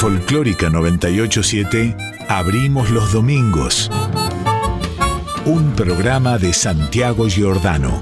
Folclórica 0.00 0.70
987 0.70 1.94
abrimos 2.26 2.88
los 2.88 3.12
domingos. 3.12 3.90
Un 5.44 5.72
programa 5.72 6.38
de 6.38 6.54
Santiago 6.54 7.28
Giordano. 7.28 8.00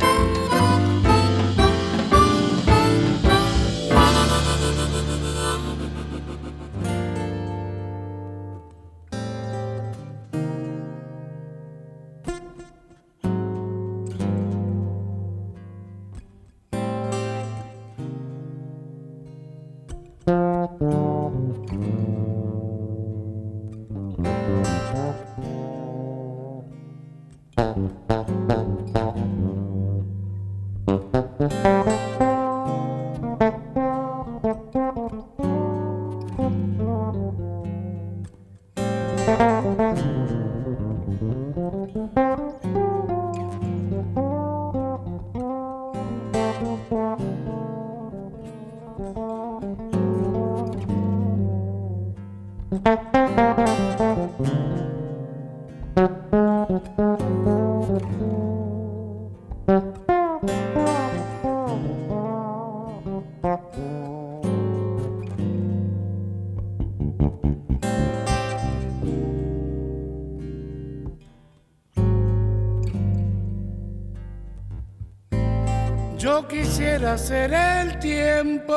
Hacer 77.18 77.52
el 77.52 77.98
tiempo 77.98 78.76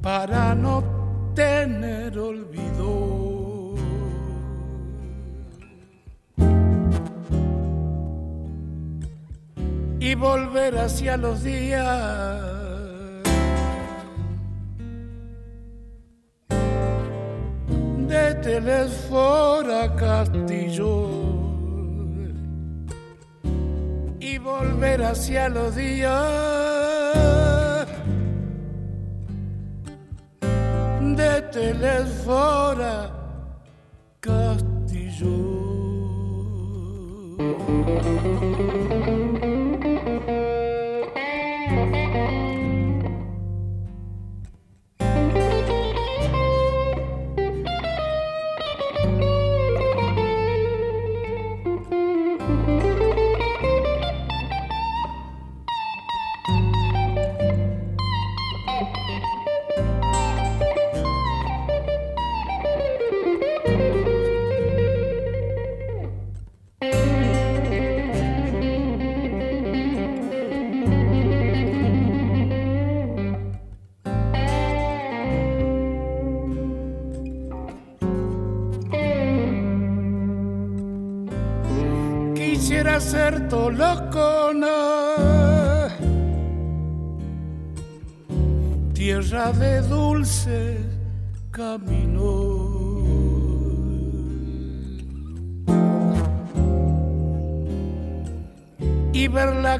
para 0.00 0.54
no 0.54 0.84
tener 1.34 2.16
olvido. 2.16 3.74
Y 9.98 10.14
volver 10.14 10.78
hacia 10.78 11.16
los 11.16 11.42
días 11.42 11.87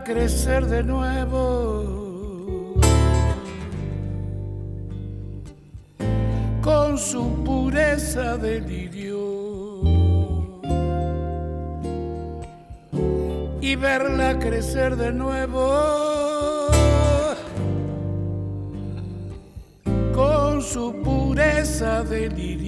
crecer 0.08 0.64
de 0.66 0.82
nuevo 0.82 2.74
con 6.62 6.96
su 6.96 7.44
pureza 7.44 8.38
de 8.38 8.60
lirio. 8.62 9.18
Y 13.60 13.76
verla 13.76 14.38
crecer 14.38 14.96
de 14.96 15.12
nuevo 15.12 16.08
su 20.68 20.92
pureza 21.02 22.02
delirio. 22.04 22.67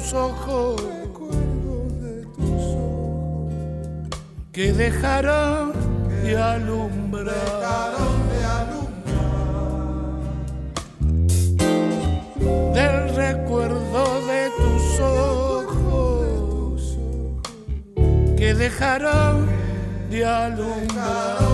tus 0.00 0.14
ojos, 0.14 0.82
de 2.00 2.26
tus 2.36 2.62
ojos 2.74 4.08
que 4.52 4.72
dejaron 4.72 5.72
de 6.22 6.36
alumbrar. 6.36 7.92
Del 12.74 13.14
recuerdo 13.14 14.26
de 14.26 14.50
tus 14.56 15.00
ojos 15.00 16.98
que 18.36 18.54
dejaron 18.54 19.48
de 20.10 20.24
alumbrar. 20.24 21.49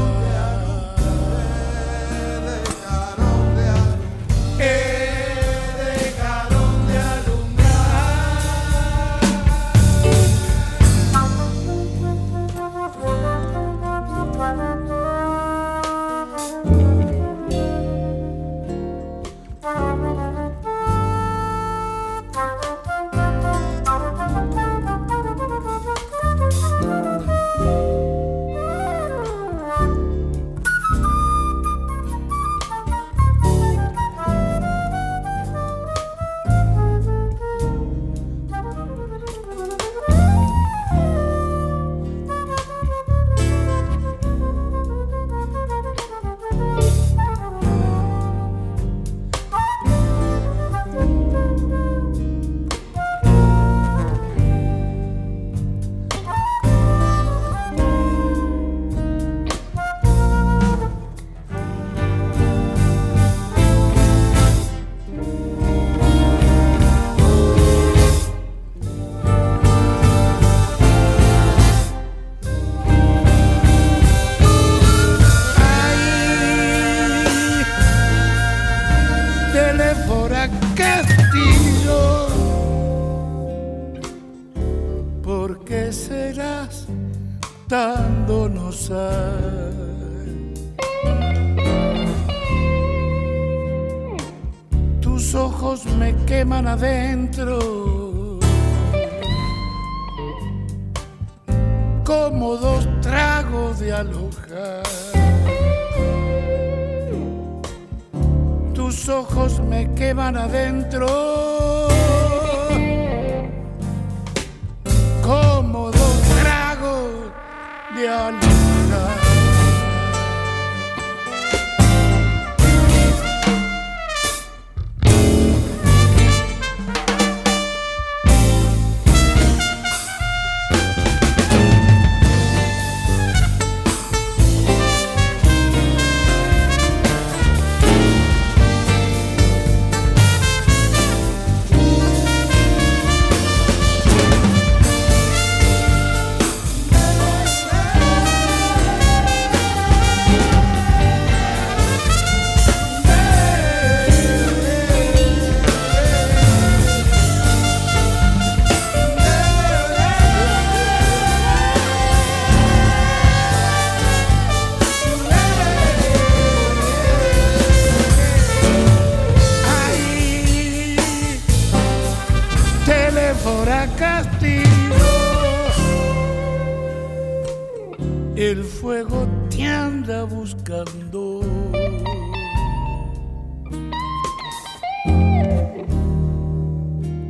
Fuego 178.81 179.27
te 179.49 179.67
anda 179.67 180.25
buscando. 180.25 181.41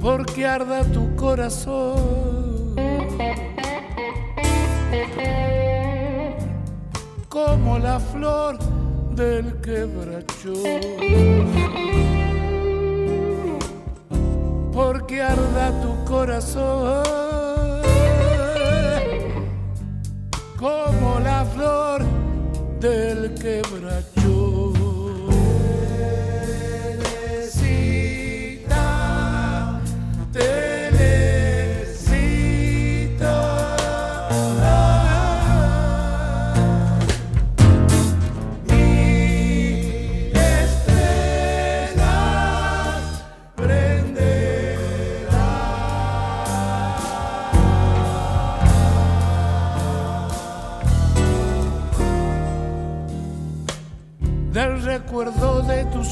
Porque 0.00 0.46
arda 0.46 0.82
tu 0.84 1.14
corazón. 1.16 2.75
Como 7.28 7.78
la 7.78 8.00
flor 8.00 8.58
del 9.14 9.60
quebracho. 9.60 10.54
porque 14.76 15.22
arda 15.22 15.72
tu 15.81 16.04
corazón 16.04 17.06
como 20.58 21.20
la 21.20 21.44
flor 21.44 22.03
del 22.81 23.35
quebracho. 23.35 24.06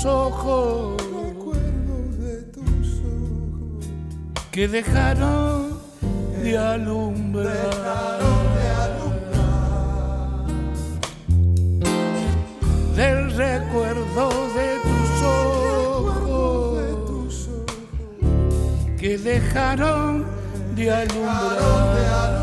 Recuerdo 0.05 1.55
de 2.19 2.43
tus 2.53 3.01
ojos 3.01 3.87
que 4.51 4.69
dejaron 4.69 5.81
de 6.43 6.59
alumbrar. 6.59 7.55
Del 12.95 13.35
recuerdo 13.35 14.29
de 14.55 14.69
tus 14.85 15.23
ojos 15.23 16.77
de 16.77 16.93
tus 17.07 17.49
ojos 17.49 19.01
que 19.01 19.17
dejaron 19.17 20.27
de 20.77 20.93
alumbrar. 20.93 21.95
Dejaron 21.97 22.34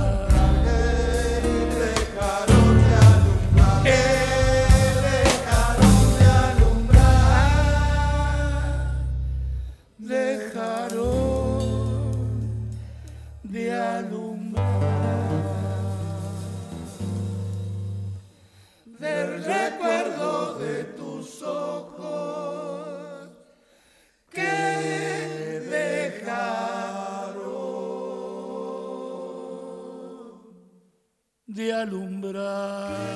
de 31.53 31.73
alumbrar. 31.73 33.11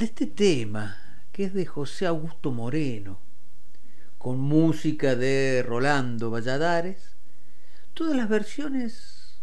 de 0.00 0.06
este 0.06 0.26
tema, 0.26 0.96
que 1.40 1.46
es 1.46 1.54
de 1.54 1.64
José 1.64 2.04
Augusto 2.04 2.52
Moreno, 2.52 3.18
con 4.18 4.38
música 4.38 5.16
de 5.16 5.64
Rolando 5.66 6.30
Valladares, 6.30 7.16
todas 7.94 8.14
las 8.14 8.28
versiones 8.28 9.40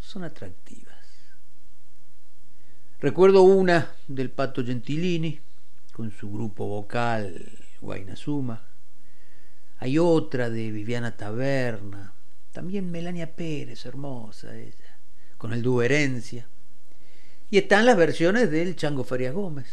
son 0.00 0.24
atractivas. 0.24 1.06
Recuerdo 2.98 3.42
una 3.42 3.92
del 4.08 4.32
Pato 4.32 4.64
Gentilini, 4.64 5.38
con 5.92 6.10
su 6.10 6.32
grupo 6.32 6.66
vocal 6.66 7.48
Guainazuma. 7.80 8.66
Hay 9.78 9.98
otra 9.98 10.50
de 10.50 10.72
Viviana 10.72 11.16
Taberna, 11.16 12.12
también 12.50 12.90
Melania 12.90 13.36
Pérez, 13.36 13.86
hermosa 13.86 14.58
ella, 14.58 14.98
con 15.38 15.52
el 15.52 15.62
dúo 15.62 15.80
Herencia. 15.80 16.48
Y 17.50 17.58
están 17.58 17.86
las 17.86 17.96
versiones 17.96 18.50
del 18.50 18.74
Chango 18.74 19.04
Farias 19.04 19.32
Gómez, 19.32 19.68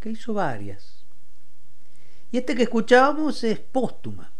que 0.00 0.08
hizo 0.08 0.32
varias. 0.32 0.97
Y 2.30 2.38
esta 2.38 2.54
que 2.54 2.64
escuchábamos 2.64 3.42
es 3.44 3.58
póstuma. 3.58 4.32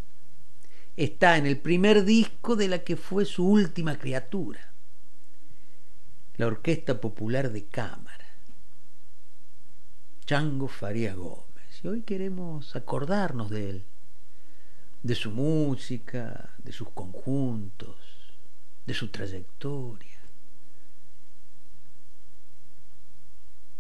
Está 0.97 1.37
en 1.37 1.47
el 1.47 1.59
primer 1.59 2.05
disco 2.05 2.57
de 2.57 2.69
la 2.69 2.81
que 2.81 2.97
fue 2.97 3.25
su 3.25 3.49
última 3.49 3.99
criatura, 3.99 4.73
la 6.37 6.49
Orquesta 6.49 7.01
Popular 7.01 7.53
de 7.53 7.67
Cámara. 7.67 8.27
Chango 10.27 10.69
Faría 10.69 11.15
Gómez. 11.15 11.83
Y 11.83 11.89
hoy 11.89 12.03
queremos 12.03 12.77
acordarnos 12.77 13.49
de 13.49 13.71
él, 13.71 13.85
de 15.03 15.15
su 15.15 15.31
música, 15.31 16.51
de 16.59 16.73
sus 16.73 16.91
conjuntos, 16.91 17.97
de 18.85 18.93
su 18.93 19.09
trayectoria. 19.09 20.18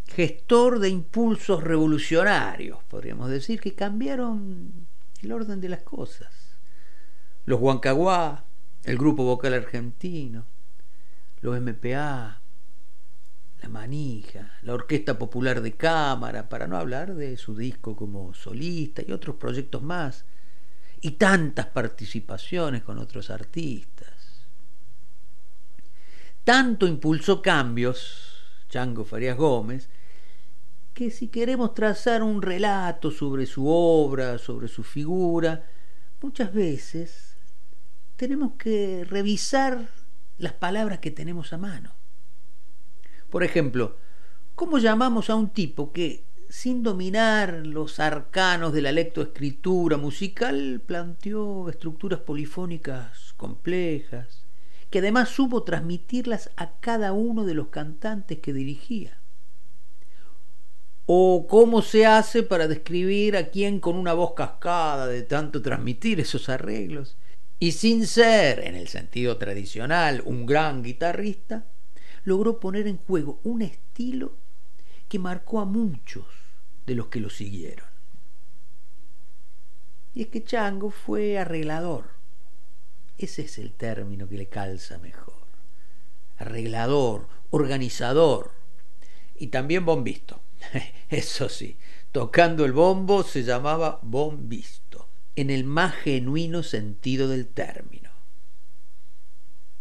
Gestor 0.08 0.78
de 0.78 0.88
impulsos 0.88 1.62
revolucionarios, 1.62 2.82
podríamos 2.84 3.30
decir, 3.30 3.60
que 3.60 3.74
cambiaron 3.74 4.86
el 5.22 5.32
orden 5.32 5.60
de 5.60 5.68
las 5.68 5.82
cosas. 5.82 6.56
Los 7.44 7.60
Huancaguá, 7.60 8.44
el 8.84 8.98
Grupo 8.98 9.24
Vocal 9.24 9.54
Argentino, 9.54 10.44
los 11.40 11.60
MPA, 11.60 12.40
la 13.60 13.68
Manija, 13.68 14.58
la 14.62 14.74
Orquesta 14.74 15.18
Popular 15.18 15.60
de 15.60 15.72
Cámara, 15.72 16.48
para 16.48 16.66
no 16.66 16.76
hablar 16.76 17.14
de 17.14 17.36
su 17.36 17.56
disco 17.56 17.96
como 17.96 18.34
solista 18.34 19.02
y 19.06 19.12
otros 19.12 19.36
proyectos 19.36 19.82
más, 19.82 20.24
y 21.00 21.12
tantas 21.12 21.66
participaciones 21.66 22.82
con 22.82 22.98
otros 22.98 23.30
artistas. 23.30 24.08
Tanto 26.44 26.86
impulsó 26.86 27.42
cambios, 27.42 28.42
Chango 28.68 29.04
Farías 29.04 29.36
Gómez, 29.36 29.88
que 30.99 31.12
si 31.12 31.28
queremos 31.28 31.75
trazar 31.75 32.25
un 32.25 32.43
relato 32.43 33.12
sobre 33.12 33.47
su 33.47 33.69
obra, 33.69 34.37
sobre 34.37 34.67
su 34.67 34.83
figura, 34.83 35.64
muchas 36.21 36.52
veces 36.52 37.37
tenemos 38.17 38.55
que 38.59 39.07
revisar 39.09 39.90
las 40.38 40.55
palabras 40.55 40.99
que 40.99 41.12
tenemos 41.12 41.52
a 41.52 41.57
mano. 41.57 41.93
Por 43.31 43.45
ejemplo, 43.45 43.97
¿cómo 44.57 44.78
llamamos 44.78 45.31
a 45.31 45.37
un 45.37 45.50
tipo 45.50 45.93
que, 45.93 46.25
sin 46.49 46.83
dominar 46.83 47.64
los 47.64 48.00
arcanos 48.00 48.73
de 48.73 48.83
la 48.83 48.90
lectoescritura 48.90 49.99
musical, 49.99 50.83
planteó 50.85 51.69
estructuras 51.69 52.19
polifónicas 52.19 53.35
complejas, 53.37 54.49
que 54.90 54.99
además 54.99 55.28
supo 55.28 55.62
transmitirlas 55.62 56.50
a 56.57 56.73
cada 56.81 57.12
uno 57.12 57.45
de 57.45 57.55
los 57.55 57.69
cantantes 57.69 58.40
que 58.40 58.52
dirigía? 58.52 59.21
¿O 61.10 61.46
cómo 61.48 61.80
se 61.80 62.04
hace 62.04 62.42
para 62.42 62.68
describir 62.68 63.34
a 63.38 63.48
quien 63.48 63.80
con 63.80 63.96
una 63.96 64.12
voz 64.12 64.34
cascada 64.34 65.06
de 65.06 65.22
tanto 65.22 65.62
transmitir 65.62 66.20
esos 66.20 66.50
arreglos, 66.50 67.16
y 67.58 67.72
sin 67.72 68.06
ser, 68.06 68.60
en 68.60 68.76
el 68.76 68.88
sentido 68.88 69.38
tradicional, 69.38 70.22
un 70.26 70.44
gran 70.44 70.82
guitarrista, 70.82 71.64
logró 72.24 72.60
poner 72.60 72.86
en 72.86 72.98
juego 72.98 73.40
un 73.42 73.62
estilo 73.62 74.34
que 75.08 75.18
marcó 75.18 75.60
a 75.60 75.64
muchos 75.64 76.26
de 76.84 76.94
los 76.94 77.06
que 77.06 77.20
lo 77.20 77.30
siguieron. 77.30 77.88
Y 80.12 80.20
es 80.20 80.28
que 80.28 80.44
Chango 80.44 80.90
fue 80.90 81.38
arreglador. 81.38 82.10
Ese 83.16 83.40
es 83.40 83.56
el 83.56 83.72
término 83.72 84.28
que 84.28 84.36
le 84.36 84.48
calza 84.48 84.98
mejor. 84.98 85.46
Arreglador, 86.36 87.28
organizador 87.48 88.52
y 89.38 89.46
también 89.46 89.86
bombisto. 89.86 90.42
Eso 91.08 91.48
sí, 91.48 91.76
tocando 92.12 92.64
el 92.64 92.72
bombo 92.72 93.22
se 93.22 93.42
llamaba 93.42 94.00
bombisto, 94.02 95.08
en 95.36 95.50
el 95.50 95.64
más 95.64 95.94
genuino 95.94 96.62
sentido 96.62 97.28
del 97.28 97.48
término. 97.48 98.10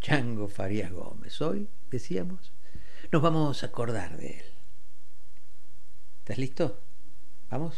Chango 0.01 0.48
Farías 0.48 0.91
Gómez, 0.91 1.41
hoy 1.41 1.67
decíamos, 1.89 2.51
nos 3.12 3.22
vamos 3.22 3.63
a 3.63 3.67
acordar 3.67 4.17
de 4.17 4.39
él. 4.39 4.46
¿Estás 6.19 6.38
listo? 6.38 6.81
Vamos. 7.50 7.77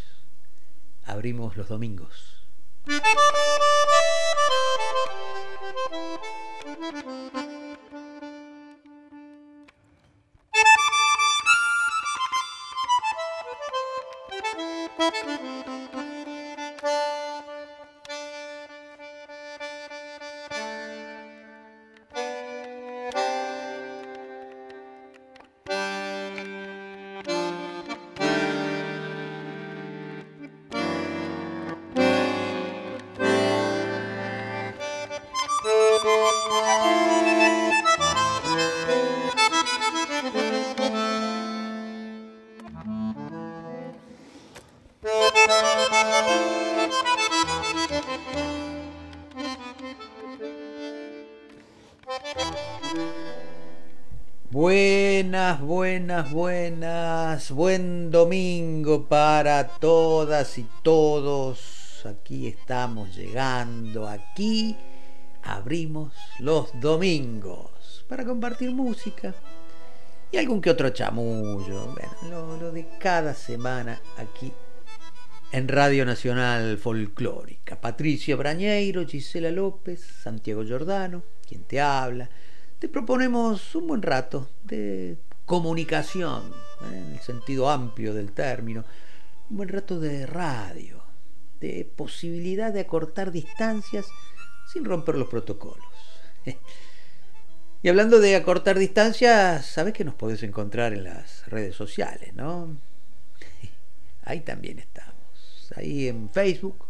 Abrimos 1.06 1.58
los 1.58 1.70
domingos. 1.70 2.46
Thank 15.00 15.94
you. 15.94 15.99
Buenas, 56.20 56.34
buenas, 56.34 57.52
buen 57.52 58.12
domingo 58.12 59.08
para 59.08 59.68
todas 59.68 60.58
y 60.58 60.66
todos. 60.84 62.06
Aquí 62.06 62.48
estamos 62.48 63.16
llegando, 63.16 64.06
aquí 64.06 64.76
abrimos 65.44 66.14
los 66.40 66.78
domingos 66.82 68.06
para 68.10 68.26
compartir 68.26 68.72
música 68.72 69.34
y 70.32 70.38
algún 70.38 70.62
que 70.62 70.72
otro 70.72 70.90
chamullo, 70.90 71.96
bueno, 72.28 72.58
lo, 72.58 72.72
de 72.72 72.88
cada 73.00 73.34
semana 73.34 74.02
aquí 74.18 74.52
en 75.54 75.68
Radio 75.70 76.06
Nacional 76.06 76.78
Folclórica. 76.78 77.80
Patricia 77.80 78.36
Brañeiro, 78.36 79.08
Gisela 79.08 79.52
López, 79.52 80.02
Santiago 80.22 80.64
Giordano, 80.66 81.24
quien 81.48 81.64
te 81.64 81.80
habla 81.80 82.30
te 82.80 82.88
proponemos 82.88 83.76
un 83.76 83.88
buen 83.88 84.02
rato 84.02 84.48
de 84.64 85.18
comunicación, 85.50 86.54
¿eh? 86.84 86.86
en 86.96 87.14
el 87.14 87.20
sentido 87.22 87.72
amplio 87.72 88.14
del 88.14 88.34
término, 88.34 88.86
un 89.50 89.58
buen 89.58 89.70
rato 89.70 90.00
de 90.00 90.28
radio, 90.28 91.04
de 91.60 91.92
posibilidad 91.96 92.72
de 92.72 92.82
acortar 92.82 93.32
distancias 93.32 94.06
sin 94.72 94.86
romper 94.86 95.16
los 95.16 95.28
protocolos. 95.28 95.84
Y 97.82 97.88
hablando 97.88 98.20
de 98.20 98.36
acortar 98.36 98.78
distancias, 98.78 99.66
sabes 99.66 99.94
que 99.94 100.04
nos 100.04 100.14
podés 100.14 100.44
encontrar 100.44 100.92
en 100.92 101.06
las 101.06 101.48
redes 101.48 101.78
sociales, 101.78 102.34
¿no? 102.34 102.76
Ahí 104.24 104.42
también 104.42 104.80
estamos. 104.80 105.72
Ahí 105.78 106.10
en 106.10 106.30
Facebook, 106.30 106.88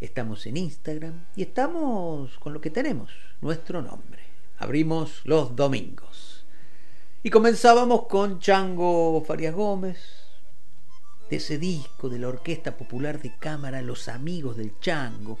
estamos 0.00 0.46
en 0.46 0.58
Instagram 0.58 1.24
y 1.34 1.42
estamos 1.42 2.38
con 2.38 2.52
lo 2.52 2.60
que 2.60 2.70
tenemos, 2.70 3.10
nuestro 3.40 3.82
nombre 3.82 4.22
abrimos 4.62 5.22
los 5.24 5.56
domingos. 5.56 6.41
Y 7.24 7.30
comenzábamos 7.30 8.06
con 8.08 8.40
Chango 8.40 9.22
Farias 9.24 9.54
Gómez, 9.54 9.96
de 11.30 11.36
ese 11.36 11.56
disco 11.56 12.08
de 12.08 12.18
la 12.18 12.26
Orquesta 12.26 12.76
Popular 12.76 13.22
de 13.22 13.36
Cámara 13.38 13.80
Los 13.80 14.08
Amigos 14.08 14.56
del 14.56 14.80
Chango, 14.80 15.38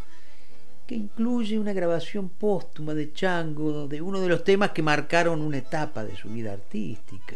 que 0.86 0.94
incluye 0.94 1.58
una 1.58 1.72
grabación 1.72 2.28
póstuma 2.28 2.94
de 2.94 3.12
Chango 3.12 3.88
de 3.88 4.00
uno 4.00 4.20
de 4.20 4.28
los 4.28 4.44
temas 4.44 4.70
que 4.70 4.80
marcaron 4.80 5.42
una 5.42 5.58
etapa 5.58 6.04
de 6.04 6.14
su 6.14 6.28
vida 6.28 6.52
artística. 6.52 7.34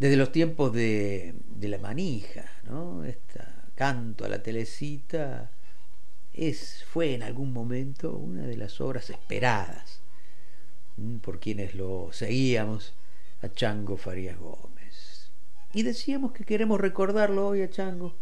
Desde 0.00 0.16
los 0.16 0.32
tiempos 0.32 0.72
de, 0.72 1.36
la 1.60 1.78
manija, 1.78 2.50
¿no? 2.64 3.04
Esta 3.04 3.70
canto 3.76 4.24
a 4.24 4.28
la 4.28 4.42
telecita 4.42 5.52
es, 6.32 6.84
fue 6.84 7.14
en 7.14 7.22
algún 7.22 7.52
momento 7.52 8.10
una 8.16 8.42
de 8.42 8.56
las 8.56 8.80
obras 8.80 9.08
esperadas 9.10 10.00
por 11.20 11.40
quienes 11.40 11.74
lo 11.74 12.08
seguíamos 12.12 12.94
a 13.42 13.48
Chango 13.48 13.96
Farías 13.96 14.38
Gómez. 14.38 15.30
Y 15.72 15.82
decíamos 15.82 16.32
que 16.32 16.44
queremos 16.44 16.80
recordarlo 16.80 17.48
hoy 17.48 17.62
a 17.62 17.70
Chango 17.70 18.14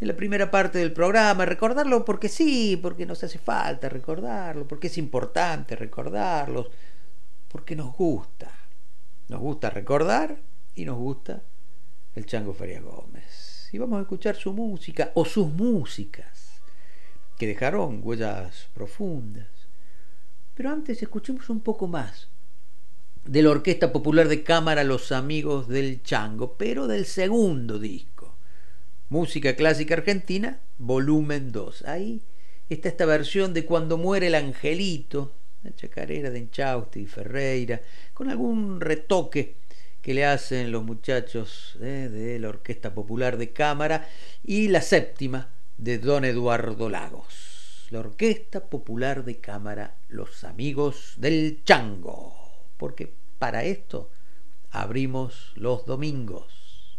en 0.00 0.08
la 0.08 0.16
primera 0.16 0.50
parte 0.50 0.78
del 0.78 0.92
programa, 0.92 1.46
recordarlo 1.46 2.04
porque 2.04 2.28
sí, 2.28 2.78
porque 2.80 3.06
nos 3.06 3.24
hace 3.24 3.38
falta 3.38 3.88
recordarlo, 3.88 4.68
porque 4.68 4.88
es 4.88 4.98
importante 4.98 5.74
recordarlo, 5.74 6.70
porque 7.48 7.74
nos 7.74 7.94
gusta. 7.96 8.52
Nos 9.28 9.40
gusta 9.40 9.70
recordar 9.70 10.38
y 10.74 10.84
nos 10.84 10.96
gusta 10.96 11.42
el 12.14 12.26
Chango 12.26 12.54
Farías 12.54 12.82
Gómez. 12.82 13.68
Y 13.72 13.78
vamos 13.78 13.98
a 13.98 14.02
escuchar 14.02 14.36
su 14.36 14.52
música 14.52 15.10
o 15.14 15.24
sus 15.24 15.48
músicas 15.48 16.60
que 17.38 17.46
dejaron 17.46 18.00
huellas 18.02 18.68
profundas. 18.74 19.55
Pero 20.56 20.70
antes 20.70 21.02
escuchemos 21.02 21.50
un 21.50 21.60
poco 21.60 21.86
más 21.86 22.28
de 23.26 23.42
la 23.42 23.50
Orquesta 23.50 23.92
Popular 23.92 24.26
de 24.26 24.42
Cámara 24.42 24.84
Los 24.84 25.12
Amigos 25.12 25.68
del 25.68 26.02
Chango, 26.02 26.56
pero 26.56 26.86
del 26.86 27.04
segundo 27.04 27.78
disco, 27.78 28.34
Música 29.10 29.54
Clásica 29.54 29.92
Argentina, 29.92 30.60
volumen 30.78 31.52
2. 31.52 31.82
Ahí 31.82 32.22
está 32.70 32.88
esta 32.88 33.04
versión 33.04 33.52
de 33.52 33.66
Cuando 33.66 33.98
muere 33.98 34.28
el 34.28 34.34
angelito, 34.34 35.34
la 35.62 35.74
chacarera 35.74 36.30
de 36.30 36.38
Enchausti 36.38 37.00
y 37.00 37.06
Ferreira, 37.06 37.82
con 38.14 38.30
algún 38.30 38.80
retoque 38.80 39.56
que 40.00 40.14
le 40.14 40.24
hacen 40.24 40.72
los 40.72 40.82
muchachos 40.82 41.76
eh, 41.82 42.08
de 42.10 42.38
la 42.38 42.48
Orquesta 42.48 42.94
Popular 42.94 43.36
de 43.36 43.50
Cámara 43.50 44.08
y 44.42 44.68
la 44.68 44.80
séptima 44.80 45.50
de 45.76 45.98
don 45.98 46.24
Eduardo 46.24 46.88
Lagos. 46.88 47.55
La 47.90 48.00
Orquesta 48.00 48.68
Popular 48.68 49.24
de 49.24 49.38
Cámara, 49.38 49.98
los 50.08 50.42
amigos 50.42 51.14
del 51.18 51.62
Chango. 51.64 52.34
Porque 52.76 53.14
para 53.38 53.62
esto 53.62 54.10
abrimos 54.70 55.52
los 55.54 55.86
domingos. 55.86 56.98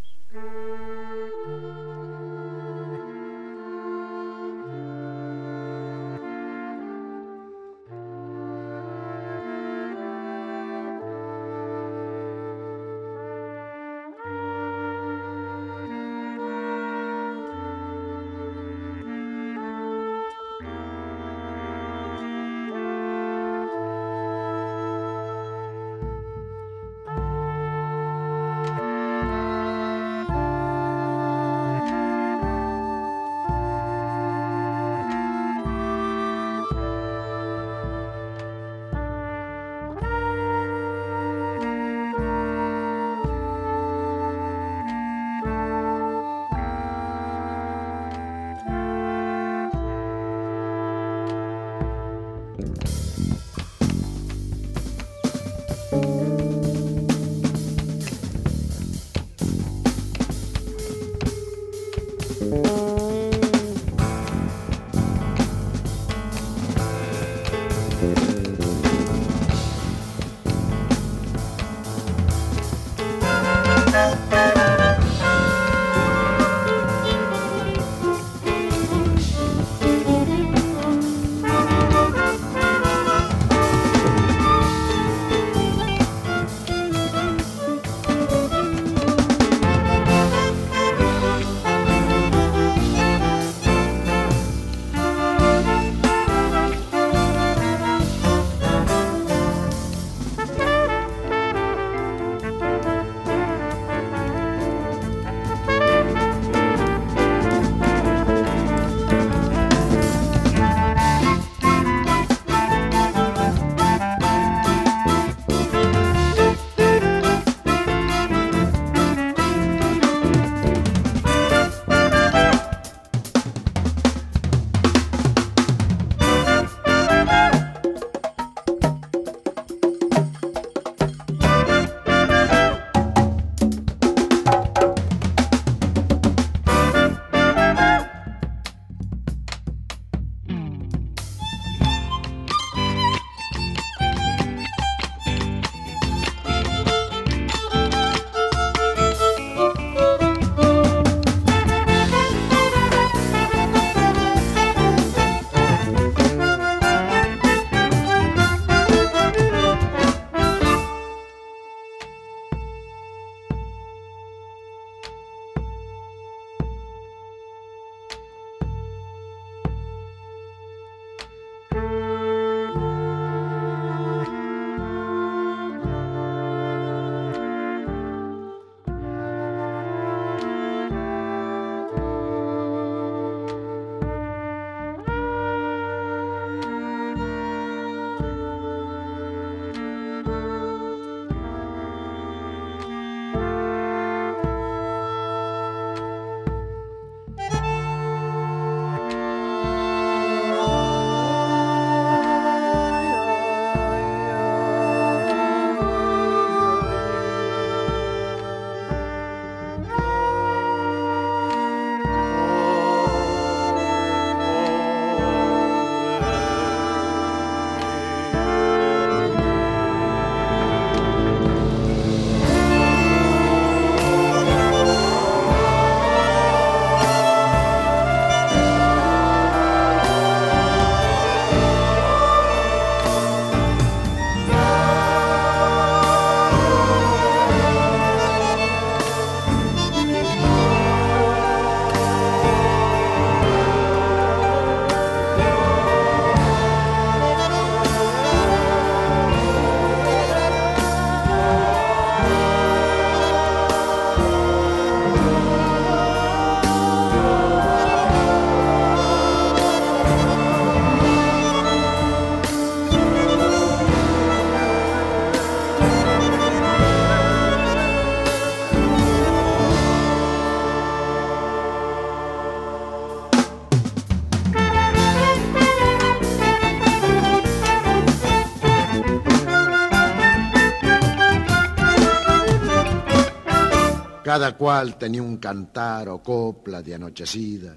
Cada 284.38 284.56
cual 284.56 285.00
tenía 285.00 285.24
un 285.24 285.38
cantar 285.38 286.10
o 286.10 286.22
copla 286.22 286.84
de 286.84 286.94
anochecida, 286.94 287.76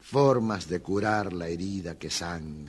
formas 0.00 0.66
de 0.66 0.82
curar 0.82 1.32
la 1.32 1.46
herida 1.46 1.96
que 1.96 2.10
sangra 2.10 2.59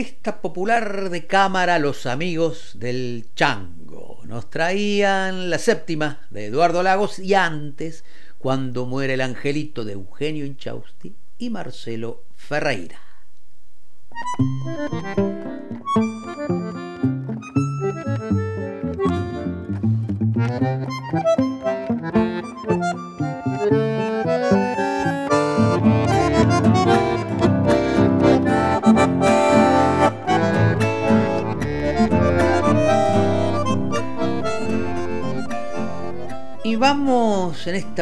Orquesta 0.00 0.40
Popular 0.40 1.10
de 1.10 1.26
Cámara 1.26 1.78
Los 1.78 2.06
Amigos 2.06 2.72
del 2.76 3.26
Chango. 3.36 4.22
Nos 4.24 4.48
traían 4.48 5.50
la 5.50 5.58
séptima 5.58 6.26
de 6.30 6.46
Eduardo 6.46 6.82
Lagos 6.82 7.18
y 7.18 7.34
antes, 7.34 8.02
cuando 8.38 8.86
muere 8.86 9.12
el 9.12 9.20
angelito 9.20 9.84
de 9.84 9.92
Eugenio 9.92 10.46
Inchausti 10.46 11.14
y 11.36 11.50
Marcelo 11.50 12.24
Ferreira. 12.34 12.98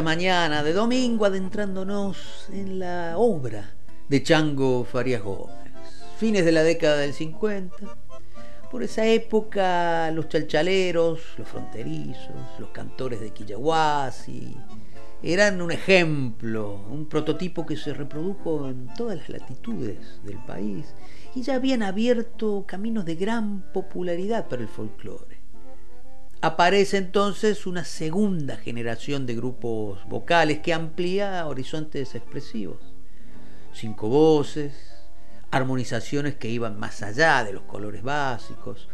Mañana 0.03 0.63
de 0.63 0.73
domingo 0.73 1.25
adentrándonos 1.25 2.49
en 2.53 2.79
la 2.79 3.15
obra 3.17 3.75
de 4.09 4.23
Chango 4.23 4.85
Farías 4.85 5.23
Gómez. 5.23 5.73
Fines 6.19 6.45
de 6.45 6.53
la 6.53 6.63
década 6.63 6.99
del 6.99 7.13
50. 7.13 7.77
Por 8.71 8.83
esa 8.83 9.07
época 9.07 10.11
los 10.13 10.29
chalchaleros, 10.29 11.21
los 11.39 11.49
fronterizos, 11.49 12.59
los 12.59 12.71
cantores 12.71 13.21
de 13.21 13.31
Quillahuasi 13.31 14.57
eran 15.23 15.61
un 15.61 15.73
ejemplo, 15.73 16.85
un 16.91 17.07
prototipo 17.07 17.67
que 17.67 17.77
se 17.77 17.93
reprodujo 17.93 18.69
en 18.69 18.89
todas 18.95 19.19
las 19.19 19.29
latitudes 19.29 20.21
del 20.23 20.39
país 20.45 20.95
y 21.35 21.43
ya 21.43 21.57
habían 21.57 21.83
abierto 21.83 22.65
caminos 22.67 23.05
de 23.05 23.17
gran 23.17 23.63
popularidad 23.73 24.49
para 24.49 24.63
el 24.63 24.69
folclore. 24.69 25.38
Aparece 26.41 26.99
entonces 26.99 27.67
una 27.67 27.85
segunda 27.85 28.57
generación 28.57 29.27
de 29.27 29.35
grupos 29.35 30.07
vocales 30.09 30.61
que 30.61 30.73
amplía 30.73 31.45
horizontes 31.45 32.15
expresivos. 32.15 32.79
Cinco 33.73 34.09
voces, 34.09 34.73
armonizaciones 35.51 36.37
que 36.37 36.49
iban 36.49 36.79
más 36.79 37.03
allá 37.03 37.43
de 37.43 37.53
los 37.53 37.65
colores 37.65 38.05
básicos, 38.05 38.89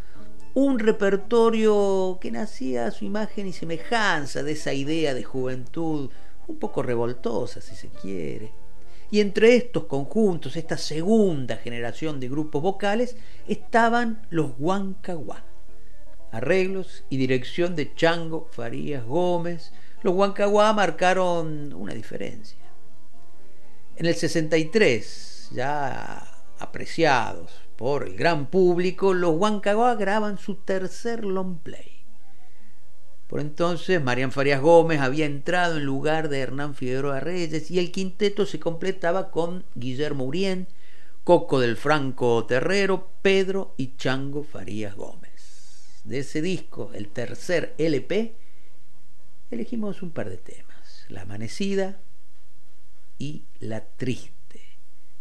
un 0.55 0.79
repertorio 0.79 2.17
que 2.19 2.31
nacía 2.31 2.87
a 2.87 2.91
su 2.91 3.05
imagen 3.05 3.47
y 3.47 3.53
semejanza 3.53 4.43
de 4.43 4.53
esa 4.53 4.73
idea 4.73 5.13
de 5.13 5.25
juventud 5.25 6.09
un 6.47 6.57
poco 6.57 6.83
revoltosa, 6.83 7.61
si 7.61 7.77
se 7.77 7.89
quiere. 7.89 8.53
Y 9.11 9.21
entre 9.21 9.55
estos 9.55 9.85
conjuntos, 9.85 10.57
esta 10.57 10.79
segunda 10.79 11.59
generación 11.59 12.21
de 12.21 12.31
grupos 12.31 12.63
vocales, 12.63 13.17
estaban 13.47 14.27
los 14.31 14.53
Huancahuá. 14.59 15.45
Arreglos 16.35 17.05
y 17.11 17.17
dirección 17.17 17.77
de 17.77 17.95
Chango 17.95 18.49
Farías 18.51 19.05
Gómez, 19.05 19.73
los 20.03 20.15
Huancahuá 20.15 20.73
marcaron 20.73 21.73
una 21.73 21.95
diferencia. 21.95 22.59
En 23.97 24.07
el 24.07 24.17
63, 24.17 25.51
ya 25.53 26.45
apreciados 26.59 27.53
por 27.77 28.03
el 28.03 28.17
gran 28.17 28.47
público, 28.47 29.15
los 29.15 29.37
Huancaguá 29.37 29.95
graban 29.95 30.37
su 30.39 30.57
tercer 30.57 31.25
long 31.25 31.59
play. 31.59 32.05
Por 33.29 33.41
entonces, 33.41 34.03
Marian 34.03 34.33
Farías 34.33 34.61
Gómez 34.61 35.01
había 35.01 35.27
entrado 35.27 35.77
en 35.77 35.85
lugar 35.85 36.29
de 36.29 36.41
Hernán 36.41 36.75
Figueroa 36.75 37.21
Reyes 37.21 37.71
y 37.71 37.79
el 37.79 37.93
quinteto 37.93 38.45
se 38.45 38.59
completaba 38.59 39.31
con 39.31 39.65
Guillermo 39.75 40.25
Urien, 40.25 40.67
Coco 41.23 41.61
del 41.61 41.77
Franco 41.77 42.45
Terrero, 42.45 43.09
Pedro 43.23 43.75
y 43.77 43.97
Chango 43.97 44.43
Farías 44.43 44.95
Gómez. 44.97 45.24
De 46.05 46.19
ese 46.19 46.43
disco, 46.43 46.91
el 46.95 47.09
tercer 47.09 47.75
LP, 47.79 48.37
elegimos 49.51 50.03
un 50.03 50.11
par 50.11 50.29
de 50.29 50.37
temas, 50.37 51.07
La 51.09 51.23
Amanecida 51.23 51.99
y 53.19 53.45
La 53.59 53.85
Triste. 53.85 54.61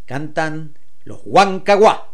Cantan 0.05 0.77
los 1.05 1.21
Huancaguá. 1.25 2.12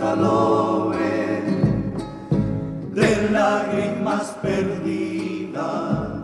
Salobre 0.00 1.42
de 2.94 3.28
lágrimas 3.30 4.34
perdidas 4.40 6.22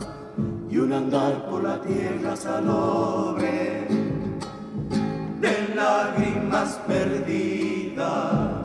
y 0.71 0.79
un 0.79 0.95
andar 0.95 1.45
por 1.45 1.63
la 1.63 1.79
tierra 1.83 2.35
salobre 2.37 3.87
de 5.43 5.75
lágrimas 5.75 6.81
perdidas. 6.87 8.65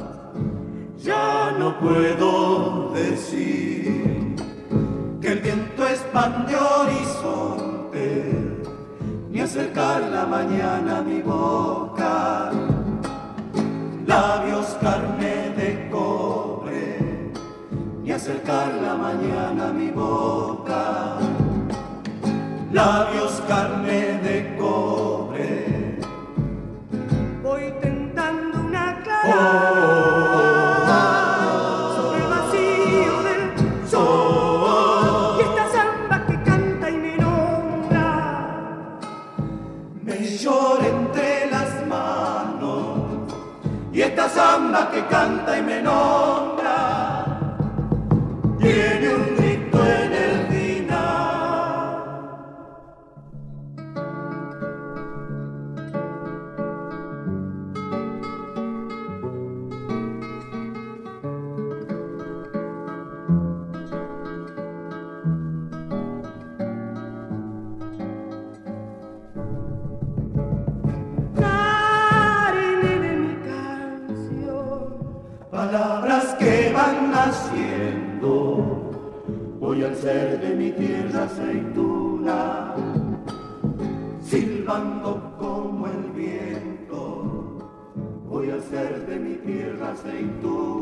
Ya 0.97 1.55
no 1.59 1.77
puedo 1.77 2.93
decir 2.93 4.35
que 5.19 5.27
el 5.33 5.39
viento 5.39 5.87
expande 5.89 6.55
horizonte 6.55 8.33
ni 9.29 9.41
acercar 9.41 10.03
la 10.03 10.25
mañana 10.25 10.99
a 10.99 11.01
mi 11.01 11.21
boca 11.21 12.51
labios 14.11 14.77
carne 14.81 15.35
de 15.59 15.89
cobre, 15.89 17.31
ni 18.03 18.11
acercar 18.11 18.67
la 18.85 18.93
mañana 18.95 19.69
a 19.69 19.73
mi 19.79 19.89
boca. 19.89 21.17
Labios 22.73 23.41
carne 23.47 24.19
de 24.25 24.35
cobre. 24.59 25.99
Voy 27.43 27.65
tentando 27.81 28.59
una 28.67 29.01
clara 29.03 29.90
samba 44.41 44.89
que 44.91 45.01
canta 45.05 45.51
y 45.59 45.61
me 45.61 45.81
nombra 45.83 46.77
Ser 80.01 80.39
de 80.41 80.55
mi 80.55 80.71
tierra 80.71 81.25
aceituna, 81.25 82.73
silbando 84.19 85.35
como 85.37 85.85
el 85.85 86.11
viento. 86.15 87.59
Voy 88.27 88.49
al 88.49 88.63
ser 88.63 89.05
de 89.05 89.19
mi 89.19 89.35
tierra 89.35 89.91
aceituna, 89.91 90.80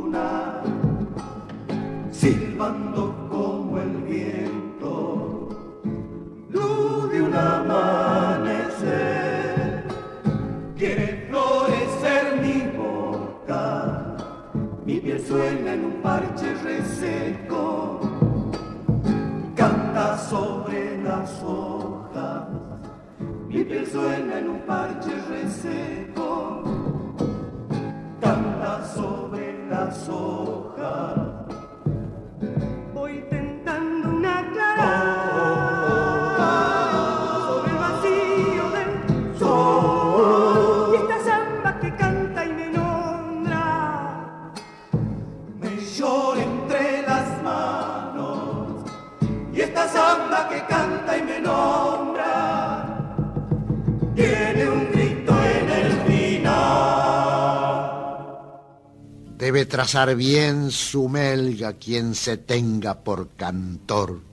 Trazar 59.89 60.15
bien 60.15 60.69
su 60.69 61.09
melga 61.09 61.73
quien 61.73 62.13
se 62.13 62.37
tenga 62.37 63.03
por 63.03 63.29
cantor. 63.29 64.28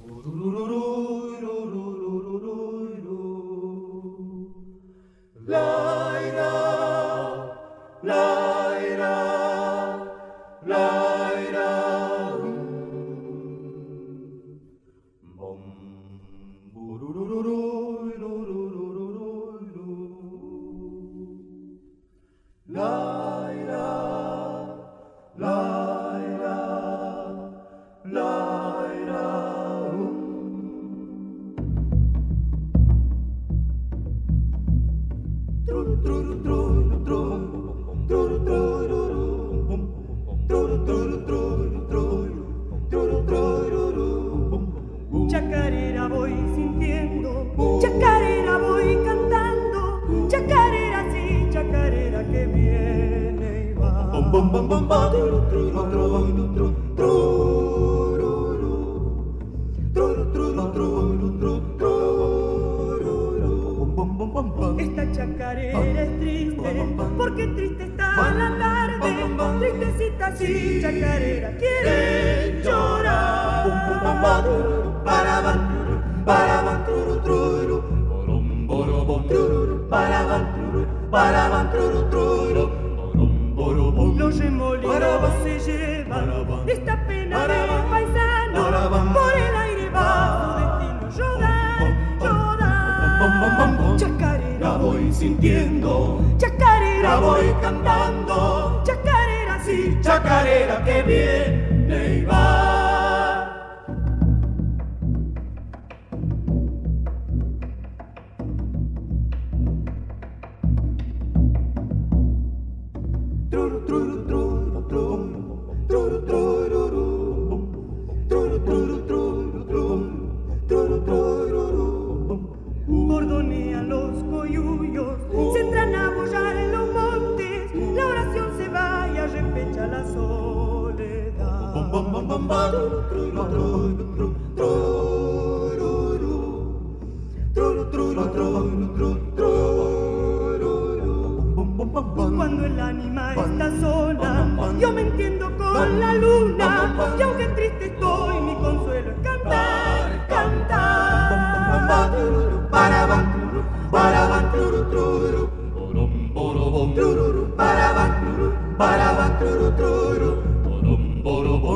Van, 158.78 159.38
truru, 159.38 159.70
truru. 159.76 160.42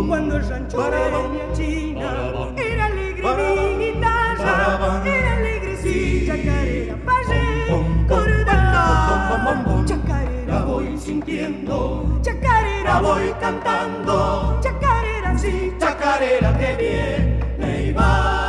Cuando 0.09 0.37
el 0.37 0.49
rancho 0.49 0.79
venía 0.79 1.53
China, 1.53 2.11
era 2.57 2.87
alegre 2.87 3.23
mi 3.79 3.85
guitarra, 3.85 5.03
era 5.05 5.37
alegre 5.37 5.77
sí, 5.83 6.25
chacarera, 6.27 6.97
para 7.05 7.41
recordar. 7.67 9.85
Chacarera 9.87 10.63
voy 10.63 10.97
sintiendo, 10.99 12.19
chacarera 12.23 13.01
voy 13.01 13.33
cantando, 13.41 14.59
chacarera 14.63 15.39
sí, 15.39 15.73
chacarera 15.79 16.57
que 16.59 16.77
viene 16.77 17.89
y 17.89 17.93
va. 17.93 18.40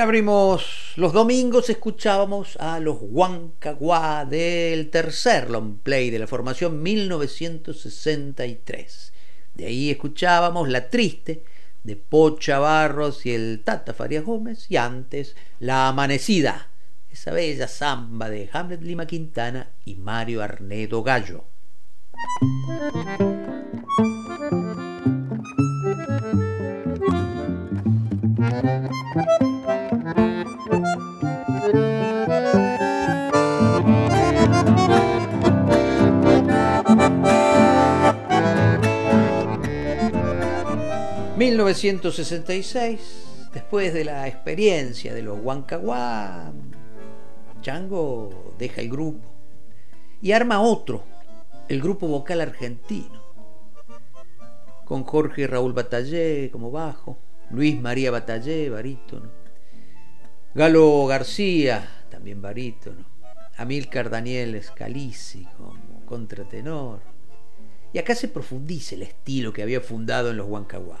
Abrimos 0.00 0.92
los 0.94 1.12
domingos 1.12 1.68
escuchábamos 1.70 2.56
a 2.58 2.78
los 2.78 2.98
Huancaguá 3.00 4.24
del 4.24 4.90
tercer 4.90 5.50
long 5.50 5.78
play 5.78 6.10
de 6.10 6.20
la 6.20 6.28
formación 6.28 6.84
1963. 6.84 9.12
De 9.54 9.66
ahí 9.66 9.90
escuchábamos 9.90 10.68
La 10.68 10.88
Triste 10.88 11.42
de 11.82 11.96
Pocha 11.96 12.60
Barros 12.60 13.26
y 13.26 13.34
el 13.34 13.62
Tata 13.64 13.92
Farias 13.92 14.24
Gómez 14.24 14.70
y 14.70 14.76
antes 14.76 15.34
La 15.58 15.88
Amanecida, 15.88 16.68
esa 17.10 17.32
bella 17.32 17.66
samba 17.66 18.30
de 18.30 18.48
Hamlet 18.52 18.82
Lima 18.82 19.06
Quintana 19.06 19.72
y 19.84 19.96
Mario 19.96 20.42
Arnedo 20.42 21.02
Gallo. 21.02 21.42
1966, 41.38 43.48
después 43.52 43.94
de 43.94 44.04
la 44.04 44.28
experiencia 44.28 45.14
de 45.14 45.22
los 45.22 45.38
Huancaguá, 45.40 46.52
Chango 47.60 48.54
deja 48.58 48.80
el 48.80 48.90
grupo 48.90 49.28
y 50.20 50.32
arma 50.32 50.60
otro, 50.60 51.04
el 51.68 51.80
grupo 51.80 52.08
vocal 52.08 52.40
argentino, 52.40 53.22
con 54.84 55.04
Jorge 55.04 55.46
Raúl 55.46 55.72
Batallé 55.72 56.50
como 56.50 56.70
bajo, 56.70 57.18
Luis 57.50 57.80
María 57.80 58.10
Batallé, 58.10 58.70
barítono, 58.70 59.30
Galo 60.58 61.06
García, 61.06 61.88
también 62.10 62.42
barítono, 62.42 63.06
Amílcar 63.58 64.10
Daniel 64.10 64.60
Scalisi 64.60 65.46
como 65.56 66.04
contratenor. 66.04 66.98
Y 67.92 67.98
acá 67.98 68.16
se 68.16 68.26
profundiza 68.26 68.96
el 68.96 69.02
estilo 69.02 69.52
que 69.52 69.62
había 69.62 69.80
fundado 69.80 70.32
en 70.32 70.36
los 70.36 70.48
Huancaguá. 70.48 71.00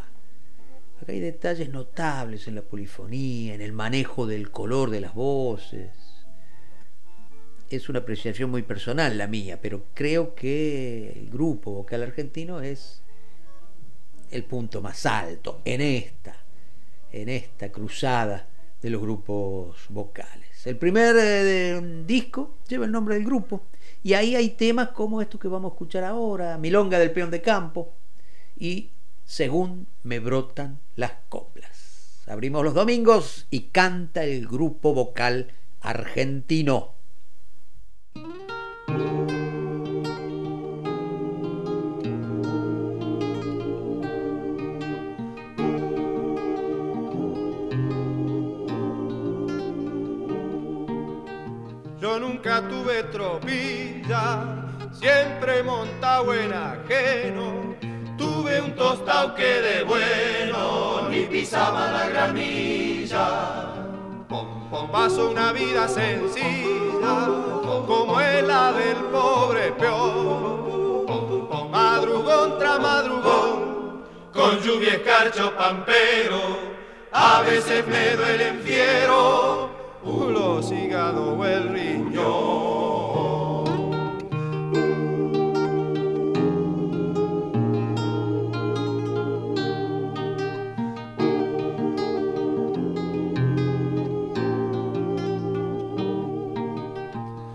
Acá 1.02 1.10
hay 1.10 1.18
detalles 1.18 1.70
notables 1.70 2.46
en 2.46 2.54
la 2.54 2.62
polifonía, 2.62 3.52
en 3.52 3.60
el 3.60 3.72
manejo 3.72 4.28
del 4.28 4.52
color 4.52 4.90
de 4.90 5.00
las 5.00 5.14
voces. 5.14 5.90
Es 7.68 7.88
una 7.88 7.98
apreciación 7.98 8.52
muy 8.52 8.62
personal 8.62 9.18
la 9.18 9.26
mía, 9.26 9.58
pero 9.60 9.86
creo 9.92 10.36
que 10.36 11.10
el 11.16 11.30
grupo 11.30 11.72
vocal 11.72 12.04
argentino 12.04 12.60
es 12.60 13.02
el 14.30 14.44
punto 14.44 14.80
más 14.80 15.04
alto 15.04 15.62
en 15.64 15.80
esta, 15.80 16.44
en 17.10 17.28
esta 17.28 17.72
cruzada 17.72 18.46
de 18.82 18.90
los 18.90 19.00
grupos 19.00 19.86
vocales. 19.88 20.66
El 20.66 20.76
primer 20.76 21.16
eh, 21.18 22.02
disco 22.06 22.56
lleva 22.68 22.84
el 22.84 22.92
nombre 22.92 23.14
del 23.14 23.24
grupo 23.24 23.62
y 24.02 24.14
ahí 24.14 24.36
hay 24.36 24.50
temas 24.50 24.90
como 24.90 25.20
estos 25.20 25.40
que 25.40 25.48
vamos 25.48 25.72
a 25.72 25.74
escuchar 25.74 26.04
ahora, 26.04 26.58
Milonga 26.58 26.98
del 26.98 27.12
Peón 27.12 27.30
de 27.30 27.42
Campo 27.42 27.94
y 28.56 28.90
según 29.24 29.86
me 30.02 30.20
brotan 30.20 30.80
las 30.96 31.12
coplas. 31.28 32.24
Abrimos 32.26 32.64
los 32.64 32.74
domingos 32.74 33.46
y 33.50 33.68
canta 33.68 34.24
el 34.24 34.46
grupo 34.46 34.94
vocal 34.94 35.52
argentino. 35.80 36.94
Yo 52.00 52.20
nunca 52.20 52.62
tuve 52.68 53.02
tropilla, 53.04 54.44
siempre 54.92 55.64
montado 55.64 56.32
en 56.32 56.52
ajeno 56.52 57.76
Tuve 58.16 58.60
un 58.60 58.74
tostado 58.74 59.34
que 59.34 59.60
de 59.60 59.82
bueno 59.82 61.08
ni 61.08 61.22
pisaba 61.26 61.90
la 61.90 62.08
gramilla. 62.08 63.74
Paso 64.92 65.30
una 65.30 65.52
vida 65.52 65.88
sencilla 65.88 67.28
como 67.86 68.20
es 68.20 68.44
la 68.44 68.72
del 68.72 68.96
pobre 69.12 69.72
peor. 69.72 71.06
Madrugón 71.70 72.58
tras 72.58 72.80
madrugón, 72.80 74.04
con 74.32 74.58
lluvia 74.60 74.94
escarcho 74.94 75.54
pampero, 75.56 76.40
a 77.12 77.42
veces 77.42 77.86
me 77.86 78.16
duele 78.16 78.48
en 78.48 78.60
fiero 78.60 79.77
los 80.30 80.72
hígados 80.72 81.38
o 81.38 81.44
el 81.44 81.68
riñón. 81.68 82.68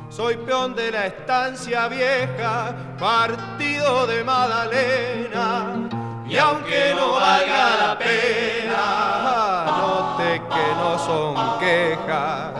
Soy 0.09 0.37
peón 0.37 0.75
de 0.75 0.91
la 0.91 1.07
estancia 1.07 1.87
vieja, 1.87 2.95
partido 2.99 4.05
de 4.05 4.23
Madalena, 4.23 5.89
y 6.29 6.37
aunque 6.37 6.93
no 6.95 7.13
valga 7.13 7.77
la 7.77 7.97
pena, 7.97 9.22
que 10.53 10.75
no 10.75 10.99
son 10.99 11.35
quejas. 11.59 12.53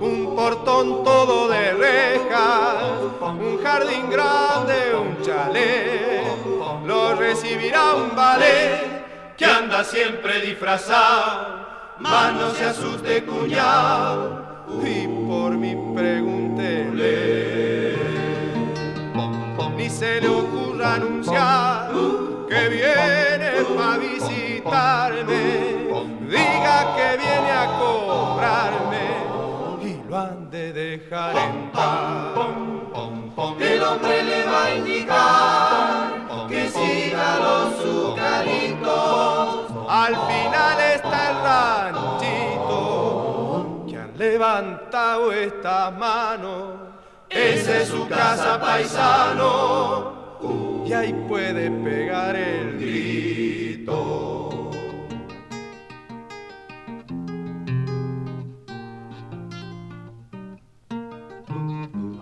Un 0.00 0.34
portón 0.34 1.04
todo 1.04 1.48
de 1.48 1.72
rejas, 1.72 2.84
un 3.20 3.62
jardín 3.62 4.10
grande, 4.10 4.94
un 4.96 5.22
chalet, 5.22 6.24
lo 6.84 7.14
recibirá 7.14 7.94
un 7.94 8.14
ballet 8.16 9.34
que 9.36 9.44
anda 9.44 9.84
siempre 9.84 10.40
disfrazado, 10.40 11.66
más 12.00 12.34
no 12.34 12.50
se 12.50 12.64
asuste 12.64 13.24
cuñado, 13.24 14.64
y 14.84 15.06
por 15.28 15.52
mi 15.52 15.76
pregúntele, 15.94 17.12
ni 19.76 19.88
se 19.88 20.20
le 20.20 20.28
ocurra 20.28 20.94
anunciar 20.94 21.90
que 22.48 22.68
viene 22.68 23.50
para 23.76 23.98
visitarme, 23.98 25.51
que 27.12 27.18
viene 27.18 27.50
a 27.50 27.66
cobrarme 27.78 29.06
y 29.82 30.02
lo 30.08 30.18
han 30.18 30.50
de 30.50 30.72
dejar 30.72 31.36
entrar. 31.36 32.32
El 33.60 33.82
hombre 33.82 34.22
le 34.22 34.44
va 34.44 34.64
a 34.64 34.74
indicar 34.74 36.48
que 36.48 36.68
siga 36.70 37.38
los 37.38 37.76
sucaritos. 37.82 38.88
Al 39.88 40.14
final 40.14 40.80
está 40.94 41.30
el 41.30 41.36
ranchito 41.96 42.66
que 43.88 43.96
han 43.96 44.16
levantado 44.16 45.32
estas 45.32 45.92
manos. 45.98 46.74
Esa 47.28 47.78
es 47.78 47.88
su 47.88 48.08
casa 48.08 48.60
paisano 48.60 50.12
y 50.86 50.92
ahí 50.92 51.12
puede 51.28 51.70
pegar 51.70 52.36
el 52.36 52.78
grito. 52.78 54.41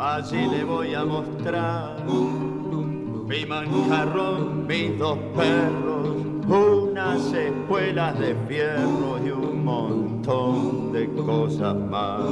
Allí 0.02 0.46
le 0.46 0.64
voy 0.64 0.94
a 0.94 1.04
mostrar 1.04 1.94
mi 2.06 3.44
manjarrón, 3.44 4.66
mis 4.66 4.98
dos 4.98 5.18
perros, 5.36 6.16
unas 6.48 7.30
espuelas 7.34 8.18
de 8.18 8.34
fierro 8.48 9.18
y 9.22 9.30
un 9.30 9.62
montón 9.62 10.90
de 10.94 11.06
cosas 11.06 11.76
más. 11.76 12.22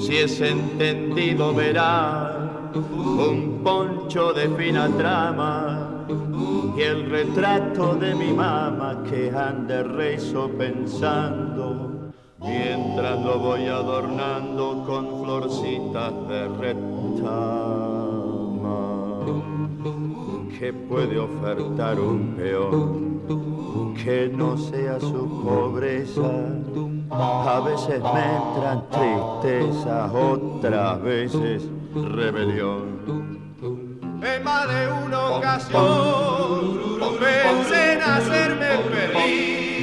Si 0.00 0.16
es 0.16 0.40
entendido 0.40 1.52
verá 1.52 2.70
un 2.72 3.60
poncho 3.62 4.32
de 4.32 4.48
fina 4.56 4.88
trama 4.96 6.06
y 6.74 6.80
el 6.80 7.10
retrato 7.10 7.96
de 7.96 8.14
mi 8.14 8.32
mamá 8.32 9.02
que 9.10 9.30
anda 9.30 9.82
rezo 9.82 10.48
pensando 10.56 11.85
mientras 12.40 13.20
lo 13.22 13.38
voy 13.38 13.66
adornando 13.66 14.84
con 14.86 15.22
florcitas 15.22 16.12
de 16.28 16.48
retama. 16.48 17.56
¿Qué 20.58 20.72
puede 20.72 21.18
ofertar 21.18 22.00
un 22.00 22.34
peón 22.36 23.94
que 24.02 24.28
no 24.28 24.56
sea 24.56 24.98
su 25.00 25.42
pobreza? 25.44 26.30
A 27.10 27.60
veces 27.60 28.02
me 28.02 28.36
entran 28.36 28.84
tristeza, 28.90 30.10
otras 30.12 31.02
veces 31.02 31.62
rebelión. 31.94 32.96
En 34.22 34.42
más 34.42 34.66
de 34.68 34.92
una 35.04 35.36
ocasión 35.36 36.98
pensé 37.20 37.92
en 37.92 38.02
hacerme 38.02 38.66
feliz 38.90 39.75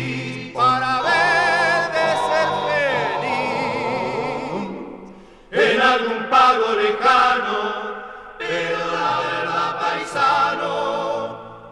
en 6.04 6.12
algún 6.12 6.30
pago 6.30 6.74
lejano, 6.76 7.58
pero 8.38 8.78
la 8.92 9.20
verdad 9.20 9.80
paisano, 9.80 10.72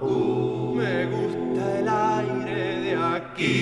uh, 0.02 0.76
me 0.76 1.06
gusta 1.06 1.80
el 1.80 1.90
aire 1.90 2.82
de 2.82 2.94
aquí. 3.16 3.62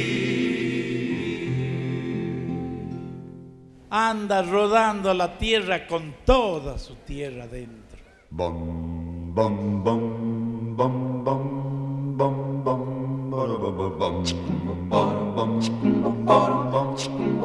Anda 3.90 4.44
rodando 4.44 5.14
la 5.14 5.38
tierra 5.38 5.88
con 5.88 6.14
toda 6.26 6.78
su 6.78 6.96
tierra 6.96 7.48
dentro. 7.48 8.00
Bom, 8.30 9.34
bom, 9.34 9.84
bom, 9.84 10.76
bom, 10.76 11.24
bom, 11.24 12.14
bom, 12.16 12.64
bom, 12.64 13.32
bom, 13.32 13.32
bom, 13.32 13.58
bom, 13.98 14.24
bom, 14.90 15.60
bom, 16.26 16.72
bom, 16.72 17.39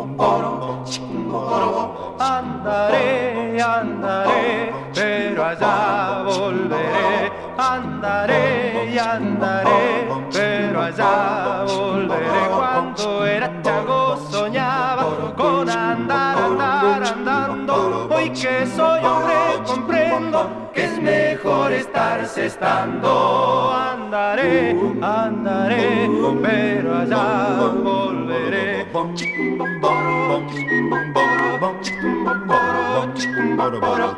Andaré, 2.19 3.61
andaré, 3.61 4.73
pero 4.95 5.45
allá 5.45 6.23
volveré. 6.25 7.33
Andaré 7.57 8.75
andaré, 8.99 10.09
pero 10.33 10.83
allá 10.83 11.65
volveré. 11.67 12.49
Cuando 12.57 13.27
era 13.27 13.63
chango 13.63 14.17
soñaba 14.31 15.35
con 15.37 15.69
andar, 15.69 16.39
andar, 16.39 17.03
andando. 17.05 18.09
Hoy 18.11 18.31
que 18.31 18.67
soy 18.67 19.05
hombre 19.05 19.63
comprendo 19.67 20.64
mejor 21.05 21.73
estarse 21.73 22.47
estando. 22.47 23.73
Andaré, 23.73 24.75
andaré, 25.03 26.09
pero 26.43 26.99
allá 26.99 27.73
volveré. 27.83 28.87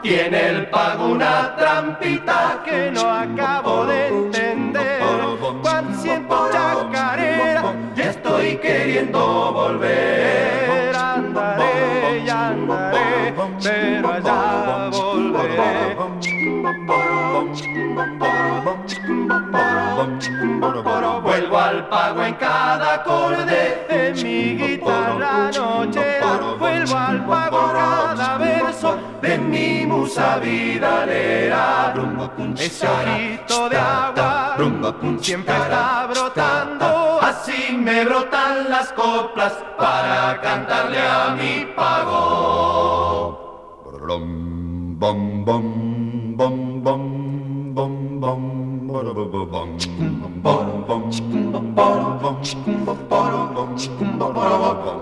Tiene 0.03 0.49
el 0.51 0.67
pago 0.69 1.09
una 1.09 1.57
trampita 1.57 2.63
que 2.65 2.91
no 2.93 3.11
acabo 3.11 3.87
de 3.87 4.09
entender. 4.09 5.01
Cuando 5.63 5.99
siento 5.99 6.49
chacarera, 6.53 7.75
ya 7.97 8.11
estoy 8.11 8.57
queriendo 8.59 9.53
volver. 9.53 10.46
Al 21.67 21.89
pago 21.89 22.23
en 22.23 22.35
cada 22.35 22.95
acorde 22.95 23.87
de 23.89 24.15
mi 24.23 24.57
guitarra 24.57 25.51
nochera. 25.51 26.55
Vuelvo 26.59 26.97
al 26.97 27.27
pago 27.27 27.61
en 27.61 27.73
cada 27.75 28.39
verso 28.39 28.99
de 29.21 29.39
mi 29.39 29.87
musa 29.87 30.39
vidalera. 30.39 31.95
Ese 32.57 32.87
ojito 32.87 33.69
de 33.69 33.77
agua 33.77 34.57
siempre 35.21 35.57
está 35.57 36.07
brotando. 36.07 37.19
Así 37.21 37.73
me 37.73 38.05
brotan 38.05 38.71
las 38.71 38.93
coplas 38.93 39.55
para 39.77 40.41
cantarle 40.41 41.01
a 41.01 41.35
mi 41.39 41.67
pago. 41.75 43.45
bom, 44.07 45.45
bom, 45.45 45.45
bom, 45.45 46.37
bom, 46.37 46.83
bom, 46.85 48.21
bom, 48.21 48.89
bom, 48.91 49.71
bom, 50.43 50.76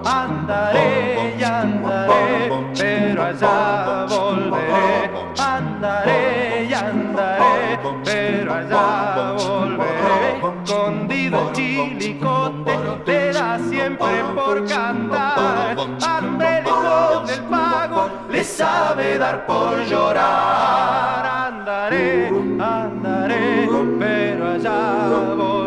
Andaré 0.04 1.36
y 1.38 1.42
andaré, 1.44 2.50
pero 2.76 3.22
allá 3.22 4.06
volveré. 4.08 5.10
Andaré 5.38 6.66
y 6.68 6.74
andaré, 6.74 7.78
pero 8.04 8.54
allá 8.54 9.36
volveré. 9.38 10.42
Escondido 10.64 11.48
el 11.48 11.52
chilicote, 11.52 12.78
le 13.06 13.32
da 13.32 13.58
siempre 13.68 14.24
por 14.34 14.66
cantar. 14.66 15.76
Hambre 16.04 16.62
lejos 16.62 17.28
del 17.28 17.42
pago, 17.44 18.10
le 18.30 18.42
sabe 18.42 19.18
dar 19.18 19.46
por 19.46 19.78
llorar. 19.84 21.24
Andaré, 21.52 22.28
andaré, 22.58 23.68
pero 24.00 24.50
allá 24.50 25.34
volveré. 25.36 25.63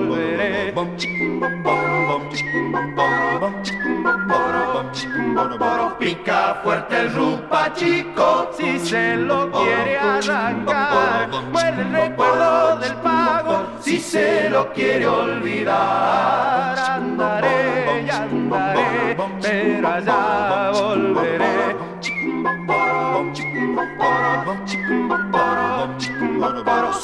Pica 6.00 6.62
fuerte 6.64 7.00
el 7.00 7.14
rupa 7.14 7.74
chico. 7.74 8.50
Si 8.58 8.80
se 8.80 9.16
lo 9.18 9.52
quiere 9.52 9.98
arrancar, 9.98 11.30
muerde 11.52 11.82
el 11.82 11.92
recuerdo 11.92 12.78
del 12.78 12.96
pago. 12.96 13.68
Si 13.82 14.00
se 14.00 14.50
lo 14.50 14.72
quiere 14.74 15.08
olvidar, 15.08 16.78
andaré 16.78 18.04
y 18.06 18.10
andaré, 18.10 19.18
pero 19.42 19.88
allá 19.88 20.72
volveré. 20.72 21.87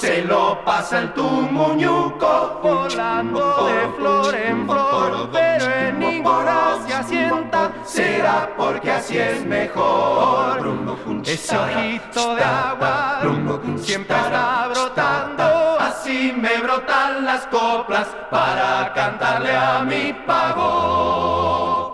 Se 0.03 0.21
lo 0.23 0.63
pasa 0.65 0.99
el 0.99 1.13
tumuñuco 1.13 2.59
volando 2.61 3.67
de 3.67 3.87
flor 3.95 4.35
en 4.35 4.65
flor, 4.67 5.29
pero 5.31 5.65
en 5.65 5.99
ninguna 5.99 6.77
se 6.85 6.93
asienta. 6.93 7.71
Será 7.85 8.53
porque 8.57 8.91
así 8.91 9.17
es 9.17 9.45
mejor. 9.45 10.59
Ese 11.25 11.57
ojito 11.57 12.35
de 12.35 12.43
agua 12.43 13.21
siempre 13.77 14.17
está 14.17 14.67
brotando. 14.67 15.79
Así 15.79 16.33
me 16.37 16.57
brotan 16.61 17.23
las 17.23 17.47
coplas 17.47 18.07
para 18.29 18.91
cantarle 18.93 19.55
a 19.55 19.83
mi 19.83 20.11
pago. 20.27 21.93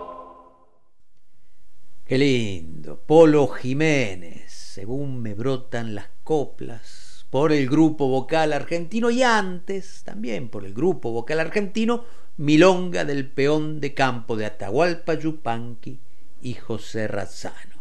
Qué 2.04 2.18
lindo, 2.18 2.98
Polo 3.06 3.46
Jiménez, 3.46 4.39
según 4.72 5.20
me 5.20 5.34
brotan 5.34 5.96
las 5.96 6.06
coplas, 6.22 7.26
por 7.28 7.50
el 7.50 7.68
grupo 7.68 8.06
vocal 8.06 8.52
argentino 8.52 9.10
y 9.10 9.24
antes 9.24 10.02
también 10.04 10.48
por 10.48 10.64
el 10.64 10.74
grupo 10.74 11.10
vocal 11.10 11.40
argentino, 11.40 12.04
Milonga 12.36 13.04
del 13.04 13.28
Peón 13.28 13.80
de 13.80 13.94
Campo 13.94 14.36
de 14.36 14.46
Atahualpa 14.46 15.14
Yupanqui 15.14 15.98
y 16.40 16.54
José 16.54 17.08
Razzano. 17.08 17.80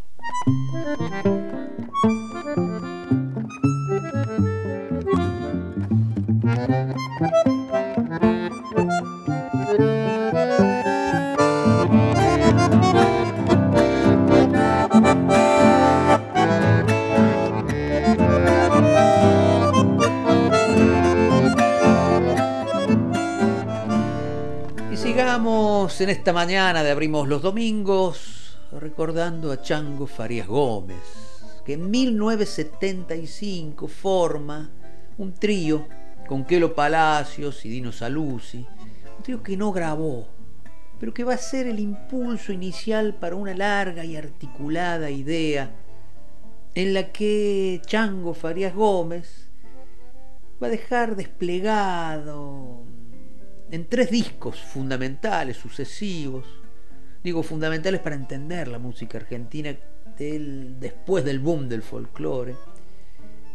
Sigamos 25.30 26.02
en 26.02 26.10
esta 26.10 26.34
mañana 26.34 26.82
de 26.82 26.90
Abrimos 26.90 27.28
los 27.28 27.44
Domingos 27.44 28.58
recordando 28.72 29.52
a 29.52 29.62
Chango 29.62 30.08
Farías 30.08 30.48
Gómez, 30.48 30.98
que 31.64 31.74
en 31.74 31.92
1975 31.92 33.88
forma 33.88 34.72
un 35.20 35.36
trío 35.36 35.86
con 36.28 36.46
Kelo 36.46 36.74
Palacios 36.74 37.64
y 37.64 37.70
Dino 37.70 37.92
Saluzzi, 37.92 38.66
un 39.18 39.24
trío 39.24 39.44
que 39.44 39.56
no 39.56 39.72
grabó, 39.72 40.28
pero 41.00 41.14
que 41.14 41.24
va 41.24 41.36
a 41.36 41.38
ser 41.38 41.68
el 41.68 41.80
impulso 41.80 42.52
inicial 42.52 43.14
para 43.14 43.36
una 43.36 43.54
larga 43.54 44.04
y 44.04 44.18
articulada 44.18 45.12
idea 45.12 45.76
en 46.74 46.96
la 46.96 47.12
que 47.12 47.84
Chango 47.86 48.34
Farías 48.34 48.74
Gómez 48.74 49.52
va 50.60 50.66
a 50.66 50.72
dejar 50.72 51.16
desplegado 51.16 52.89
en 53.72 53.88
tres 53.88 54.10
discos 54.10 54.60
fundamentales, 54.60 55.58
sucesivos, 55.58 56.46
digo 57.24 57.44
fundamentales 57.44 58.02
para 58.02 58.16
entender 58.16 58.68
la 58.68 58.80
música 58.80 59.18
argentina 59.18 59.76
después 60.18 61.24
del 61.24 61.40
boom 61.40 61.70
del 61.70 61.82
folclore. 61.84 62.56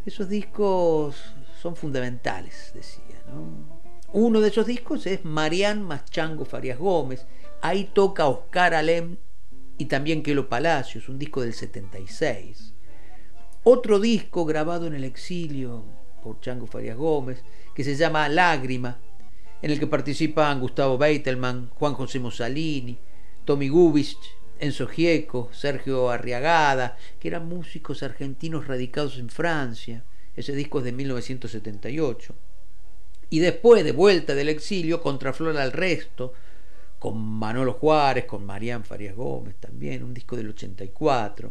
Esos 0.07 0.29
discos 0.29 1.17
son 1.61 1.77
fundamentales, 1.77 2.73
decía. 2.75 3.23
Uno 4.13 4.41
de 4.41 4.49
esos 4.49 4.67
discos 4.67 5.07
es 5.07 5.25
Marián 5.25 5.83
Maschango 5.83 6.45
Farias 6.45 6.79
Gómez. 6.79 7.27
Ahí 7.63 7.91
toca 7.93 8.29
Oscar 8.29 8.75
Alem 8.75 9.17
y 9.77 9.87
también 9.87 10.23
Kelo 10.23 10.49
Palacios, 10.49 11.09
un 11.09 11.19
disco 11.19 11.41
del 11.41 11.55
76. 11.55 12.75
Otro 13.65 13.99
disco 13.99 14.45
grabado 14.45 14.87
en 14.87 14.95
el 14.95 15.05
exilio 15.05 15.85
por 16.23 16.39
Chango 16.41 16.67
Farias 16.67 16.97
Gómez, 16.97 17.43
que 17.75 17.83
se 17.83 17.97
llama 17.97 18.29
Lágrima, 18.29 18.99
en 19.65 19.71
el 19.71 19.79
que 19.79 19.87
participan 19.87 20.61
Gustavo 20.61 20.99
Beitelman, 20.99 21.71
Juan 21.71 21.95
José 21.95 22.19
Mussolini, 22.19 22.99
Tommy 23.47 23.71
Gubich, 23.71 24.19
Enzo 24.59 24.87
Gieco, 24.87 25.49
Sergio 25.55 26.11
Arriagada, 26.11 26.99
que 27.19 27.29
eran 27.29 27.49
músicos 27.49 28.03
argentinos 28.03 28.67
radicados 28.67 29.17
en 29.17 29.31
Francia. 29.31 30.05
Ese 30.37 30.55
disco 30.55 30.81
es 30.81 30.85
de 30.85 30.93
1978. 30.93 32.35
Y 33.31 33.39
después, 33.39 33.85
de 33.85 33.93
vuelta 33.93 34.35
del 34.35 34.51
exilio, 34.51 35.01
Contraflor 35.01 35.57
al 35.57 35.73
Resto, 35.73 36.35
con 36.99 37.17
Manolo 37.17 37.73
Juárez, 37.73 38.27
con 38.27 38.45
Marián 38.45 38.85
Farías 38.85 39.17
Gómez 39.17 39.55
también, 39.61 40.05
un 40.05 40.13
disco 40.13 40.37
del 40.37 40.51
84. 40.51 41.51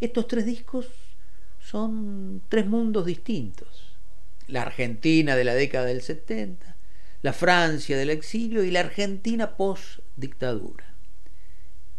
Estos 0.00 0.26
tres 0.26 0.44
discos 0.44 0.88
son 1.60 2.42
tres 2.48 2.66
mundos 2.66 3.06
distintos. 3.06 3.94
La 4.48 4.62
Argentina 4.62 5.36
de 5.36 5.44
la 5.44 5.54
década 5.54 5.84
del 5.84 6.02
70, 6.02 6.73
la 7.24 7.32
Francia 7.32 7.96
del 7.96 8.10
exilio 8.10 8.62
y 8.64 8.70
la 8.70 8.80
Argentina 8.80 9.56
post-dictadura. 9.56 10.84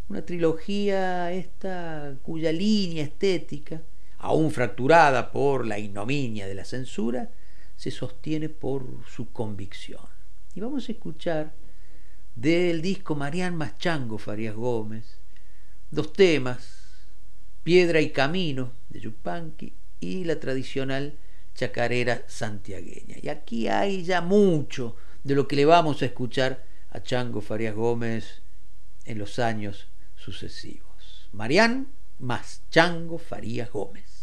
Una 0.08 0.24
trilogía 0.24 1.32
esta 1.32 2.16
cuya 2.22 2.52
línea 2.52 3.02
estética, 3.02 3.82
aún 4.18 4.52
fracturada 4.52 5.32
por 5.32 5.66
la 5.66 5.80
ignominia 5.80 6.46
de 6.46 6.54
la 6.54 6.64
censura, 6.64 7.32
se 7.74 7.90
sostiene 7.90 8.48
por 8.48 8.84
su 9.10 9.32
convicción. 9.32 10.06
Y 10.54 10.60
vamos 10.60 10.88
a 10.88 10.92
escuchar 10.92 11.54
del 12.36 12.80
disco 12.80 13.16
Marián 13.16 13.56
Maschango 13.56 14.18
Farías 14.18 14.54
Gómez 14.54 15.18
dos 15.90 16.12
temas, 16.12 16.84
Piedra 17.64 18.00
y 18.00 18.10
Camino 18.10 18.70
de 18.90 19.00
Yupanqui 19.00 19.72
y 19.98 20.22
la 20.22 20.38
tradicional 20.38 21.18
chacarera 21.52 22.22
santiagueña. 22.28 23.16
Y 23.20 23.28
aquí 23.28 23.66
hay 23.66 24.04
ya 24.04 24.20
mucho 24.20 24.94
de 25.26 25.34
lo 25.34 25.48
que 25.48 25.56
le 25.56 25.64
vamos 25.64 26.02
a 26.02 26.04
escuchar 26.04 26.64
a 26.88 27.02
Chango 27.02 27.40
Farías 27.40 27.74
Gómez 27.74 28.42
en 29.06 29.18
los 29.18 29.40
años 29.40 29.88
sucesivos. 30.14 31.28
Marián 31.32 31.88
más 32.20 32.62
Chango 32.70 33.18
Farías 33.18 33.72
Gómez. 33.72 34.15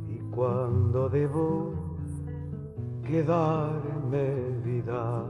y 0.07 0.19
cuando 0.33 1.09
debo 1.09 1.73
quedarme 3.03 4.35
vida, 4.63 5.25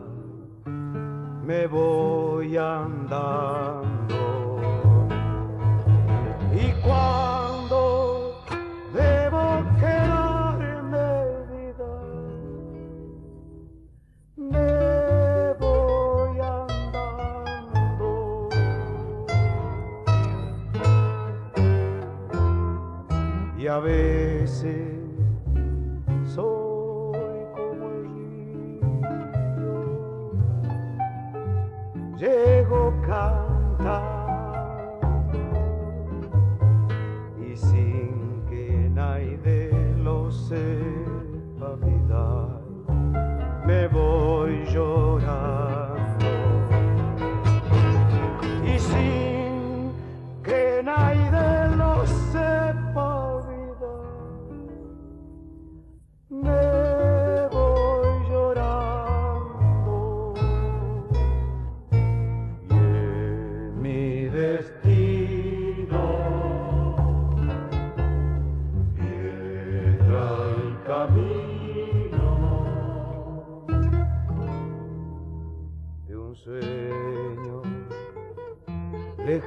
me 1.46 1.68
voy 1.68 2.58
andando. 2.58 3.86
Y 6.54 6.72
cuando 6.82 7.35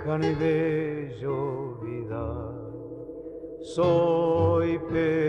gran 0.09 0.25
y 0.25 0.35
bello 0.37 1.75
vida. 1.83 2.25
Soy 3.61 4.79
Pedro. 4.91 5.28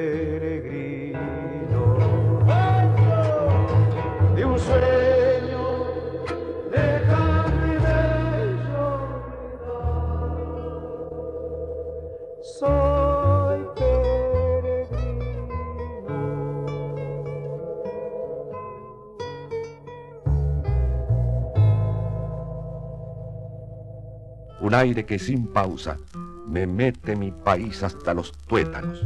aire 24.79 25.05
que 25.05 25.19
sin 25.19 25.47
pausa 25.47 25.97
me 26.47 26.65
mete 26.65 27.15
mi 27.15 27.31
país 27.31 27.83
hasta 27.83 28.13
los 28.13 28.31
tuétanos. 28.47 29.05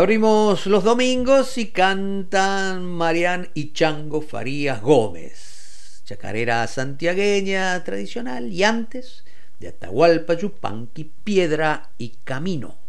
Abrimos 0.00 0.64
los 0.64 0.82
domingos 0.82 1.58
y 1.58 1.66
cantan 1.66 2.86
Marián 2.86 3.50
y 3.52 3.74
Chango 3.74 4.22
Farías 4.22 4.80
Gómez, 4.80 6.00
chacarera 6.06 6.66
santiagueña 6.68 7.84
tradicional 7.84 8.50
y 8.50 8.64
antes 8.64 9.24
de 9.58 9.68
Atahualpa 9.68 10.38
Yupanqui, 10.38 11.04
Piedra 11.04 11.90
y 11.98 12.14
Camino. 12.24 12.79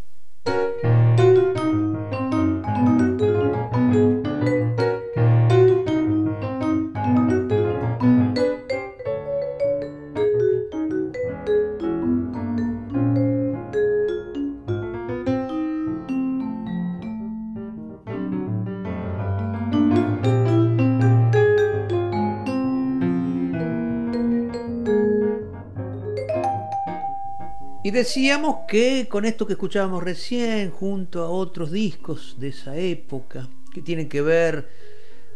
Decíamos 28.02 28.66
que 28.68 29.08
con 29.08 29.26
esto 29.26 29.46
que 29.46 29.54
escuchábamos 29.54 30.04
recién, 30.04 30.72
junto 30.72 31.22
a 31.22 31.30
otros 31.30 31.72
discos 31.72 32.36
de 32.40 32.48
esa 32.48 32.76
época, 32.76 33.48
que 33.72 33.84
tienen 33.84 34.10
que 34.10 34.24
ver 34.24 34.70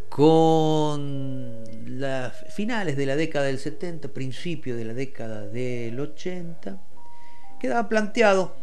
con 0.09 1.63
las 1.85 2.33
finales 2.55 2.97
de 2.97 3.05
la 3.05 3.15
década 3.15 3.45
del 3.45 3.59
70, 3.59 4.07
principio 4.07 4.75
de 4.75 4.83
la 4.83 4.95
década 4.95 5.45
del 5.45 5.99
80, 5.99 6.81
quedaba 7.59 7.87
planteado 7.87 8.55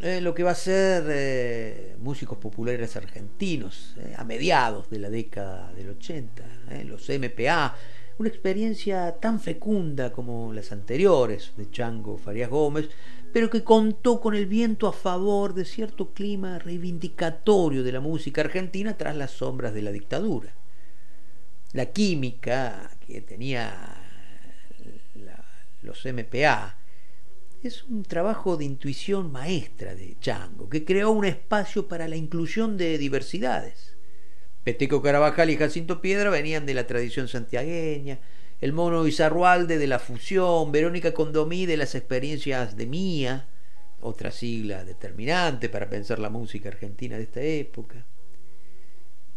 eh, 0.00 0.20
lo 0.20 0.32
que 0.32 0.44
va 0.44 0.52
a 0.52 0.54
ser 0.54 1.06
eh, 1.08 1.96
músicos 1.98 2.38
populares 2.38 2.94
argentinos 2.94 3.96
eh, 3.98 4.14
a 4.16 4.22
mediados 4.22 4.88
de 4.90 5.00
la 5.00 5.10
década 5.10 5.72
del 5.72 5.90
80, 5.90 6.44
los 6.84 7.08
MPA, 7.08 7.74
una 8.18 8.28
experiencia 8.28 9.16
tan 9.18 9.40
fecunda 9.40 10.12
como 10.12 10.52
las 10.52 10.70
anteriores 10.70 11.52
de 11.56 11.68
Chango 11.70 12.16
Farías 12.16 12.50
Gómez, 12.50 12.90
pero 13.32 13.50
que 13.50 13.64
contó 13.64 14.20
con 14.20 14.34
el 14.34 14.46
viento 14.46 14.86
a 14.86 14.92
favor 14.92 15.54
de 15.54 15.64
cierto 15.64 16.12
clima 16.12 16.58
reivindicatorio 16.58 17.82
de 17.82 17.92
la 17.92 18.00
música 18.00 18.40
argentina 18.40 18.96
tras 18.96 19.16
las 19.16 19.30
sombras 19.30 19.72
de 19.74 19.82
la 19.82 19.92
dictadura. 19.92 20.54
La 21.72 21.86
química 21.86 22.90
que 23.06 23.20
tenía 23.20 23.96
los 25.82 26.04
MPA 26.04 26.76
es 27.62 27.84
un 27.84 28.02
trabajo 28.02 28.56
de 28.56 28.64
intuición 28.64 29.30
maestra 29.30 29.94
de 29.94 30.16
Chango, 30.20 30.68
que 30.68 30.84
creó 30.84 31.10
un 31.10 31.24
espacio 31.24 31.88
para 31.88 32.08
la 32.08 32.16
inclusión 32.16 32.76
de 32.76 32.96
diversidades. 32.98 33.96
Peteco 34.64 35.02
Carabajal 35.02 35.50
y 35.50 35.56
Jacinto 35.56 36.00
Piedra 36.00 36.30
venían 36.30 36.66
de 36.66 36.74
la 36.74 36.86
tradición 36.86 37.28
santiagueña, 37.28 38.18
el 38.60 38.72
mono 38.74 39.06
Izarrualde 39.06 39.78
de 39.78 39.86
la 39.86 39.98
fusión, 39.98 40.70
Verónica 40.70 41.14
Condomí 41.14 41.64
de 41.64 41.78
las 41.78 41.94
experiencias 41.94 42.76
de 42.76 42.86
Mía, 42.86 43.48
otra 44.02 44.30
sigla 44.30 44.84
determinante 44.84 45.70
para 45.70 45.88
pensar 45.88 46.18
la 46.18 46.28
música 46.28 46.68
argentina 46.68 47.16
de 47.16 47.22
esta 47.22 47.40
época. 47.40 48.04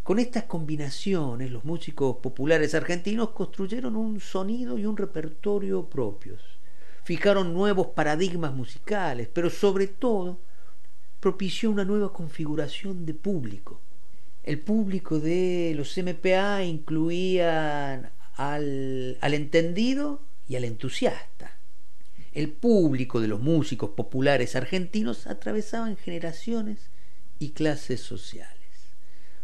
Con 0.04 0.20
estas 0.20 0.44
combinaciones, 0.44 1.52
los 1.52 1.64
músicos 1.64 2.18
populares 2.18 2.76
argentinos 2.76 3.30
construyeron 3.30 3.96
un 3.96 4.20
sonido 4.20 4.78
y 4.78 4.86
un 4.86 4.98
repertorio 4.98 5.88
propios, 5.88 6.42
fijaron 7.06 7.54
nuevos 7.54 7.88
paradigmas 7.88 8.54
musicales, 8.54 9.30
pero 9.32 9.50
sobre 9.50 9.88
todo 9.88 10.40
propició 11.22 11.72
una 11.72 11.86
nueva 11.86 12.12
configuración 12.12 13.06
de 13.06 13.14
público. 13.14 13.80
El 14.44 14.60
público 14.60 15.22
de 15.22 15.72
los 15.78 15.98
MPA 15.98 16.66
incluía 16.66 18.12
al, 18.36 19.18
entendido 19.22 20.22
y 20.48 20.56
al 20.56 20.64
entusiasta. 20.64 21.58
El 22.32 22.50
público 22.50 23.22
de 23.22 23.28
los 23.28 23.40
músicos 23.40 23.92
populares 23.92 24.56
argentinos 24.56 25.28
atravesaban 25.28 25.98
generaciones 25.98 26.90
y 27.40 27.52
clases 27.52 28.02
sociales. 28.02 28.54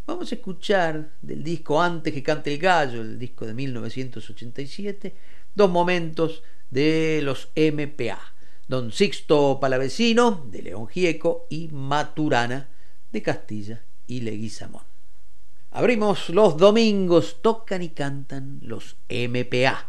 Vamos 0.07 0.31
a 0.31 0.35
escuchar 0.35 1.11
del 1.21 1.43
disco 1.43 1.81
Antes 1.81 2.13
que 2.13 2.23
cante 2.23 2.51
el 2.51 2.59
gallo, 2.59 3.01
el 3.01 3.19
disco 3.19 3.45
de 3.45 3.53
1987, 3.53 5.15
dos 5.53 5.69
momentos 5.69 6.41
de 6.71 7.21
los 7.23 7.49
MPA. 7.55 8.19
Don 8.67 8.91
Sixto 8.91 9.59
Palavecino, 9.59 10.47
de 10.51 10.61
León 10.61 10.87
Gieco, 10.87 11.47
y 11.49 11.69
Maturana, 11.69 12.69
de 13.11 13.21
Castilla 13.21 13.83
y 14.05 14.21
Leguizamón. 14.21 14.83
Abrimos 15.71 16.29
los 16.29 16.57
domingos, 16.57 17.41
tocan 17.41 17.81
y 17.83 17.89
cantan 17.89 18.59
los 18.61 18.97
MPA. 19.07 19.87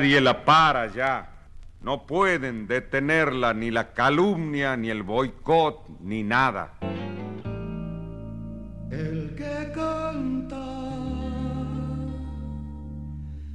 Nadie 0.00 0.22
la 0.22 0.46
para 0.46 0.86
ya. 0.86 1.28
No 1.82 2.06
pueden 2.06 2.66
detenerla 2.66 3.52
ni 3.52 3.70
la 3.70 3.92
calumnia, 3.92 4.74
ni 4.74 4.88
el 4.88 5.02
boicot, 5.02 6.00
ni 6.00 6.22
nada. 6.22 6.78
El 8.90 9.34
que 9.36 9.72
canta 9.74 10.64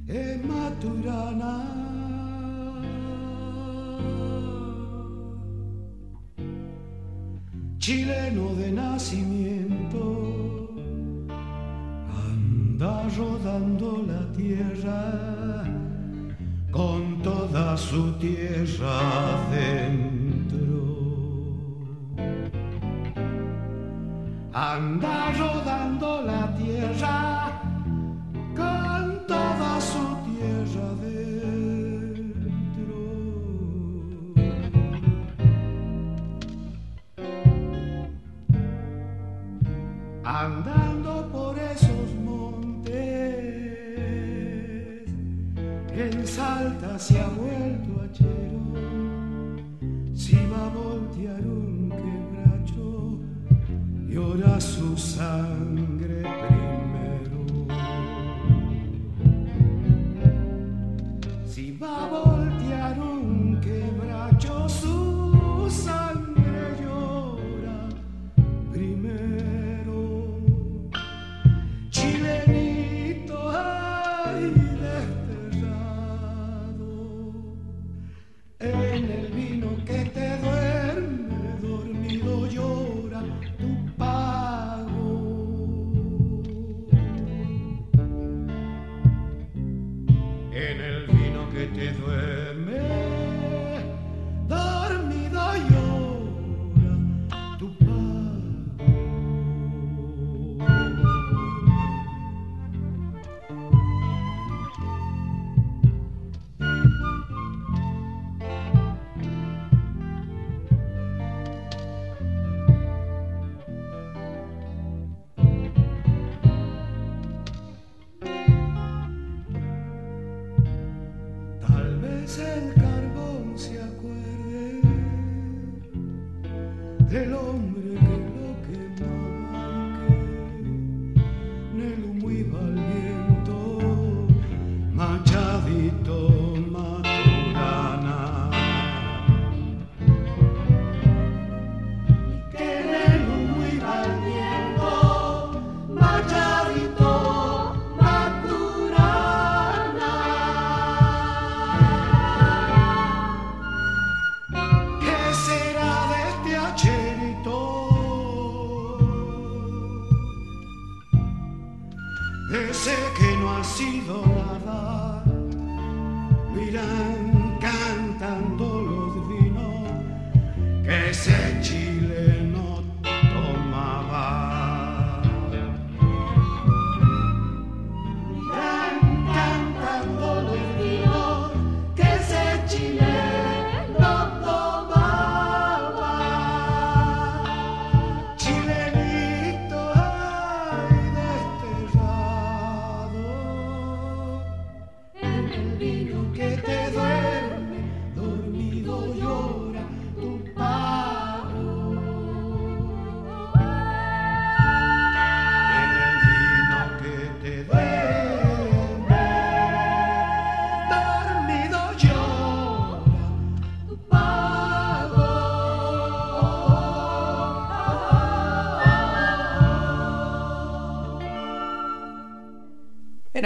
es 0.06 0.44
Maturana. 0.44 1.64
Chileno 7.78 8.54
de 8.54 8.70
nacimiento, 8.70 10.00
anda 12.08 13.08
rodando 13.16 14.04
la 14.06 14.32
tierra 14.32 15.46
con 16.76 17.22
toda 17.22 17.74
su 17.74 18.12
tierra 18.18 19.00
dentro, 19.50 20.56
Anda 24.52 25.32
rodando 25.38 26.22
la 26.22 26.54
tierra 26.54 27.60
con 28.54 29.26
toda 29.26 29.80
su 29.80 30.04
tierra 30.26 30.88
dentro, 31.00 31.76
Anda 40.24 40.95
ha 47.18 47.28
vuelto 47.28 47.96
si 50.12 50.36
va 50.50 50.64
a 50.64 50.68
voltear 50.70 51.46
un 51.46 51.88
quebracho, 51.88 53.20
llora 54.08 54.58
su 54.58 54.96
sangre 54.96 56.22
primero. 56.48 57.44
Si 61.44 61.70
va 61.78 62.04
a 62.04 62.08
voltear 62.08 62.98
un 62.98 63.60
quebracho, 63.60 64.68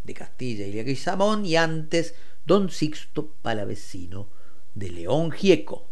de 0.03 0.13
Castilla 0.13 0.67
y 0.67 0.73
Leguizamón, 0.73 1.45
y 1.45 1.55
antes 1.55 2.15
Don 2.45 2.69
Sixto 2.69 3.29
Palavecino, 3.41 4.27
de 4.75 4.89
León 4.89 5.31
Gieco. 5.31 5.87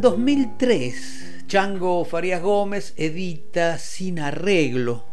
En 0.00 0.02
2003, 0.02 1.44
Chango 1.46 2.06
Farías 2.06 2.40
Gómez 2.40 2.94
edita 2.96 3.76
Sin 3.76 4.18
Arreglo, 4.18 5.04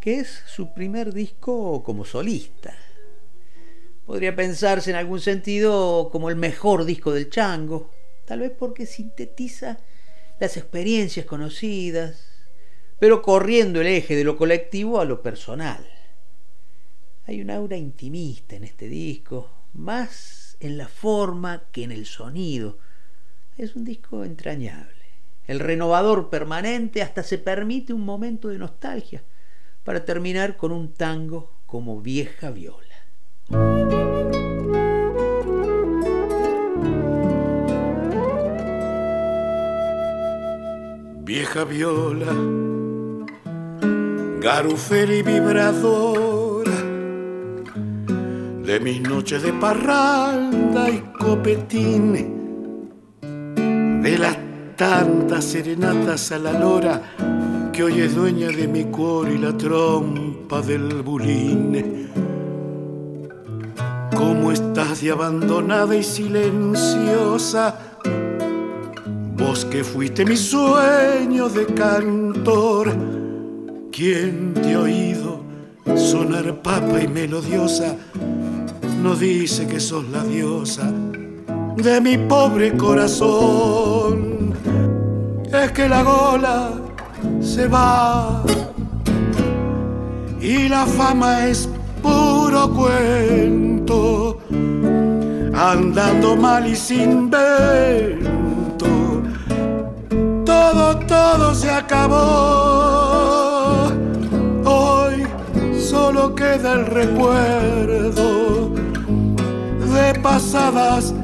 que 0.00 0.18
es 0.18 0.42
su 0.44 0.74
primer 0.74 1.12
disco 1.12 1.84
como 1.84 2.04
solista. 2.04 2.74
Podría 4.04 4.34
pensarse 4.34 4.90
en 4.90 4.96
algún 4.96 5.20
sentido 5.20 6.08
como 6.10 6.30
el 6.30 6.34
mejor 6.34 6.84
disco 6.84 7.12
del 7.12 7.30
Chango, 7.30 7.92
tal 8.26 8.40
vez 8.40 8.50
porque 8.50 8.86
sintetiza 8.86 9.78
las 10.40 10.56
experiencias 10.56 11.24
conocidas, 11.24 12.28
pero 12.98 13.22
corriendo 13.22 13.80
el 13.80 13.86
eje 13.86 14.16
de 14.16 14.24
lo 14.24 14.36
colectivo 14.36 15.00
a 15.00 15.04
lo 15.04 15.22
personal. 15.22 15.88
Hay 17.24 17.40
un 17.40 17.52
aura 17.52 17.76
intimista 17.76 18.56
en 18.56 18.64
este 18.64 18.88
disco, 18.88 19.48
más 19.74 20.56
en 20.58 20.76
la 20.76 20.88
forma 20.88 21.68
que 21.70 21.84
en 21.84 21.92
el 21.92 22.04
sonido 22.04 22.78
es 23.58 23.74
un 23.74 23.84
disco 23.84 24.24
entrañable. 24.24 24.94
El 25.46 25.58
renovador 25.58 26.30
permanente 26.30 27.02
hasta 27.02 27.22
se 27.22 27.38
permite 27.38 27.92
un 27.92 28.04
momento 28.04 28.48
de 28.48 28.58
nostalgia 28.58 29.22
para 29.82 30.04
terminar 30.04 30.56
con 30.56 30.70
un 30.70 30.92
tango 30.92 31.52
como 31.66 32.00
vieja 32.00 32.50
viola. 32.50 32.84
Vieja 41.24 41.64
viola, 41.64 42.32
garufera 44.40 45.14
y 45.14 45.22
vibradora 45.22 46.72
de 48.64 48.80
mis 48.80 49.00
noches 49.00 49.42
de 49.42 49.52
parranda 49.54 50.90
y 50.90 51.00
copetín 51.18 52.37
de 54.10 54.16
las 54.16 54.38
tantas 54.74 55.44
serenatas 55.44 56.32
a 56.32 56.38
la 56.38 56.58
lora 56.58 57.02
que 57.74 57.82
hoy 57.84 58.00
es 58.00 58.14
dueña 58.14 58.48
de 58.48 58.66
mi 58.66 58.84
cuore 58.84 59.34
y 59.34 59.38
la 59.38 59.54
trompa 59.54 60.62
del 60.62 61.02
bulín. 61.02 62.08
¿Cómo 64.16 64.50
estás 64.50 65.02
de 65.02 65.10
abandonada 65.10 65.94
y 65.94 66.02
silenciosa? 66.02 67.78
Vos 69.36 69.66
que 69.66 69.84
fuiste 69.84 70.24
mi 70.24 70.38
sueño 70.38 71.50
de 71.50 71.66
cantor, 71.66 72.96
¿quién 73.92 74.54
te 74.54 74.72
ha 74.72 74.80
oído 74.80 75.42
sonar 75.96 76.62
papa 76.62 77.02
y 77.02 77.08
melodiosa? 77.08 77.94
No 79.02 79.14
dice 79.14 79.66
que 79.66 79.78
sos 79.78 80.08
la 80.08 80.24
diosa 80.24 80.90
de 81.82 82.00
mi 82.00 82.18
pobre 82.18 82.76
corazón. 82.76 84.52
Es 85.52 85.72
que 85.72 85.88
la 85.88 86.02
gola 86.02 86.70
se 87.40 87.66
va 87.68 88.42
y 90.40 90.68
la 90.68 90.86
fama 90.86 91.46
es 91.46 91.68
puro 92.02 92.72
cuento, 92.74 94.38
andando 95.54 96.36
mal 96.36 96.66
y 96.66 96.74
sin 96.76 97.30
vento. 97.30 99.22
Todo, 100.44 100.98
todo 100.98 101.54
se 101.54 101.70
acabó. 101.70 102.18
Hoy 104.64 105.26
solo 105.78 106.34
queda 106.34 106.72
el 106.72 106.86
recuerdo 106.86 108.70
de 109.94 110.14
pasadas 110.20 111.14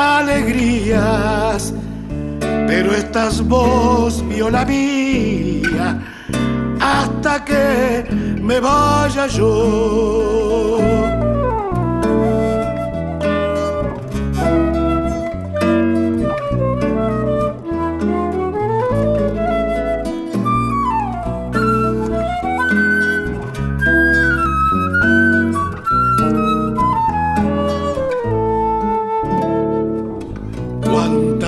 alegrías, 0.00 1.74
pero 2.66 2.94
estás 2.94 3.46
vos, 3.46 4.26
viola 4.28 4.64
mía, 4.64 6.00
hasta 6.80 7.44
que 7.44 8.06
me 8.40 8.60
vaya 8.60 9.26
yo. 9.26 11.19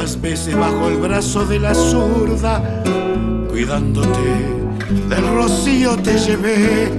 Bajo 0.02 0.88
el 0.88 0.96
brazo 0.96 1.46
de 1.46 1.60
la 1.60 1.72
zurda, 1.72 2.82
cuidándote 3.48 4.08
del 5.08 5.34
rocío 5.36 5.96
te 5.96 6.18
llevé. 6.18 6.90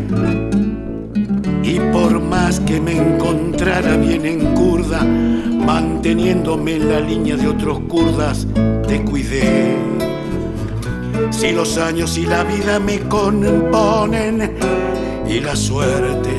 Y 1.64 1.80
por 1.92 2.22
más 2.22 2.62
que 2.62 2.80
me 2.80 2.96
encontrara 2.96 3.98
bien 3.98 4.26
en 4.26 4.56
curda, 4.56 5.04
manteniéndome 5.04 6.78
en 6.78 6.90
la 6.90 7.02
línea 7.02 7.36
de 7.36 7.50
otros 7.50 7.82
kurdas, 7.90 8.48
te 8.88 9.04
cuidé. 9.04 9.76
Si 11.30 11.52
los 11.52 11.78
años 11.78 12.18
y 12.18 12.26
la 12.26 12.46
vida 12.46 12.80
me 12.80 13.00
componen 13.02 14.56
y 15.28 15.42
la 15.42 15.58
suerte 15.58 16.32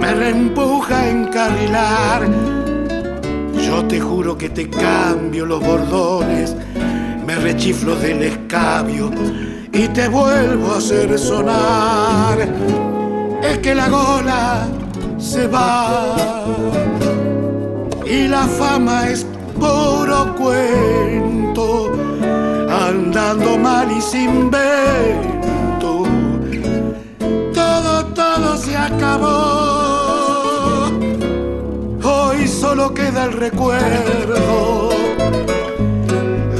me 0.00 0.14
reempuja 0.14 1.00
a 1.00 1.10
encarrilar, 1.10 2.57
yo 3.68 3.84
te 3.84 4.00
juro 4.00 4.38
que 4.38 4.48
te 4.48 4.68
cambio 4.68 5.44
los 5.44 5.60
bordones, 5.60 6.56
me 7.26 7.34
rechiflo 7.36 7.96
del 7.96 8.22
escabio 8.22 9.10
y 9.72 9.86
te 9.88 10.08
vuelvo 10.08 10.72
a 10.72 10.78
hacer 10.78 11.18
sonar. 11.18 12.38
Es 13.42 13.58
que 13.58 13.74
la 13.74 13.88
gola 13.90 14.66
se 15.18 15.46
va 15.48 16.16
y 18.06 18.26
la 18.26 18.46
fama 18.46 19.10
es 19.10 19.26
puro 19.60 20.34
cuento, 20.34 21.92
andando 22.70 23.58
mal 23.58 23.92
y 23.92 24.00
sin 24.00 24.50
vento. 24.50 26.04
Todo, 27.52 28.06
todo 28.14 28.56
se 28.56 28.74
acabó 28.76 29.67
solo 32.68 32.92
queda 32.92 33.24
el 33.24 33.32
recuerdo 33.32 34.90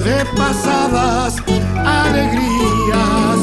de 0.06 0.24
pasadas 0.38 1.36
alegrías. 1.76 3.38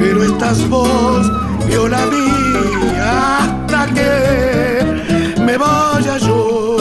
Pero 0.00 0.24
estás 0.24 0.66
vos, 0.70 1.30
viola 1.66 2.06
mía, 2.06 3.40
hasta 3.40 3.86
que 3.92 5.34
me 5.42 5.58
vaya 5.58 6.16
yo. 6.16 6.78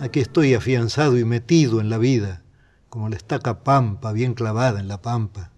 Aquí 0.00 0.20
estoy 0.20 0.54
afianzado 0.54 1.18
y 1.18 1.26
metido 1.26 1.82
en 1.82 1.90
la 1.90 1.98
vida, 1.98 2.40
como 2.88 3.10
la 3.10 3.16
estaca 3.16 3.64
pampa 3.64 4.12
bien 4.12 4.32
clavada 4.32 4.80
en 4.80 4.88
la 4.88 5.02
pampa 5.02 5.51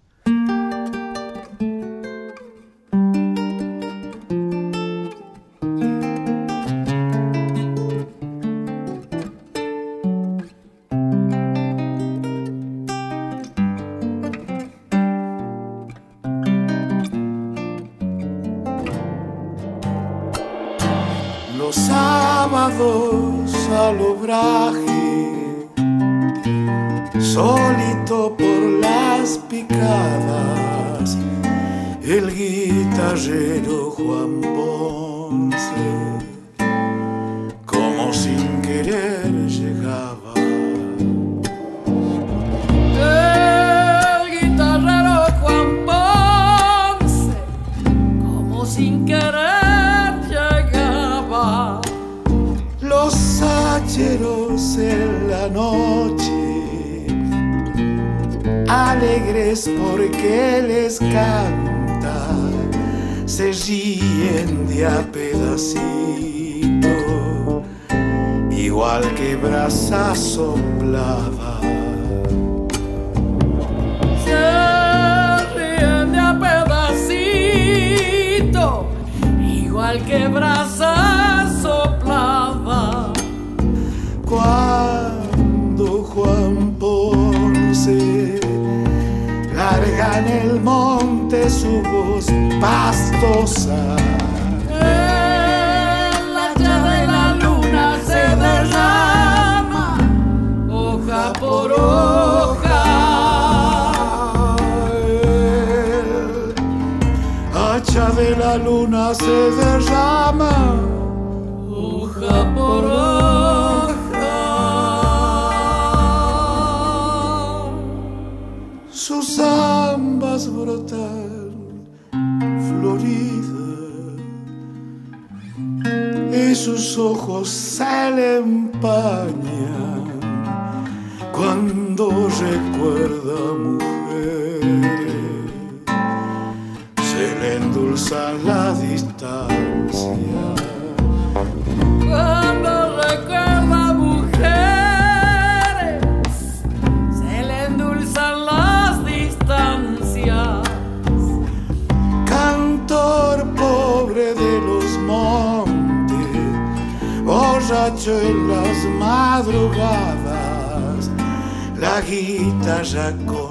guitarra 162.95 163.44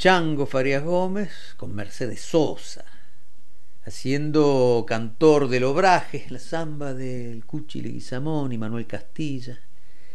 Chango 0.00 0.46
Farias 0.46 0.82
Gómez 0.82 1.30
con 1.58 1.74
Mercedes 1.74 2.22
Sosa, 2.22 2.86
haciendo 3.84 4.86
cantor 4.88 5.48
del 5.48 5.64
obraje, 5.64 6.24
la 6.30 6.38
samba 6.38 6.94
del 6.94 7.44
Cuchi 7.44 7.82
Leguizamón 7.82 8.50
y 8.50 8.56
Manuel 8.56 8.86
Castilla. 8.86 9.60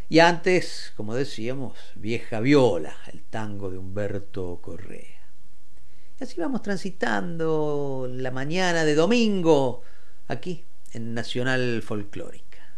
Y 0.09 0.17
antes, 0.17 0.91
como 0.97 1.13
decíamos, 1.13 1.77
Vieja 1.93 2.39
Viola, 2.39 2.95
el 3.13 3.21
tango 3.25 3.69
de 3.69 3.77
Humberto 3.77 4.57
Correa. 4.59 5.21
Y 6.19 6.23
así 6.23 6.41
vamos 6.41 6.63
transitando 6.63 8.09
la 8.11 8.31
mañana 8.31 8.85
de 8.85 8.95
domingo 8.95 9.83
aquí 10.27 10.63
en 10.93 11.13
Nacional 11.13 11.83
Folclórica. 11.83 12.73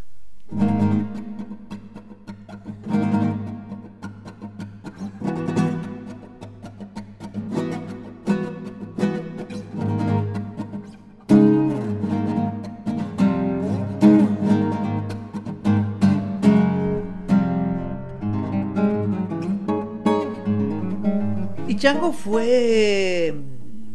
Y 21.77 21.79
Chango 21.79 22.11
fue 22.11 23.35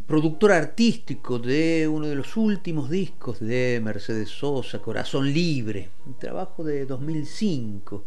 productor 0.07 0.53
artístico 0.53 1.41
de 1.41 1.89
uno 1.89 2.07
de 2.07 2.15
los 2.15 2.37
últimos 2.37 2.89
discos 2.89 3.41
de 3.41 3.81
Mercedes 3.83 4.29
Sosa, 4.29 4.79
Corazón 4.79 5.33
Libre, 5.33 5.91
un 6.07 6.17
trabajo 6.17 6.63
de 6.63 6.87
2005. 6.87 8.05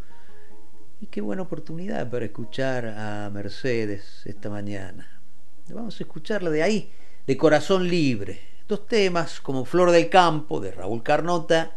Y 1.02 1.07
qué 1.07 1.19
buena 1.19 1.41
oportunidad 1.41 2.10
para 2.10 2.23
escuchar 2.23 2.85
a 2.88 3.30
Mercedes 3.34 4.22
esta 4.23 4.49
mañana. 4.49 5.22
Vamos 5.68 5.99
a 5.99 6.03
escucharla 6.06 6.52
de 6.52 6.64
ahí, 6.64 6.89
de 7.27 7.35
Corazón 7.35 7.89
Libre. 7.89 8.39
Dos 8.69 8.88
temas 8.88 9.41
como 9.41 9.65
Flor 9.65 9.91
del 9.91 10.10
Campo 10.10 10.61
de 10.61 10.72
Raúl 10.72 11.03
Carnota 11.03 11.76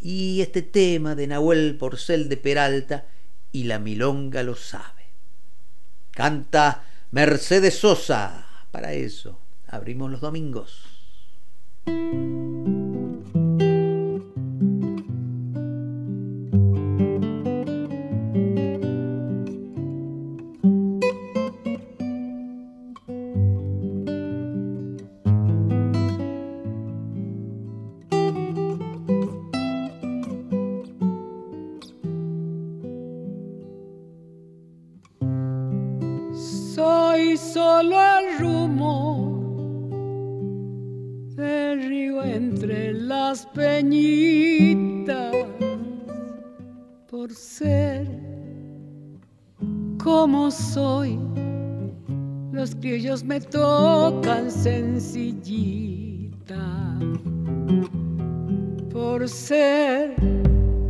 y 0.00 0.40
este 0.40 0.62
tema 0.62 1.14
de 1.14 1.28
Nahuel 1.28 1.76
Porcel 1.78 2.28
de 2.28 2.38
Peralta 2.38 3.06
y 3.52 3.64
La 3.64 3.78
Milonga 3.78 4.42
lo 4.42 4.56
sabe. 4.56 5.04
Canta 6.10 6.82
Mercedes 7.10 7.78
Sosa. 7.78 8.46
Para 8.72 8.92
eso, 8.92 9.38
abrimos 9.68 10.10
los 10.10 10.20
domingos. 10.20 10.84
solo 37.66 37.96
el 38.18 38.26
rumor 38.38 39.26
del 41.34 41.88
río 41.88 42.22
entre 42.22 42.92
las 42.92 43.44
peñitas 43.46 45.34
por 47.10 47.32
ser 47.32 48.06
como 50.02 50.52
soy. 50.52 51.18
Los 52.52 52.76
criollos 52.76 53.24
me 53.24 53.40
tocan 53.40 54.48
sencillita 54.48 55.80
por 58.92 59.28
ser 59.28 60.14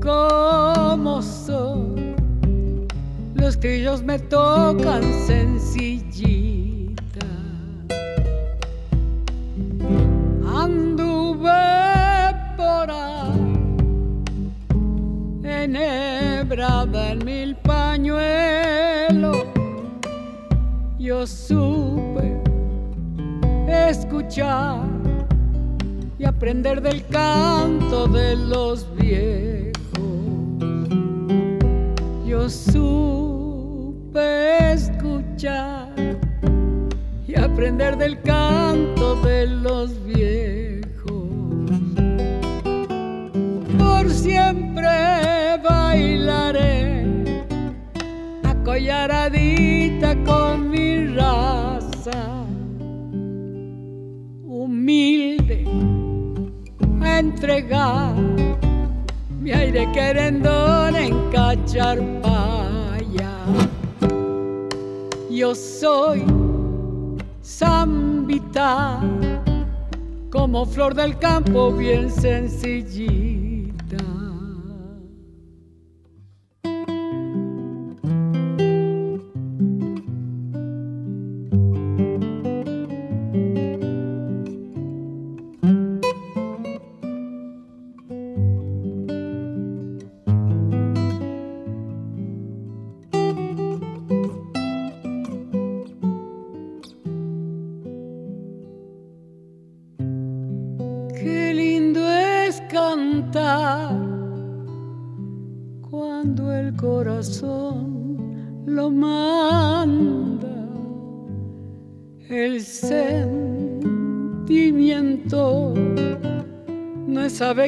como 0.03 1.23
soy. 1.23 2.15
Los 3.35 3.57
criollos 3.57 4.03
me 4.03 4.19
tocan 4.19 5.03
sencillita. 5.27 6.36
En 16.59 17.23
mil 17.25 17.55
pañuelos. 17.57 19.45
Yo 20.99 21.27
supe 21.27 22.41
escuchar 23.69 24.81
y 26.19 26.25
aprender 26.25 26.81
del 26.81 27.07
canto 27.09 28.09
de 28.09 28.37
los 28.37 28.87
viejos. 28.97 29.75
Yo 32.27 32.49
supe 32.49 34.23
escuchar 34.73 35.91
y 37.29 37.39
aprender 37.39 37.99
del 37.99 38.19
canto 38.23 39.17
de 39.17 39.47
los 39.47 40.03
viejos. 40.07 40.87
Por 43.79 44.09
siempre 44.11 45.26
acollaradita 48.77 50.15
con 50.27 50.69
mi 50.69 51.07
raza 51.07 52.45
humilde 54.45 55.65
a 57.01 57.19
entregar 57.19 58.15
mi 59.41 59.51
aire 59.51 59.91
querendón 59.93 60.95
en 60.95 61.31
cacharpaya. 61.31 63.33
Yo 65.31 65.55
soy 65.55 66.23
zambita, 67.43 69.01
como 70.31 70.67
flor 70.67 70.95
del 70.95 71.19
campo 71.19 71.73
bien 71.73 72.11
sencillita. 72.11 73.26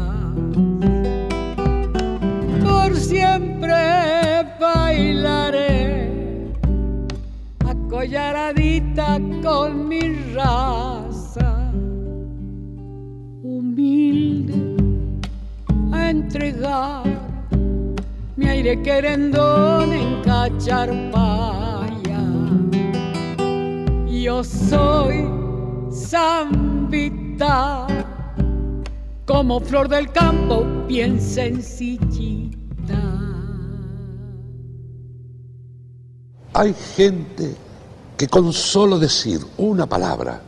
Por 2.63 2.95
siempre 2.95 3.75
bailaré 4.59 6.09
acollaradita 7.69 9.19
con 9.43 9.87
mi 9.87 10.01
raza, 10.33 11.02
a 15.91 16.09
entregar 16.09 17.03
mi 18.35 18.47
aire 18.47 18.81
querendón 18.81 19.91
en 19.91 20.21
cacharpaya. 20.21 21.91
Yo 24.07 24.43
soy 24.43 25.27
zambita, 25.91 27.87
como 29.25 29.59
flor 29.59 29.89
del 29.89 30.11
campo, 30.11 30.65
bien 30.87 31.19
sencillita. 31.19 32.53
Hay 36.53 36.73
gente 36.95 37.55
que 38.15 38.27
con 38.27 38.53
solo 38.53 38.97
decir 38.97 39.41
una 39.57 39.85
palabra 39.87 40.41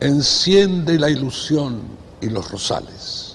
enciende 0.00 0.98
la 0.98 1.08
ilusión 1.10 1.99
y 2.20 2.28
los 2.28 2.50
rosales. 2.50 3.29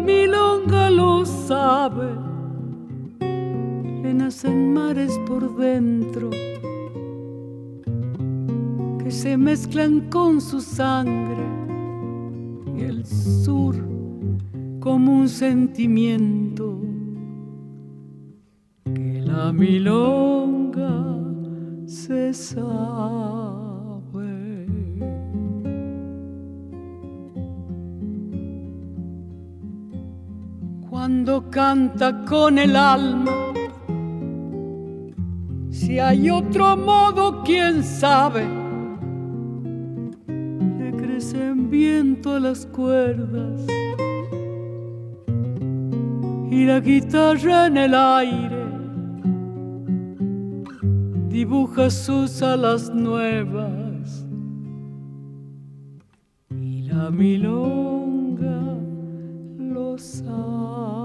La 0.00 0.06
milonga 0.06 0.90
lo 0.90 1.26
sabe. 1.26 2.08
Le 4.02 4.14
nacen 4.14 4.72
mares 4.72 5.18
por 5.26 5.56
dentro 5.56 6.30
que 8.98 9.10
se 9.10 9.36
mezclan 9.36 10.08
con 10.08 10.40
su 10.40 10.60
sangre 10.60 11.44
y 12.76 12.82
el 12.82 13.04
sur 13.04 13.74
como 14.80 15.18
un 15.18 15.28
sentimiento 15.28 16.80
que 18.84 19.20
la 19.20 19.52
milonga 19.52 21.18
se 21.84 22.32
sabe. 22.32 23.69
Cuando 31.10 31.50
canta 31.50 32.24
con 32.24 32.56
el 32.56 32.76
alma, 32.76 33.32
si 35.68 35.98
hay 35.98 36.30
otro 36.30 36.76
modo, 36.76 37.42
quién 37.42 37.82
sabe, 37.82 38.46
le 40.78 40.92
crecen 40.92 41.68
viento 41.68 42.36
a 42.36 42.38
las 42.38 42.64
cuerdas 42.64 43.66
y 46.48 46.64
la 46.64 46.78
guitarra 46.78 47.66
en 47.66 47.76
el 47.76 47.94
aire 47.96 48.64
dibuja 51.28 51.90
sus 51.90 52.40
alas 52.40 52.88
nuevas. 52.94 54.28
Y 56.52 56.82
la 56.82 57.10
milonga 57.10 58.78
lo 59.58 59.98
sabe. 59.98 60.99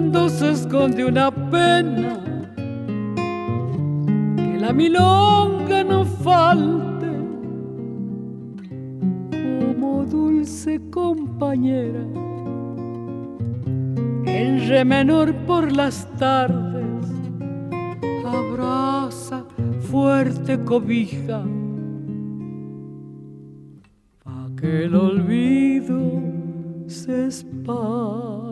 Cuando 0.00 0.30
se 0.30 0.52
esconde 0.52 1.04
una 1.04 1.30
pena, 1.30 2.24
que 4.34 4.58
la 4.58 4.72
milonga 4.72 5.84
no 5.84 6.06
falte 6.06 7.10
como 9.30 10.06
dulce 10.06 10.80
compañera 10.88 12.00
en 14.24 14.66
re 14.70 14.86
menor 14.86 15.34
por 15.46 15.70
las 15.70 16.08
tardes, 16.16 17.06
abraza 18.24 19.44
fuerte 19.80 20.58
cobija, 20.64 21.44
pa' 24.24 24.48
que 24.58 24.84
el 24.84 24.94
olvido 24.94 26.00
se 26.86 27.26
espante. 27.26 28.49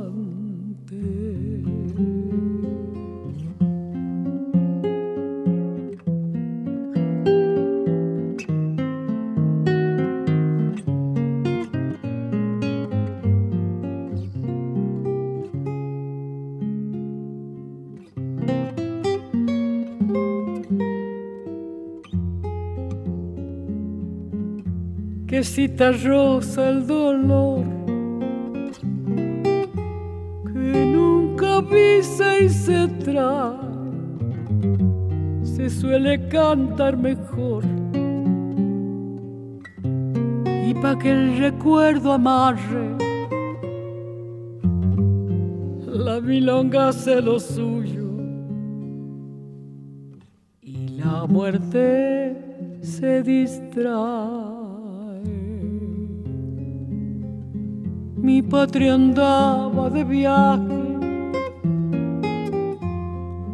Cita 25.59 25.91
rosa 25.91 26.69
el 26.69 26.87
dolor, 26.87 27.65
que 30.53 30.87
nunca 30.95 31.57
avisa 31.57 32.39
y 32.39 32.49
se 32.49 32.87
trae, 33.05 33.59
se 35.43 35.69
suele 35.69 36.29
cantar 36.29 36.97
mejor. 36.97 37.65
Y 40.69 40.75
pa' 40.75 40.97
que 40.97 41.11
el 41.11 41.39
recuerdo 41.39 42.13
amarre, 42.13 42.97
la 45.87 46.21
milonga 46.21 46.91
hace 46.91 47.21
lo 47.21 47.41
suyo 47.41 48.09
y 50.63 51.01
la 51.01 51.27
muerte 51.27 52.37
se 52.81 53.25
distrae. 53.25 54.58
Mi 58.29 58.43
patria 58.43 58.93
andaba 58.95 59.89
de 59.89 60.05
viaje 60.05 60.85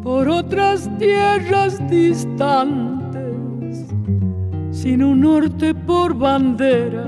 por 0.02 0.28
otras 0.28 0.90
tierras 0.98 1.78
distantes, 1.88 3.86
sin 4.72 5.04
un 5.04 5.20
norte 5.20 5.72
por 5.76 6.12
bandera, 6.12 7.06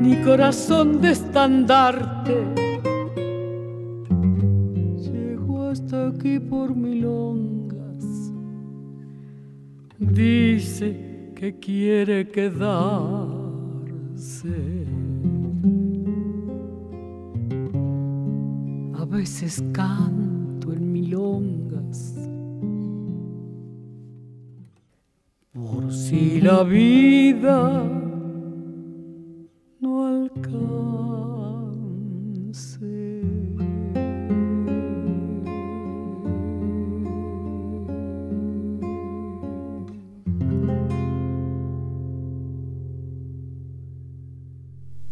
ni 0.00 0.14
corazón 0.22 1.00
de 1.00 1.10
estandarte. 1.10 2.36
Llegó 5.08 5.70
hasta 5.70 6.06
aquí 6.10 6.38
por 6.38 6.76
milongas, 6.76 8.32
dice 9.98 11.32
que 11.34 11.58
quiere 11.58 12.28
quedarse. 12.28 13.40
Veces 19.10 19.62
canto 19.72 20.72
en 20.72 20.92
milongas. 20.92 22.14
Por 25.52 25.92
si 25.92 26.40
la 26.40 26.62
vida 26.62 27.82
no 29.80 30.06
alcance. 30.06 30.70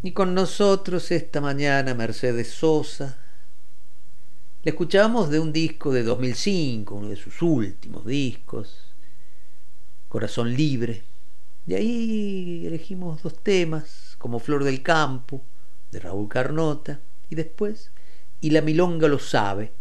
Y 0.01 0.13
con 0.13 0.33
nosotros 0.33 1.11
esta 1.11 1.41
mañana 1.41 1.93
Mercedes 1.93 2.47
Sosa. 2.47 3.18
Le 4.61 4.71
escuchamos 4.71 5.29
de 5.29 5.39
un 5.39 5.53
disco 5.53 5.93
de 5.93 6.03
2005, 6.03 6.93
uno 6.93 7.07
de 7.07 7.15
sus 7.15 7.41
últimos 7.41 8.05
discos, 8.05 8.93
Corazón 10.09 10.53
Libre. 10.53 11.03
De 11.65 11.77
ahí 11.77 12.67
elegimos 12.67 13.23
dos 13.23 13.41
temas, 13.41 14.17
como 14.17 14.39
Flor 14.39 14.65
del 14.65 14.83
Campo, 14.83 15.41
de 15.91 15.99
Raúl 16.01 16.27
Carnota, 16.27 16.99
y 17.29 17.35
después 17.35 17.91
Y 18.41 18.49
la 18.49 18.61
Milonga 18.61 19.07
lo 19.07 19.19
sabe, 19.19 19.71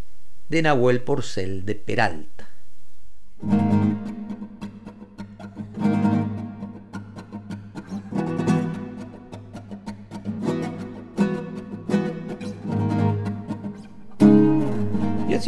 de 0.48 0.62
Nahuel 0.62 1.02
Porcel 1.02 1.64
de 1.64 1.74
Peralta. 1.74 2.48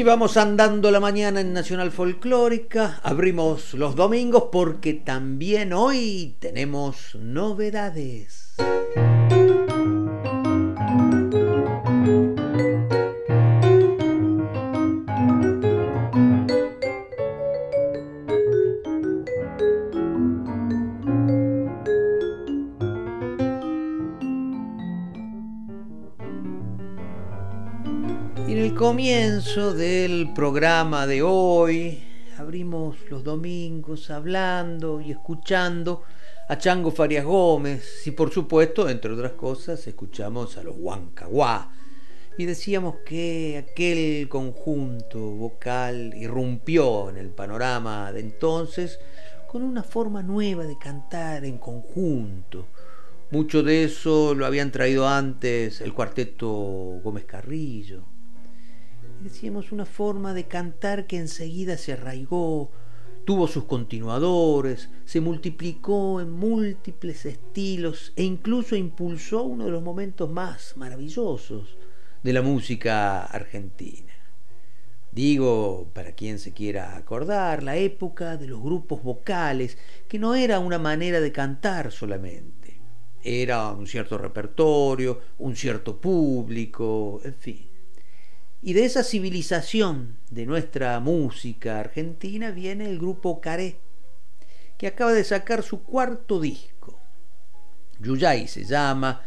Así 0.01 0.07
vamos 0.07 0.39
andando 0.39 0.91
la 0.91 0.99
mañana 0.99 1.43
en 1.43 1.53
Nacional 1.53 1.91
Folclórica. 1.91 3.01
Abrimos 3.03 3.75
los 3.75 3.97
domingos 3.97 4.45
porque 4.51 4.95
también 4.95 5.75
hoy 5.75 6.37
tenemos 6.41 7.17
novedades. 7.17 8.55
Comienzo 29.01 29.73
del 29.73 30.35
programa 30.35 31.07
de 31.07 31.23
hoy 31.23 32.05
abrimos 32.37 32.97
los 33.09 33.25
domingos 33.25 34.11
hablando 34.11 35.01
y 35.01 35.11
escuchando 35.11 36.03
a 36.47 36.59
Chango 36.59 36.91
Farias 36.91 37.25
Gómez 37.25 38.07
y 38.07 38.11
por 38.11 38.31
supuesto, 38.31 38.91
entre 38.91 39.11
otras 39.11 39.33
cosas, 39.33 39.87
escuchamos 39.87 40.59
a 40.59 40.63
los 40.63 40.77
Huancaguá 40.77 41.73
y 42.37 42.45
decíamos 42.45 42.97
que 43.07 43.65
aquel 43.71 44.29
conjunto 44.29 45.19
vocal 45.19 46.13
irrumpió 46.15 47.09
en 47.09 47.17
el 47.17 47.31
panorama 47.31 48.13
de 48.13 48.21
entonces 48.21 48.99
con 49.49 49.63
una 49.63 49.83
forma 49.83 50.23
nueva 50.23 50.65
de 50.65 50.77
cantar 50.77 51.47
en 51.47 51.57
conjunto. 51.57 52.67
Mucho 53.31 53.63
de 53.63 53.85
eso 53.85 54.35
lo 54.35 54.45
habían 54.45 54.71
traído 54.71 55.09
antes 55.09 55.81
el 55.81 55.95
cuarteto 55.95 56.51
Gómez 57.03 57.25
Carrillo. 57.25 58.05
Decíamos 59.21 59.71
una 59.71 59.85
forma 59.85 60.33
de 60.33 60.49
cantar 60.49 61.07
que 61.07 61.19
enseguida 61.19 61.77
se 61.77 61.93
arraigó, 61.93 62.71
tuvo 63.27 63.49
sus 63.49 63.65
continuadores, 63.65 64.89
se 65.05 65.21
multiplicó 65.21 66.23
en 66.23 66.31
múltiples 66.31 67.27
estilos 67.27 68.15
e 68.17 68.23
incluso 68.23 68.77
impulsó 68.77 69.43
uno 69.43 69.67
de 69.67 69.73
los 69.73 69.83
momentos 69.83 70.31
más 70.31 70.75
maravillosos 70.79 71.77
de 72.23 72.33
la 72.33 72.41
música 72.41 73.25
argentina. 73.25 74.11
Digo, 75.13 75.91
para 75.93 76.13
quien 76.13 76.39
se 76.39 76.55
quiera 76.55 76.97
acordar, 76.97 77.63
la 77.63 77.77
época 77.77 78.39
de 78.39 78.47
los 78.47 78.63
grupos 78.63 79.03
vocales, 79.03 79.77
que 80.09 80.19
no 80.19 80.35
era 80.35 80.61
una 80.61 80.79
manera 80.79 81.21
de 81.21 81.31
cantar 81.31 81.93
solamente, 81.93 82.81
era 83.23 83.71
un 83.73 83.87
cierto 83.87 84.17
repertorio, 84.17 85.21
un 85.39 85.57
cierto 85.57 86.01
público, 86.01 87.21
en 87.23 87.35
fin. 87.35 87.70
Y 88.63 88.75
de 88.75 88.85
esa 88.85 89.03
civilización 89.03 90.19
de 90.31 90.45
nuestra 90.45 91.01
música 91.01 91.81
argentina 91.81 92.51
viene 92.51 92.91
el 92.91 92.99
grupo 92.99 93.41
Caré, 93.41 93.79
que 94.77 94.87
acaba 94.87 95.15
de 95.15 95.25
sacar 95.25 95.63
su 95.63 95.83
cuarto 95.83 96.41
disco. 96.41 97.01
Yuyay 98.01 98.49
se 98.49 98.65
llama, 98.65 99.23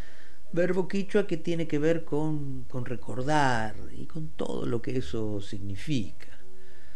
verbo 0.52 0.88
quichua 0.88 1.26
que 1.26 1.38
tiene 1.38 1.68
que 1.68 1.80
ver 1.80 2.06
con, 2.06 2.66
con 2.70 2.86
recordar 2.86 3.76
y 3.98 4.06
con 4.06 4.30
todo 4.30 4.68
lo 4.68 4.84
que 4.84 4.98
eso 4.98 5.42
significa. 5.42 6.28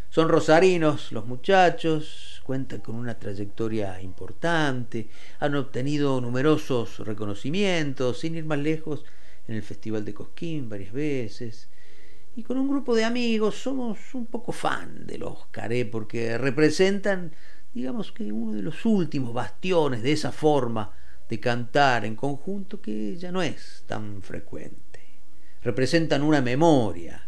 Son 0.10 0.30
rosarinos 0.30 1.12
los 1.12 1.26
muchachos, 1.26 2.42
cuentan 2.44 2.82
con 2.82 2.96
una 2.96 3.18
trayectoria 3.18 4.00
importante, 4.00 5.10
han 5.40 5.56
obtenido 5.56 6.22
numerosos 6.22 7.00
reconocimientos, 7.00 8.20
sin 8.20 8.36
ir 8.36 8.46
más 8.46 8.60
lejos, 8.60 9.06
en 9.48 9.56
el 9.56 9.64
Festival 9.64 10.06
de 10.06 10.14
Cosquín 10.14 10.70
varias 10.70 10.94
veces. 10.94 11.70
Y 12.38 12.44
con 12.44 12.60
un 12.60 12.68
grupo 12.68 12.96
de 12.96 13.04
amigos 13.04 13.56
somos 13.56 14.14
un 14.14 14.28
poco 14.28 14.52
fan 14.52 15.08
de 15.08 15.18
los 15.18 15.48
Caré 15.48 15.86
porque 15.86 16.38
representan, 16.38 17.34
digamos 17.74 18.12
que 18.12 18.32
uno 18.32 18.54
de 18.54 18.62
los 18.62 18.86
últimos 18.86 19.34
bastiones 19.34 20.04
de 20.04 20.12
esa 20.12 20.32
forma 20.32 20.94
de 21.28 21.40
cantar 21.40 22.06
en 22.06 22.16
conjunto 22.16 22.80
que 22.80 23.18
ya 23.18 23.32
no 23.32 23.42
es 23.42 23.84
tan 23.88 24.22
frecuente. 24.22 25.00
Representan 25.64 26.22
una 26.22 26.40
memoria, 26.40 27.28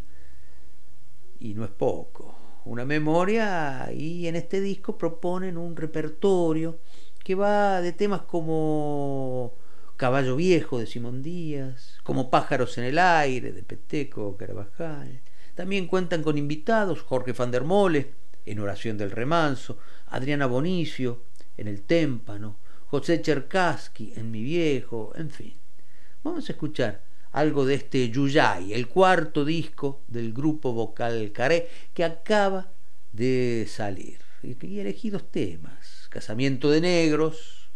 y 1.40 1.56
no 1.56 1.65
es 1.65 1.72
poco, 1.72 2.61
una 2.65 2.86
memoria 2.86 3.91
y 3.91 4.27
en 4.27 4.36
este 4.36 4.61
disco 4.61 4.95
proponen 4.95 5.57
un 5.57 5.76
repertorio 5.76 6.81
que 7.23 7.34
va 7.34 7.81
de 7.81 7.94
temas 7.94 8.22
como 8.22 9.56
Caballo 9.99 10.38
Viejo 10.38 10.80
de 10.80 10.88
Simón 10.88 11.21
Díaz, 11.21 11.97
como 12.03 12.30
Pájaros 12.30 12.77
en 12.77 12.85
el 12.85 12.97
Aire 12.97 13.51
de 13.51 13.63
Peteco 13.63 14.38
Carabajal. 14.38 15.19
También 15.55 15.88
cuentan 15.88 16.23
con 16.23 16.38
invitados 16.38 17.01
Jorge 17.01 17.34
van 17.34 17.51
der 17.51 17.65
Mole 17.65 18.13
en 18.45 18.61
Oración 18.61 18.97
del 18.97 19.11
Remanso, 19.11 19.77
Adriana 20.07 20.45
Bonicio 20.45 21.23
en 21.57 21.67
El 21.67 21.81
Témpano, 21.81 22.59
José 22.85 23.21
Cherkaski 23.21 24.13
en 24.15 24.31
Mi 24.31 24.41
Viejo, 24.41 25.11
en 25.17 25.31
fin. 25.31 25.55
Vamos 26.23 26.47
a 26.47 26.53
escuchar 26.53 27.03
algo 27.34 27.65
de 27.65 27.73
este 27.73 28.09
Yuyay, 28.09 28.71
el 28.71 28.88
cuarto 28.88 29.43
disco 29.43 29.99
del 30.07 30.31
grupo 30.31 30.71
vocal 30.71 31.34
Caré, 31.34 31.67
que 31.93 32.05
acaba 32.05 32.71
de 33.11 33.67
salir. 33.67 34.19
Y 34.43 34.80
elegí 34.80 35.09
dos 35.09 35.30
temas, 35.30 36.07
Casamiento 36.09 36.71
de 36.71 36.80
Negros, 36.80 37.69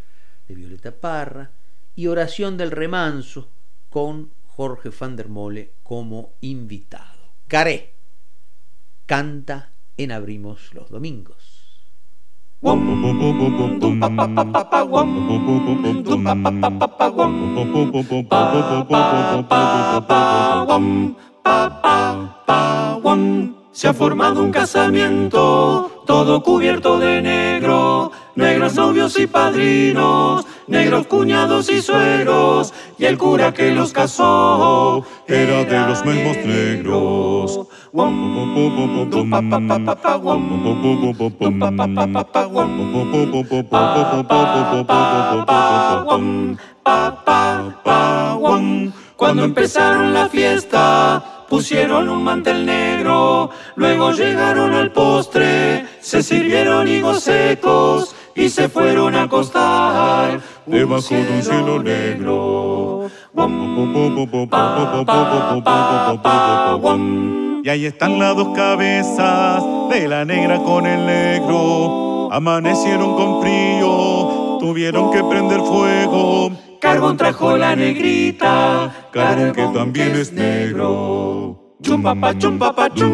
de 0.47 0.55
Violeta 0.55 0.95
Parra, 0.95 1.51
y 1.95 2.07
Oración 2.07 2.57
del 2.57 2.71
Remanso, 2.71 3.49
con 3.89 4.31
Jorge 4.47 4.89
van 4.89 5.15
der 5.15 5.29
Mole 5.29 5.73
como 5.83 6.33
invitado. 6.41 7.33
Caré 7.47 7.93
canta 9.05 9.71
en 9.97 10.11
Abrimos 10.11 10.73
los 10.73 10.89
Domingos. 10.89 11.63
Se 23.71 23.87
ha 23.87 23.93
formado 23.93 24.41
un 24.41 24.51
casamiento, 24.51 26.03
todo 26.05 26.41
cubierto 26.41 26.99
de 26.99 27.21
negro, 27.21 28.11
negros 28.35 28.75
novios 28.75 29.19
y 29.19 29.27
padrinos, 29.27 30.45
negros 30.67 31.07
cuñados 31.07 31.69
y 31.69 31.81
suegros, 31.81 32.73
y 32.97 33.05
el 33.05 33.17
cura 33.17 33.53
que 33.53 33.71
los 33.71 33.93
casó 33.93 35.05
era 35.27 35.63
de 35.63 35.79
los 35.87 36.05
mismos 36.05 36.37
negros. 36.45 37.59
Cuando 49.15 49.45
empezaron 49.45 50.13
la 50.13 50.27
fiesta, 50.27 51.45
pusieron 51.49 52.09
un 52.09 52.23
mantel 52.23 52.65
negro, 52.65 53.51
luego 53.75 54.11
llegaron 54.11 54.73
al 54.73 54.91
postre, 54.91 55.85
se 56.01 56.23
sirvieron 56.23 56.87
higos 56.87 57.23
secos 57.23 58.15
y 58.35 58.49
se 58.49 58.69
fueron 58.69 59.15
a 59.15 59.23
acostar 59.23 60.41
debajo 60.65 61.15
de 61.15 61.35
un 61.35 61.43
cielo 61.43 61.83
negro. 61.83 63.09
Y 67.63 67.69
ahí 67.69 67.85
están 67.85 68.19
las 68.19 68.35
dos 68.35 68.49
cabezas 68.55 69.63
de 69.89 70.07
la 70.07 70.25
negra 70.25 70.59
con 70.63 70.85
el 70.85 71.05
negro. 71.05 72.31
Amanecieron 72.31 73.15
con 73.15 73.41
frío, 73.41 74.57
tuvieron 74.59 75.11
que 75.11 75.23
prender 75.23 75.61
fuego. 75.61 76.51
Carbón 76.81 77.15
trajo 77.15 77.55
la 77.57 77.75
negrita, 77.75 79.07
Carbón 79.11 79.53
que 79.53 79.65
también 79.67 80.15
es 80.15 80.33
negro. 80.33 81.62
Chumpapa, 81.83 82.33
chumpapa, 82.39 82.89
chum. 82.95 83.11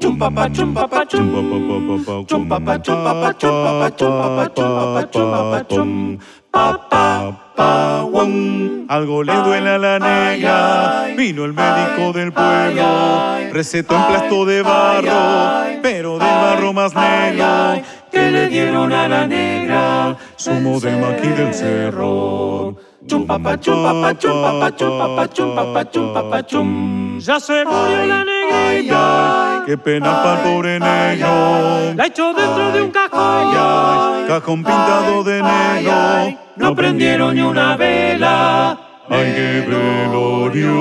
Chumpapa, 0.00 0.48
chumpapa, 0.50 1.06
chum. 1.06 2.26
Chumpapa, 2.26 2.78
chumpapa, 2.82 3.32
chumpapa, 3.38 3.88
chumpapa, 3.90 4.50
chumpapa, 4.56 5.02
chumpapa, 5.12 5.58
chum. 5.70 6.18
Pa, 6.50 6.76
pa, 6.90 7.30
pa, 7.56 8.04
wum. 8.04 8.86
Algo 8.88 9.22
le 9.22 9.32
duele 9.44 9.70
a 9.70 9.78
la 9.78 9.98
negra, 10.00 11.14
vino 11.16 11.44
el 11.44 11.52
médico 11.52 12.12
del 12.12 12.32
pueblo, 12.32 13.52
recetó 13.52 13.94
emplasto 13.94 14.44
de 14.44 14.62
barro, 14.62 15.80
pero 15.80 16.18
del 16.18 16.28
barro 16.28 16.72
más 16.72 16.92
negro, 16.92 17.82
que 18.10 18.30
le 18.32 18.48
dieron 18.48 18.92
a 18.92 19.06
la 19.06 19.26
negra, 19.28 20.16
sumo 20.34 20.80
de 20.80 20.96
maqui 20.96 21.28
del 21.28 21.54
cerro. 21.54 22.74
Chumpapa, 23.06 23.60
chumpapa, 23.60 24.18
chumpapa, 24.18 24.76
chumpapa, 24.76 25.28
chumpapa, 25.32 25.90
chumpapa, 25.90 26.46
chum. 26.46 27.09
Ya 27.20 27.38
se 27.38 27.66
murió 27.66 28.06
la 28.06 28.24
negrita, 28.24 29.64
qué 29.66 29.76
pena 29.76 30.22
para 30.22 30.40
el 30.40 30.48
pobre 30.48 30.80
negro. 30.80 31.94
La 31.94 32.06
echó 32.06 32.32
dentro 32.32 32.72
de 32.72 32.82
un 32.82 32.90
cajón, 32.90 34.26
cajón 34.26 34.64
pintado 34.64 35.22
de 35.22 35.42
negro. 35.42 36.38
No 36.56 36.74
prendieron 36.74 37.34
ni 37.34 37.42
una 37.42 37.76
vela. 37.76 38.78
Ay, 39.10 39.32
qué 39.36 39.66
velorio 39.68 40.72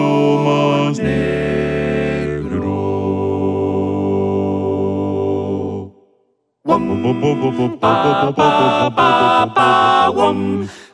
más 0.46 1.00
negro. 1.00 1.20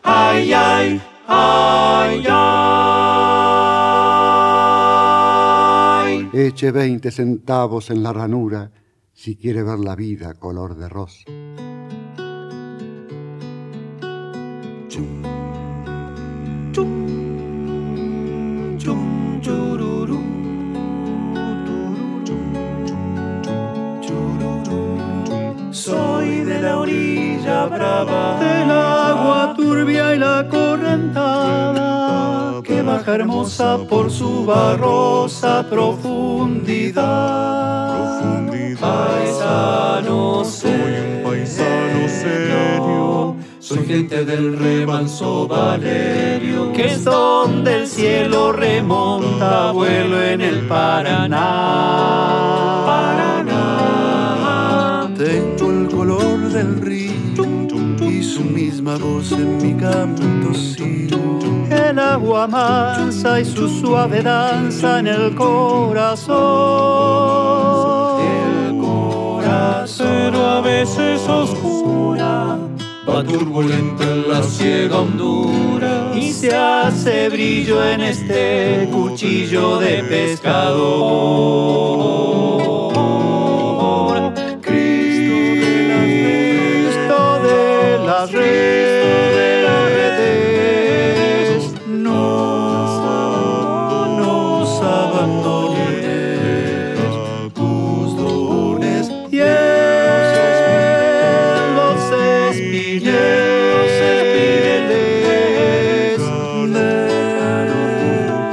Ay, 0.03 0.53
ay, 0.53 1.01
ay, 1.27 2.25
ay. 2.27 3.04
Eche 6.45 6.69
20 6.69 7.09
centavos 7.09 7.89
en 7.89 8.03
la 8.03 8.13
ranura 8.13 8.69
si 9.11 9.35
quiere 9.35 9.63
ver 9.63 9.79
la 9.79 9.95
vida 9.95 10.35
color 10.35 10.75
de 10.75 10.87
rosa. 10.87 11.23
Chum, 14.87 15.23
chururú, 19.41 20.19
Soy 25.71 26.43
de 26.45 26.61
la 26.61 26.77
orilla 26.77 27.65
brava, 27.65 28.39
del 28.39 28.69
agua 28.69 29.55
turbia 29.57 30.13
y 30.13 30.19
la 30.19 30.47
correntada 30.47 32.34
que 32.63 32.81
baja 32.81 33.15
hermosa 33.15 33.77
por 33.89 34.11
su 34.11 34.45
barrosa 34.45 35.65
profundidad. 35.69 37.03
Paisano 38.79 40.43
serio, 40.45 41.23
paisano 41.23 42.07
serio, 42.07 43.35
soy 43.59 43.85
gente 43.85 44.25
del 44.25 44.57
remanso 44.57 45.47
Valerio, 45.47 46.71
que 46.73 46.85
es 46.85 47.03
donde 47.03 47.81
el 47.81 47.87
cielo 47.87 48.51
remonta 48.51 49.71
vuelo 49.71 50.21
en 50.21 50.41
el 50.41 50.67
Paraná. 50.67 51.39
Paraná. 52.85 53.65
Tengo 55.17 55.71
el 55.71 55.87
color 55.87 56.49
del 56.49 56.81
río 56.81 56.94
su 58.35 58.43
misma 58.43 58.97
voz 58.97 59.31
en 59.31 59.57
mi 59.63 59.73
canto 59.75 60.53
sigo. 60.53 61.39
El 61.71 61.97
agua 61.97 62.47
mansa 62.47 63.39
y 63.39 63.45
su 63.45 63.69
suave 63.69 64.21
danza 64.21 64.99
en 64.99 65.07
el 65.07 65.33
corazón. 65.35 66.35
El 68.19 68.77
corazón. 68.77 70.07
Pero 70.09 70.45
a 70.45 70.59
veces 70.59 71.25
oscura 71.29 72.57
va 73.07 73.23
turbulenta 73.23 74.03
en 74.03 74.29
la 74.29 74.43
ciega 74.43 74.99
hondura 74.99 76.11
y 76.13 76.25
y 76.25 76.31
se 76.33 76.53
hace 76.53 77.29
brillo 77.29 77.81
en 77.87 78.01
este 78.01 78.89
cuchillo 78.91 79.77
de 79.79 80.03
pescador. 80.03 81.55
Redes, 88.31 90.05
no 91.87 92.85
nos 94.17 94.81
abandones. 94.81 95.85
Tus 97.53 98.15
dones 98.17 99.09
y 99.31 99.39
en 99.39 99.45
los 101.75 101.99
espineles, 102.51 103.41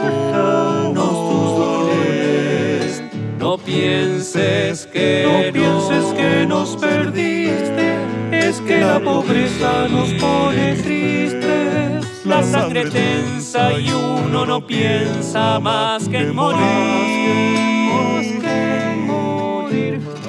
déjanos 0.03 1.17
tus 1.31 1.51
dones. 1.59 2.91
No 3.39 3.51
pienses 3.59 4.87
que 4.93 5.22
nos 9.63 10.13
pone 10.15 10.75
tristes. 10.75 12.25
La 12.25 12.43
sangre 12.43 12.91
tensa 12.91 13.73
y 13.79 13.91
uno 13.91 14.45
no 14.47 14.67
piensa 14.67 15.61
más 15.61 16.09
que 16.09 16.19
en 16.19 16.35
morir. 16.35 16.63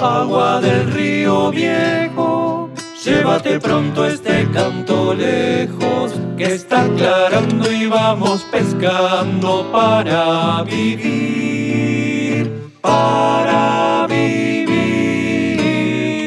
Agua 0.02 0.60
del 0.60 0.92
río 0.92 1.50
viejo, 1.52 2.70
llévate 3.06 3.60
pronto 3.60 4.06
este 4.06 4.48
canto 4.52 5.14
lejos, 5.14 6.14
que 6.38 6.56
está 6.56 6.84
aclarando 6.84 7.72
y 7.72 7.86
vamos 7.88 8.42
pescando 8.52 9.72
para 9.72 10.64
vivir, 10.64 12.52
para 12.82 14.06
vivir. 14.10 15.56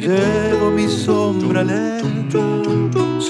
Llevo 0.09 0.71
mi 0.71 0.89
sombra 0.89 1.63
lenta 1.63 1.96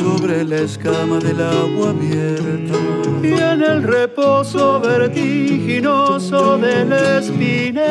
sobre 0.06 0.44
la 0.44 0.58
escama 0.58 1.18
del 1.18 1.40
agua 1.40 1.90
abierta 1.90 2.78
y 3.22 3.32
en 3.32 3.60
el 3.72 3.82
reposo 3.82 4.78
vertiginoso 4.78 6.56
del 6.58 6.92
espinel. 6.92 7.84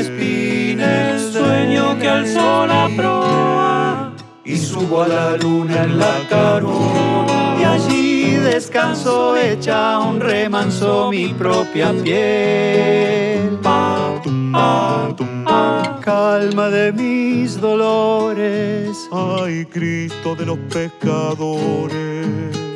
Espinel, 0.00 1.20
sueño 1.32 1.96
que 2.00 2.08
alzó 2.08 2.66
la 2.66 2.88
proa 2.96 4.12
y 4.44 4.56
subo 4.56 5.02
a 5.02 5.08
la 5.08 5.36
luna 5.36 5.84
en 5.84 5.98
la 5.98 6.16
carona 6.28 7.56
y 7.60 7.64
allí 7.64 8.30
descanso 8.52 9.36
hecha 9.36 10.00
un 10.00 10.18
remanso 10.18 11.10
mi 11.10 11.28
propia 11.28 11.92
piel. 12.02 13.56
Pa, 13.62 14.20
pa, 14.52 15.14
pa, 15.44 15.85
calma 16.06 16.70
de 16.70 16.92
mis 16.92 17.60
dolores. 17.60 19.08
Ay, 19.10 19.66
Cristo 19.66 20.36
de 20.36 20.46
los 20.46 20.58
pescadores. 20.72 22.28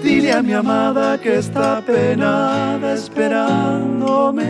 Dile 0.02 0.32
a 0.32 0.42
mi 0.42 0.52
amada 0.52 1.16
que 1.16 1.38
está 1.38 1.80
penada 1.80 2.94
esperándome. 2.94 4.42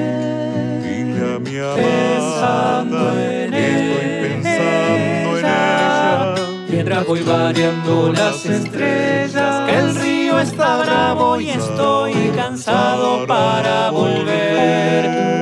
Dile 0.83 1.35
a 1.35 1.39
mi 1.39 1.57
Pensando 1.77 2.97
amada 2.97 3.45
en 3.45 3.51
que 3.51 3.69
estoy 3.77 4.07
pensando 4.29 5.39
en 5.39 5.45
ella. 5.45 6.35
Mientras 6.71 7.07
voy 7.07 7.21
variando 7.21 8.13
las 8.15 8.47
estrellas, 8.47 9.69
que 9.69 9.77
el 9.77 9.95
río 9.95 10.41
está 10.41 10.79
bravo 10.79 11.39
y 11.39 11.51
estoy 11.51 12.15
cansado 12.35 13.27
para 13.27 13.91
volver. 13.91 15.40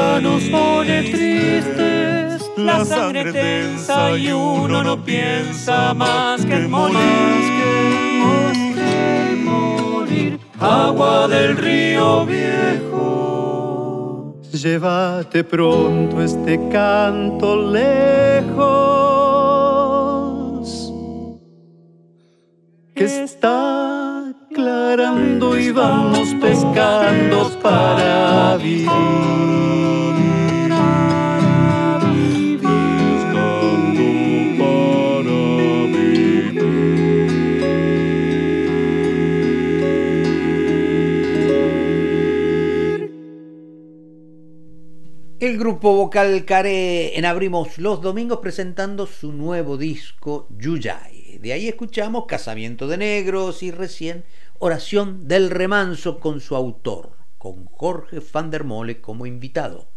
Pobreza 0.00 0.20
nos 0.20 0.42
pone 0.44 1.02
tristes. 1.02 2.50
La 2.56 2.84
sangre 2.84 3.32
tensa 3.32 4.16
y 4.16 4.30
uno 4.32 4.82
no 4.82 5.02
piensa 5.04 5.94
más 5.94 6.44
que 6.44 6.54
en 6.56 6.70
morir. 6.70 6.96
que 8.74 9.36
morir. 9.44 10.38
Agua 10.58 11.28
del 11.28 11.56
río 11.56 12.26
viejo, 12.26 13.14
llévate 14.52 15.44
pronto 15.44 16.20
este 16.22 16.68
canto 16.68 17.56
lejos 17.70 18.60
que 22.94 23.04
está 23.04 24.28
aclarando 24.28 25.58
y 25.58 25.70
vamos 25.72 26.34
pescando 26.34 27.50
para 27.62 28.58
vivir. 28.58 29.79
El 45.50 45.58
grupo 45.58 45.96
vocal 45.96 46.44
Care 46.44 47.18
en 47.18 47.24
Abrimos 47.24 47.78
los 47.78 48.00
Domingos 48.00 48.38
presentando 48.38 49.08
su 49.08 49.32
nuevo 49.32 49.76
disco 49.76 50.46
Yuyay. 50.56 51.38
De 51.38 51.52
ahí 51.52 51.66
escuchamos 51.66 52.26
Casamiento 52.26 52.86
de 52.86 52.98
Negros 52.98 53.64
y 53.64 53.72
recién 53.72 54.22
Oración 54.60 55.26
del 55.26 55.50
Remanso 55.50 56.20
con 56.20 56.40
su 56.40 56.54
autor, 56.54 57.16
con 57.36 57.64
Jorge 57.64 58.20
van 58.32 58.52
der 58.52 58.62
Mole 58.62 59.00
como 59.00 59.26
invitado. 59.26 59.88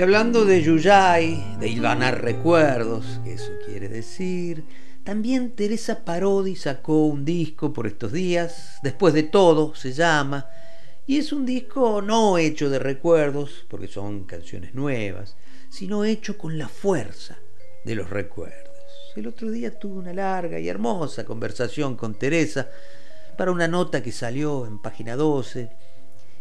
Y 0.00 0.02
hablando 0.02 0.46
de 0.46 0.62
Yuyay, 0.62 1.58
de 1.58 1.68
hilvanar 1.68 2.22
recuerdos, 2.22 3.20
que 3.22 3.34
eso 3.34 3.52
quiere 3.66 3.86
decir, 3.90 4.64
también 5.04 5.50
Teresa 5.50 6.06
Parodi 6.06 6.56
sacó 6.56 7.04
un 7.04 7.26
disco 7.26 7.74
por 7.74 7.86
estos 7.86 8.10
días, 8.10 8.78
después 8.82 9.12
de 9.12 9.24
todo 9.24 9.74
se 9.74 9.92
llama, 9.92 10.48
y 11.06 11.18
es 11.18 11.34
un 11.34 11.44
disco 11.44 12.00
no 12.00 12.38
hecho 12.38 12.70
de 12.70 12.78
recuerdos, 12.78 13.66
porque 13.68 13.88
son 13.88 14.24
canciones 14.24 14.74
nuevas, 14.74 15.36
sino 15.68 16.06
hecho 16.06 16.38
con 16.38 16.56
la 16.56 16.68
fuerza 16.68 17.36
de 17.84 17.94
los 17.94 18.08
recuerdos. 18.08 18.72
El 19.16 19.26
otro 19.26 19.50
día 19.50 19.78
tuve 19.78 19.98
una 19.98 20.14
larga 20.14 20.58
y 20.58 20.70
hermosa 20.70 21.26
conversación 21.26 21.94
con 21.94 22.14
Teresa 22.14 22.70
para 23.36 23.52
una 23.52 23.68
nota 23.68 24.02
que 24.02 24.12
salió 24.12 24.66
en 24.66 24.80
página 24.80 25.14
12 25.14 25.68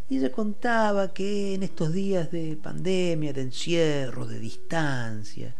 y 0.10 0.18
ella 0.18 0.32
contaba 0.32 1.14
que 1.14 1.54
en 1.54 1.62
estos 1.62 1.94
días 1.94 2.32
de 2.32 2.58
pandemia, 2.62 3.32
de 3.32 3.42
encierro, 3.42 4.26
de 4.26 4.40
distancia, 4.40 5.54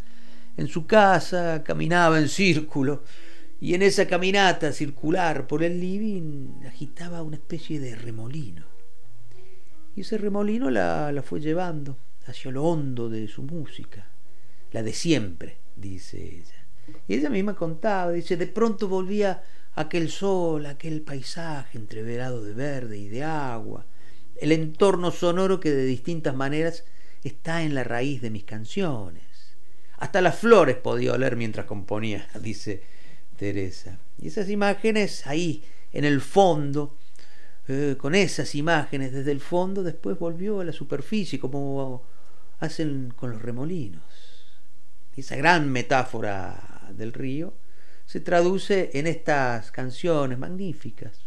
en 0.58 0.68
su 0.68 0.88
casa 0.88 1.64
caminaba 1.64 2.20
en 2.20 2.28
círculo 2.28 3.04
y 3.62 3.76
en 3.76 3.84
esa 3.84 4.08
caminata 4.08 4.74
circular 4.74 5.46
por 5.46 5.64
el 5.64 5.80
living 5.80 6.66
agitaba 6.66 7.22
una 7.22 7.36
especie 7.36 7.80
de 7.80 7.96
remolino. 7.96 8.66
Y 9.96 10.02
ese 10.02 10.18
remolino 10.18 10.72
la, 10.72 11.12
la 11.12 11.22
fue 11.22 11.40
llevando 11.40 11.98
hacia 12.26 12.52
lo 12.52 12.64
hondo 12.64 13.08
de 13.08 13.28
su 13.28 13.44
música, 13.44 14.08
la 14.72 14.82
de 14.82 14.94
siempre, 14.94 15.60
dice 15.76 16.24
ella. 16.24 16.66
Y 17.08 17.16
ella 17.16 17.30
misma 17.30 17.56
contaba, 17.56 18.12
dice, 18.12 18.36
de 18.36 18.48
pronto 18.48 18.88
volvía 18.88 19.44
aquel 19.76 20.10
sol, 20.10 20.66
aquel 20.66 21.02
paisaje 21.02 21.78
entreverado 21.78 22.44
de 22.44 22.54
verde 22.54 22.98
y 22.98 23.10
de 23.10 23.24
agua, 23.24 23.86
el 24.42 24.52
entorno 24.52 25.12
sonoro 25.12 25.60
que 25.60 25.72
de 25.72 25.86
distintas 25.86 26.36
maneras 26.36 26.84
está 27.24 27.64
en 27.64 27.76
la 27.76 27.84
raíz 27.84 28.22
de 28.22 28.30
mis 28.30 28.44
canciones. 28.44 29.24
Hasta 29.98 30.22
las 30.22 30.38
flores 30.38 30.78
podía 30.78 31.14
oler 31.14 31.36
mientras 31.36 31.66
componía, 31.66 32.28
dice 32.42 32.82
Teresa. 33.36 34.00
Y 34.18 34.28
esas 34.28 34.50
imágenes 34.50 35.28
ahí, 35.28 35.64
en 35.92 36.06
el 36.06 36.22
fondo, 36.22 36.98
eh, 37.68 37.96
con 37.98 38.16
esas 38.16 38.56
imágenes 38.56 39.12
desde 39.12 39.32
el 39.32 39.42
fondo, 39.42 39.84
después 39.84 40.18
volvió 40.18 40.60
a 40.62 40.66
la 40.66 40.74
superficie, 40.74 41.40
como 41.40 42.04
hacen 42.60 43.14
con 43.16 43.32
los 43.32 43.42
remolinos. 43.42 44.04
Esa 45.16 45.36
gran 45.36 45.70
metáfora 45.70 46.90
del 46.94 47.14
río 47.14 47.54
se 48.06 48.20
traduce 48.20 48.90
en 48.94 49.06
estas 49.06 49.72
canciones 49.72 50.40
magníficas, 50.40 51.20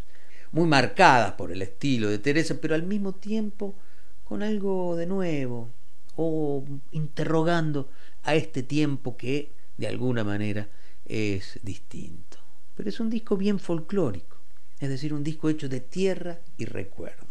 muy 0.53 0.67
marcadas 0.67 1.33
por 1.33 1.51
el 1.51 1.61
estilo 1.61 2.09
de 2.09 2.19
Teresa, 2.19 2.55
pero 2.61 2.75
al 2.75 2.83
mismo 2.83 3.13
tiempo 3.13 3.75
con 4.23 4.43
algo 4.43 4.95
de 4.95 5.07
nuevo, 5.07 5.69
o 6.15 6.63
interrogando 6.91 7.89
a 8.21 8.35
este 8.35 8.63
tiempo 8.63 9.17
que, 9.17 9.51
de 9.77 9.87
alguna 9.87 10.23
manera, 10.23 10.69
es 11.05 11.59
distinto. 11.63 12.37
Pero 12.75 12.87
es 12.87 12.99
un 12.99 13.09
disco 13.09 13.35
bien 13.35 13.59
folclórico, 13.59 14.37
es 14.79 14.89
decir, 14.89 15.13
un 15.13 15.23
disco 15.23 15.49
hecho 15.49 15.67
de 15.67 15.81
tierra 15.81 16.39
y 16.57 16.65
recuerdos. 16.65 17.27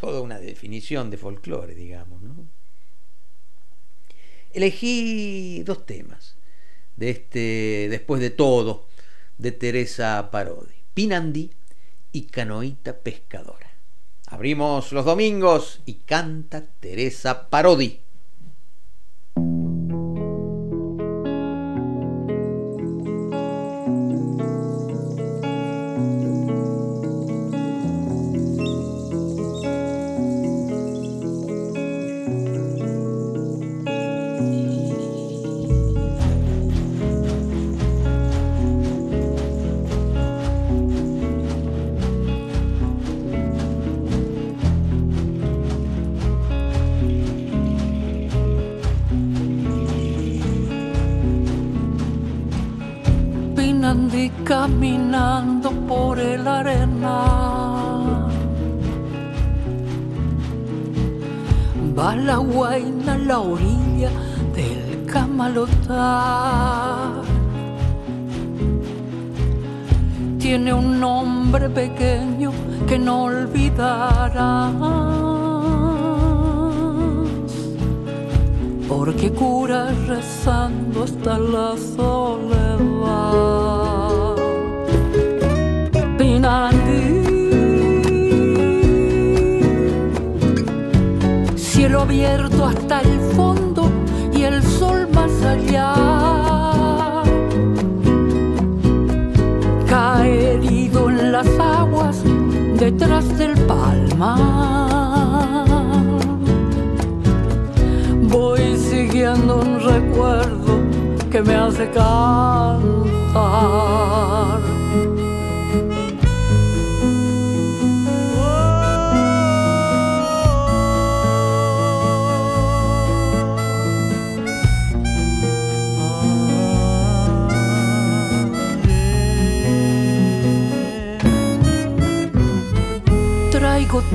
Toda 0.00 0.22
una 0.22 0.38
definición 0.38 1.10
de 1.10 1.18
folclore, 1.18 1.74
digamos, 1.74 2.22
¿no? 2.22 2.34
Elegí 4.52 5.62
dos 5.62 5.84
temas 5.84 6.36
de 6.96 7.10
este 7.10 7.88
Después 7.90 8.20
de 8.20 8.30
todo 8.30 8.86
de 9.36 9.52
Teresa 9.52 10.30
Parodi, 10.30 10.74
Pinandí 10.94 11.50
y 12.14 12.28
Canoita 12.28 13.00
Pescadora. 13.00 13.72
Abrimos 14.28 14.92
los 14.92 15.04
domingos 15.04 15.80
y 15.84 15.94
canta 15.94 16.64
Teresa 16.64 17.50
Parodi. 17.50 18.03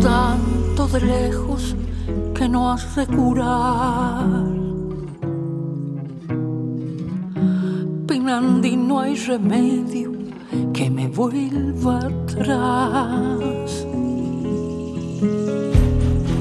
Tanto 0.02 0.88
de 0.88 1.02
lejos 1.02 1.76
que 2.34 2.48
no 2.48 2.72
hace 2.72 3.06
curar. 3.06 4.26
Pinandi 8.08 8.78
no 8.78 9.02
hay 9.02 9.16
remedio 9.16 10.12
que 10.74 10.90
me 10.90 11.08
vuelva 11.10 12.00
atrás. 12.00 13.86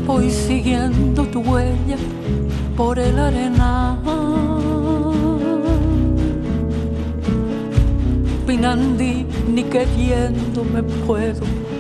Voy 0.07 0.31
siguiendo 0.31 1.25
tu 1.27 1.41
huella 1.41 1.99
por 2.77 2.99
el 3.01 3.19
arenal. 3.19 3.99
Pinandi 8.47 9.27
ni 9.53 9.65
queriendo 9.65 10.65
me 10.65 10.83
puedo 10.83 11.58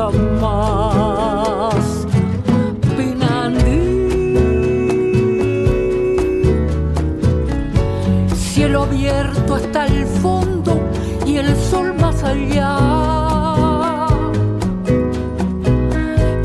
Nunca 0.00 0.18
más. 0.40 2.06
Pinandí, 2.96 3.80
cielo 8.34 8.84
abierto 8.84 9.56
hasta 9.56 9.86
el 9.86 10.06
fondo 10.06 10.80
y 11.26 11.36
el 11.36 11.54
sol 11.54 11.92
más 12.00 12.24
allá. 12.24 12.78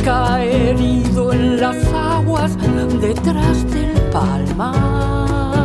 Cae 0.03 0.72
herido 0.72 1.32
en 1.32 1.61
las 1.61 1.77
aguas 1.94 2.57
detrás 2.99 3.72
del 3.72 3.94
palmar. 4.11 5.56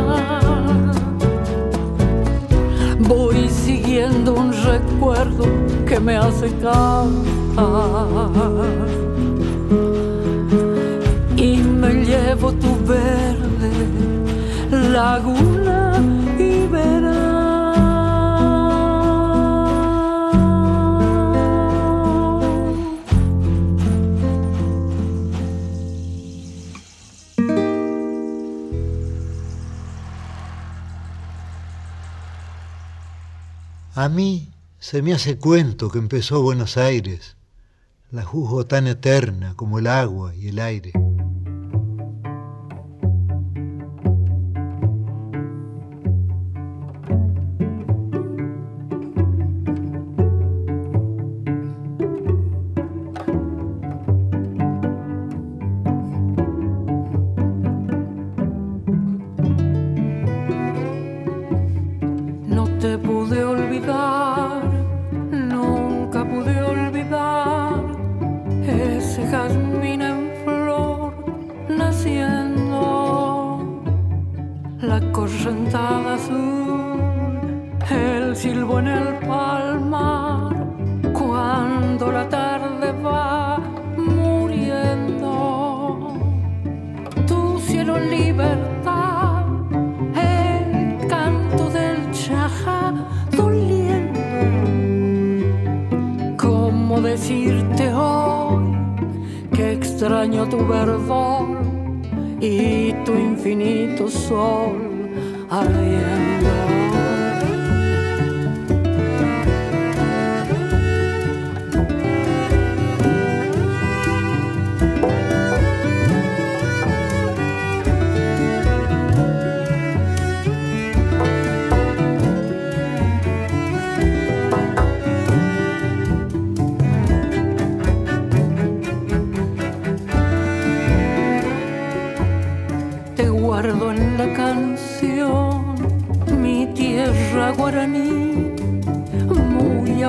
Voy 2.99 3.49
siguiendo 3.49 4.33
un 4.33 4.53
recuerdo 4.53 5.45
que 5.85 5.99
me 5.99 6.15
hace 6.15 6.49
cantar 6.61 7.40
y 11.35 11.57
me 11.57 11.93
llevo 12.05 12.53
tu 12.53 12.75
verde 12.85 13.71
laguna 14.91 16.01
y 16.39 16.67
verás 16.67 17.41
A 33.93 34.09
mí 34.09 34.49
se 34.79 35.01
me 35.01 35.13
hace 35.13 35.37
cuento 35.37 35.91
que 35.91 35.99
empezó 35.99 36.41
Buenos 36.41 36.75
Aires. 36.77 37.35
La 38.11 38.25
juzgo 38.25 38.65
tan 38.65 38.87
eterna 38.87 39.53
como 39.55 39.79
el 39.79 39.87
agua 39.87 40.35
y 40.35 40.49
el 40.49 40.59
aire. 40.59 40.91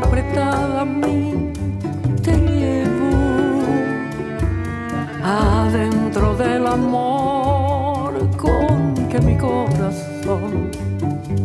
Apretada 0.02 0.80
a 0.82 0.84
mí 0.84 1.52
te 2.22 2.36
llevo 2.36 3.62
adentro 5.24 6.36
del 6.36 6.66
amor 6.66 8.14
con 8.36 9.08
que 9.08 9.20
mi 9.20 9.36
corazón 9.36 10.70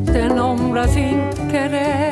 te 0.05 0.27
nombra 0.29 0.87
sin 0.87 1.19
querer, 1.51 2.06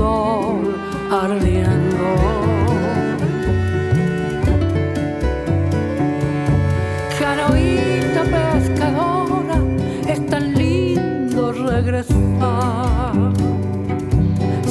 sol 0.00 0.60
ardiendo? 1.10 2.08
Canoita 7.18 8.22
pescadora, 8.36 9.58
es 10.12 10.20
tan 10.32 10.44
lindo 10.54 11.52
regresar. 11.52 13.12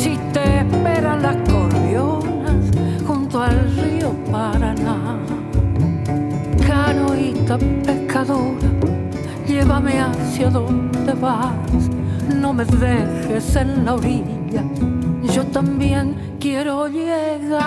Si 0.02 0.18
te 0.34 0.46
esperan 0.64 1.22
las 1.22 1.38
corrionas 1.52 2.62
junto 3.08 3.36
al 3.42 3.58
río 3.78 4.10
Paraná. 4.32 4.98
Canoita 6.68 7.56
pescadora, 7.86 8.70
llévame 9.48 9.94
hacia 10.00 10.50
donde 10.50 11.14
vas. 11.14 11.84
No 12.42 12.54
me 12.54 12.64
dejes 12.66 13.56
en 13.56 13.86
la 13.86 13.94
orilla, 13.96 14.64
yo 15.40 15.46
también 15.52 16.38
quiero 16.40 16.88
llegar. 16.90 17.60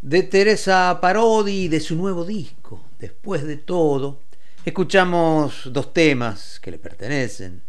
De 0.00 0.22
Teresa 0.22 0.98
Parodi 1.02 1.68
de 1.68 1.80
su 1.80 1.94
nuevo 1.94 2.24
disco, 2.24 2.82
Después 2.98 3.46
de 3.46 3.58
todo, 3.58 4.22
escuchamos 4.64 5.68
dos 5.70 5.92
temas 5.92 6.58
que 6.60 6.70
le 6.70 6.78
pertenecen, 6.78 7.62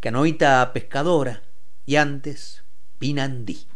Canoita 0.00 0.72
Pescadora 0.72 1.42
y 1.84 1.96
antes 1.96 2.64
Pinandí. 2.98 3.66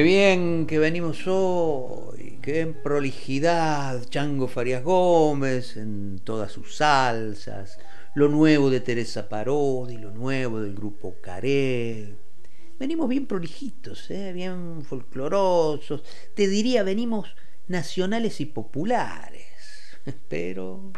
Qué 0.00 0.04
bien 0.04 0.66
que 0.66 0.78
venimos 0.78 1.26
hoy, 1.26 2.38
qué 2.40 2.52
bien 2.52 2.82
prolijidad, 2.82 4.02
Chango 4.08 4.48
Farias 4.48 4.82
Gómez 4.82 5.76
en 5.76 6.22
todas 6.24 6.50
sus 6.50 6.76
salsas, 6.76 7.78
lo 8.14 8.28
nuevo 8.28 8.70
de 8.70 8.80
Teresa 8.80 9.28
Parodi, 9.28 9.98
lo 9.98 10.10
nuevo 10.10 10.58
del 10.62 10.74
grupo 10.74 11.16
Caré. 11.20 12.16
Venimos 12.78 13.10
bien 13.10 13.26
prolijitos, 13.26 14.10
¿eh? 14.10 14.32
bien 14.32 14.80
folclorosos, 14.88 16.02
te 16.34 16.48
diría 16.48 16.82
venimos 16.82 17.36
nacionales 17.68 18.40
y 18.40 18.46
populares, 18.46 19.98
pero... 20.28 20.92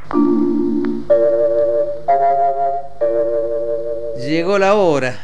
Llegó 4.16 4.60
la 4.60 4.76
hora. 4.76 5.20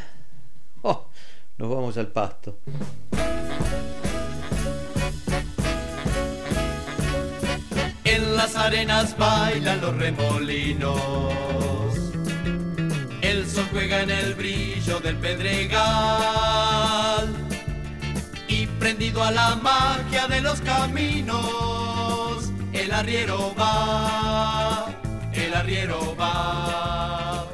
Oh, 0.83 1.07
nos 1.59 1.71
vamos 1.71 1.97
al 1.97 2.09
pasto. 2.09 2.59
Las 8.49 8.57
arenas 8.57 9.17
bailan 9.19 9.81
los 9.83 9.95
remolinos. 9.97 11.03
El 13.21 13.47
sol 13.47 13.67
juega 13.71 14.03
en 14.03 14.11
el 14.11 14.35
brillo 14.35 15.01
del 15.01 15.17
pedregal. 15.17 15.77
Y 18.49 18.67
prendido 18.67 19.23
a 19.23 19.31
la 19.33 19.57
magia 19.57 20.27
de 20.29 20.41
los 20.41 20.63
caminos, 20.63 22.51
el 22.73 22.91
arriero 22.91 23.55
va, 23.59 24.95
el 25.35 25.53
arriero 25.55 26.17
va. 26.19 27.47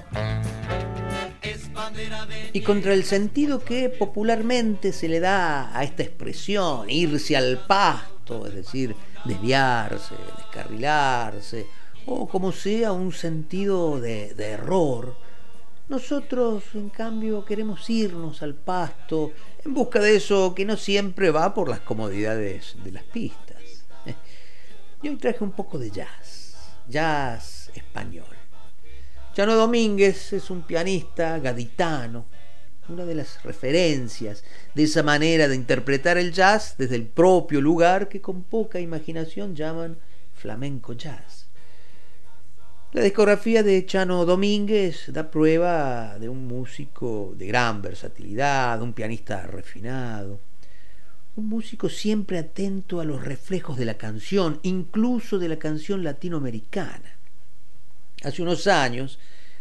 Y 2.53 2.61
contra 2.61 2.95
el 2.95 3.03
sentido 3.03 3.65
que 3.65 3.89
popularmente 3.89 4.93
se 4.93 5.09
le 5.09 5.19
da 5.19 5.77
a 5.77 5.83
esta 5.83 6.05
expresión, 6.05 6.89
irse 6.89 7.37
al 7.37 7.67
pasto, 7.67 8.47
es 8.47 8.55
decir, 8.55 8.95
desviarse, 9.25 10.15
descarrilarse, 10.37 11.67
o 12.07 12.29
como 12.29 12.53
sea 12.53 12.93
un 12.93 13.13
sentido 13.13 14.01
de, 14.01 14.31
error, 14.39 15.17
nosotros 15.89 16.65
en 16.75 16.89
cambio 16.89 17.45
queremos 17.45 17.89
irnos 17.91 18.43
al 18.43 18.55
pasto 18.55 19.33
en 19.65 19.75
busca 19.75 20.01
de 20.01 20.17
eso 20.17 20.55
que 20.55 20.65
no 20.65 20.77
siempre 20.77 21.31
va 21.31 21.53
por 21.55 21.69
las 21.69 21.81
comodidades 21.81 22.77
de 22.83 22.93
las 22.93 23.05
pistas. 23.05 23.85
Y 25.03 25.09
hoy 25.09 25.17
traje 25.17 25.45
un 25.45 25.53
poco 25.53 25.79
de 25.79 25.91
jazz, 25.91 26.57
jazz 26.89 27.71
español. 27.75 28.25
Chano 29.35 29.55
Domínguez 29.55 30.33
es 30.33 30.49
un 30.49 30.63
pianista 30.63 31.39
gaditano, 31.41 32.25
una 32.89 33.05
de 33.05 33.15
las 33.15 33.43
referencias 33.43 34.45
de 34.75 34.83
esa 34.85 35.03
manera 35.03 35.49
de 35.49 35.57
interpretar 35.57 36.19
el 36.19 36.33
jazz 36.33 36.75
desde 36.77 36.97
el 36.97 37.07
propio 37.07 37.61
lugar 37.61 38.09
que 38.09 38.21
con 38.21 38.43
poca 38.43 38.81
imaginación 38.81 39.55
llaman 39.55 39.97
flamenco 40.35 40.93
jazz. 40.93 41.47
La 42.93 43.03
discografía 43.03 43.63
de 43.63 43.85
Chano 43.87 44.25
Domínguez 44.25 45.07
da 45.09 45.29
prueba 45.29 46.17
de 46.19 46.29
un 46.29 46.47
músico 46.47 47.35
de 47.37 47.47
gran 47.47 47.83
versatilidad, 47.83 48.81
un 48.83 48.93
pianista 48.93 49.47
refinado, 49.47 50.39
un 51.35 51.49
músico 51.49 51.89
siempre 51.89 52.39
atento 52.39 53.01
a 53.01 53.05
los 53.05 53.25
reflejos 53.25 53.77
de 53.77 53.85
la 53.85 53.95
canción, 53.95 54.61
incluso 54.63 55.41
de 55.41 55.49
la 55.49 55.59
canción 55.59 56.05
latinoamericana. 56.05 57.17
Hace 58.23 58.43
unos 58.43 58.69
años, 58.69 59.19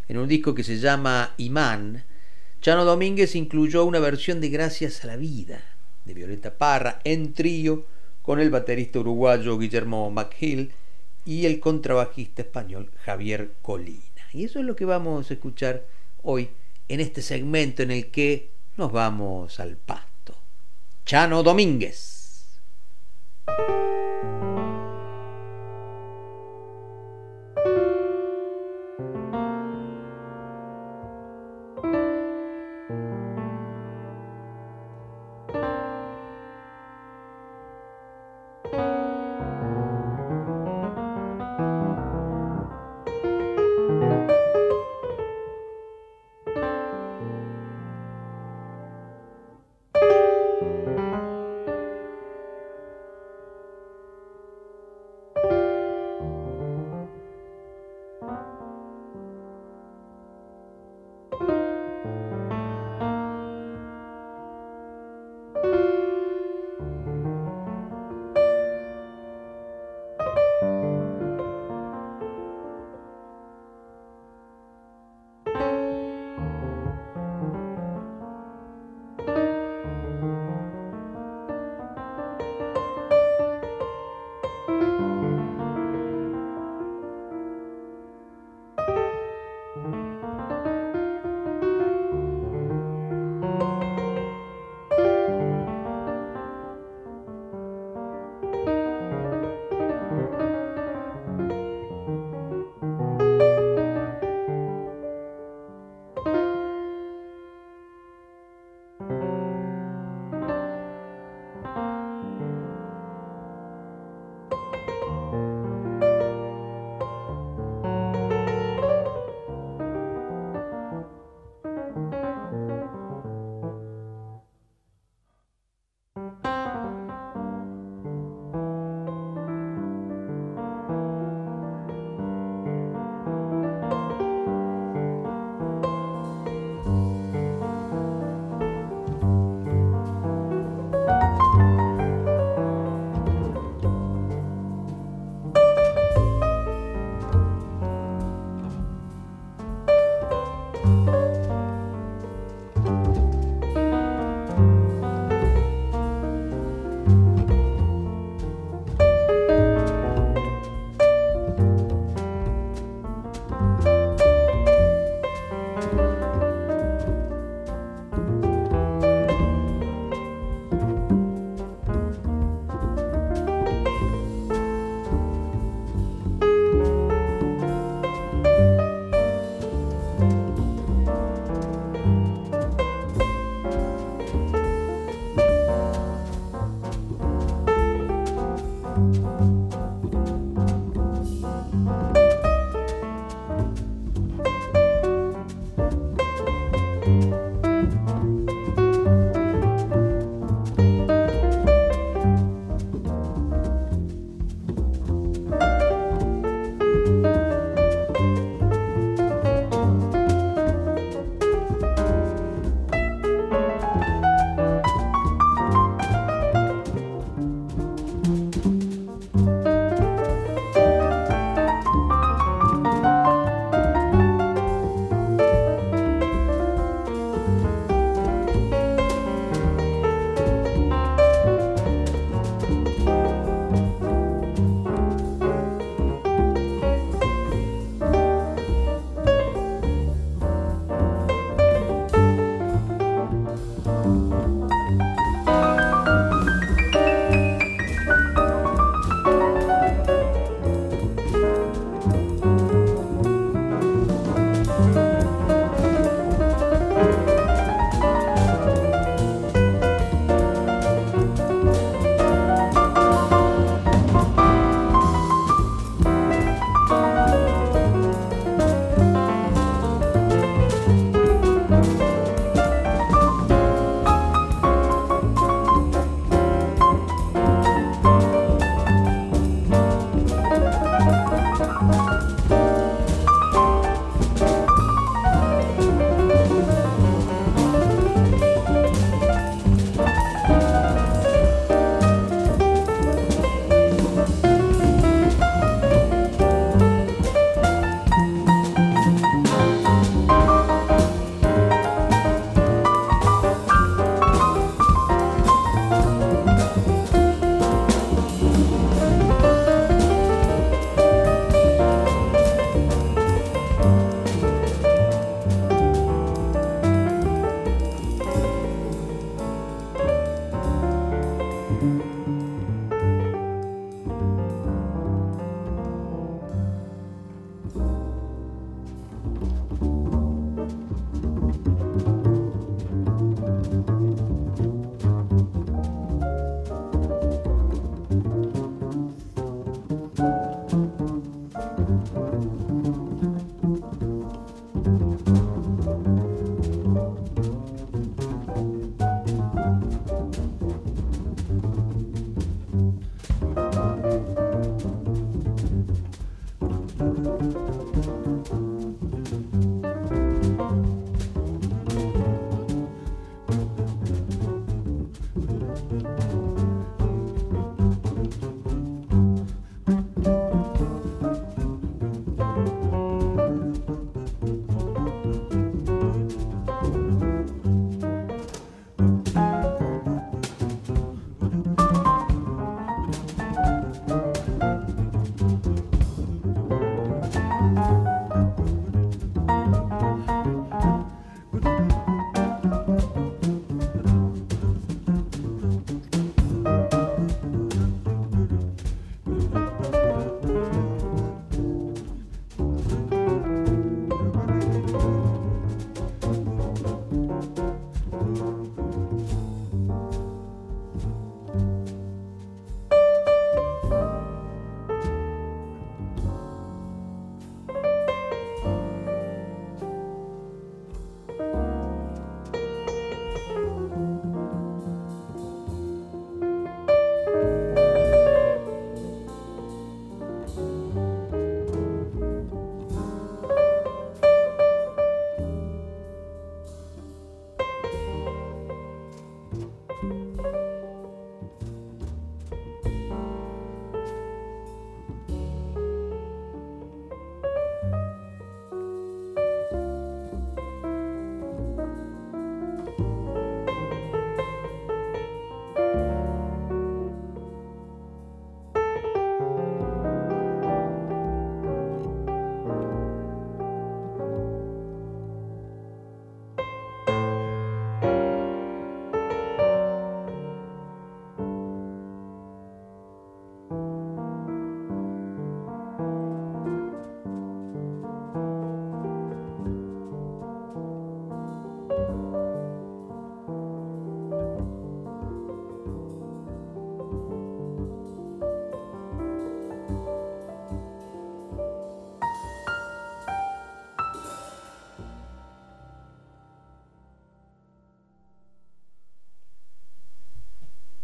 en 0.07 0.19
un 0.19 0.27
disco 0.27 0.53
que 0.53 0.63
se 0.63 0.77
llama 0.77 1.33
Imán, 1.37 2.03
Chano 2.63 2.85
Domínguez 2.85 3.35
incluyó 3.35 3.83
una 3.83 3.99
versión 3.99 4.39
de 4.39 4.47
Gracias 4.47 5.03
a 5.03 5.07
la 5.07 5.17
Vida 5.17 5.61
de 6.05 6.13
Violeta 6.13 6.57
Parra 6.57 7.01
en 7.03 7.33
trío 7.33 7.83
con 8.21 8.39
el 8.39 8.49
baterista 8.51 8.99
uruguayo 8.99 9.59
Guillermo 9.59 10.09
McHill 10.09 10.71
y 11.25 11.45
el 11.45 11.59
contrabajista 11.59 12.41
español 12.41 12.89
Javier 13.03 13.51
Colina. 13.61 13.99
Y 14.31 14.45
eso 14.45 14.59
es 14.59 14.65
lo 14.65 14.77
que 14.77 14.85
vamos 14.85 15.29
a 15.29 15.33
escuchar 15.33 15.83
hoy 16.21 16.51
en 16.87 17.01
este 17.01 17.21
segmento 17.21 17.83
en 17.83 17.91
el 17.91 18.09
que 18.11 18.51
nos 18.77 18.93
vamos 18.93 19.59
al 19.59 19.75
pasto. 19.75 20.33
Chano 21.05 21.43
Domínguez. 21.43 22.61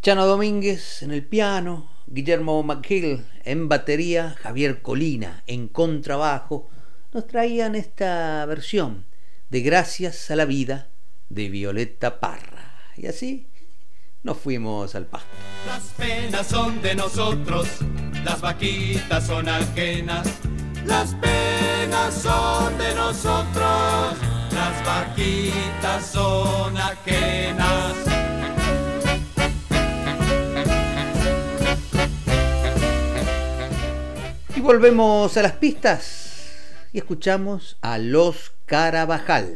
Chano 0.01 0.25
Domínguez 0.25 1.03
en 1.03 1.11
el 1.11 1.25
piano, 1.25 1.91
Guillermo 2.07 2.63
McGill 2.63 3.25
en 3.43 3.67
batería, 3.67 4.33
Javier 4.39 4.81
Colina 4.81 5.43
en 5.45 5.67
contrabajo, 5.67 6.69
nos 7.11 7.27
traían 7.27 7.75
esta 7.75 8.45
versión 8.45 9.05
de 9.49 9.59
Gracias 9.59 10.31
a 10.31 10.37
la 10.37 10.45
vida 10.45 10.87
de 11.27 11.49
Violeta 11.49 12.21
Parra. 12.21 12.75
Y 12.95 13.07
así 13.07 13.49
nos 14.23 14.37
fuimos 14.37 14.95
al 14.95 15.05
pasto. 15.05 15.27
Las 15.67 15.83
penas 15.97 16.47
son 16.47 16.81
de 16.81 16.95
nosotros, 16.95 17.67
las 18.23 18.39
vaquitas 18.39 19.27
son 19.27 19.49
ajenas. 19.49 20.29
Las 20.85 21.13
penas 21.15 22.13
son 22.13 22.77
de 22.77 22.95
nosotros, 22.95 24.17
las 24.53 24.85
vaquitas 24.85 26.05
son 26.05 26.77
ajenas. 26.77 28.08
Volvemos 34.69 35.35
a 35.35 35.41
las 35.41 35.53
pistas 35.53 36.51
y 36.93 36.99
escuchamos 36.99 37.77
a 37.81 37.97
Los 37.97 38.51
Carabajal. 38.67 39.55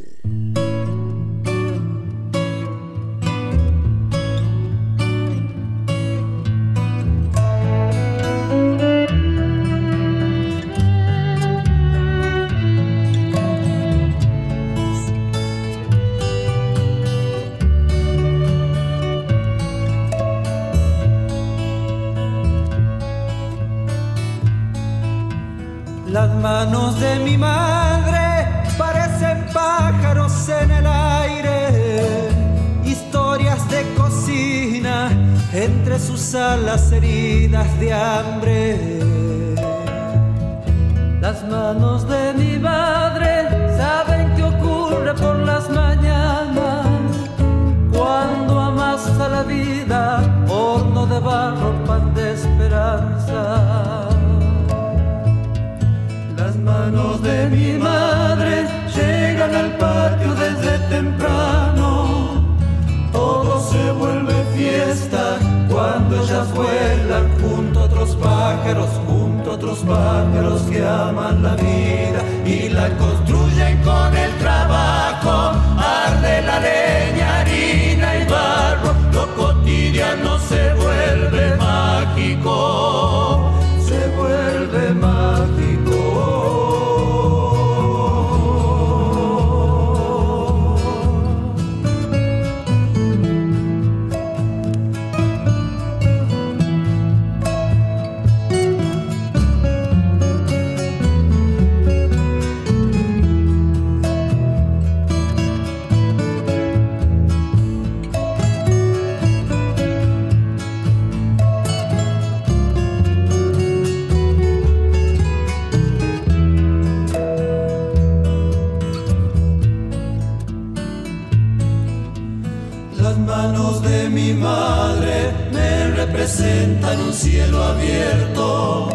Las 123.03 123.17
manos 123.17 123.81
de 123.81 124.07
mi 124.07 124.31
madre 124.31 125.33
me 125.51 125.89
representan 125.89 127.01
un 127.01 127.11
cielo 127.11 127.61
abierto, 127.61 128.87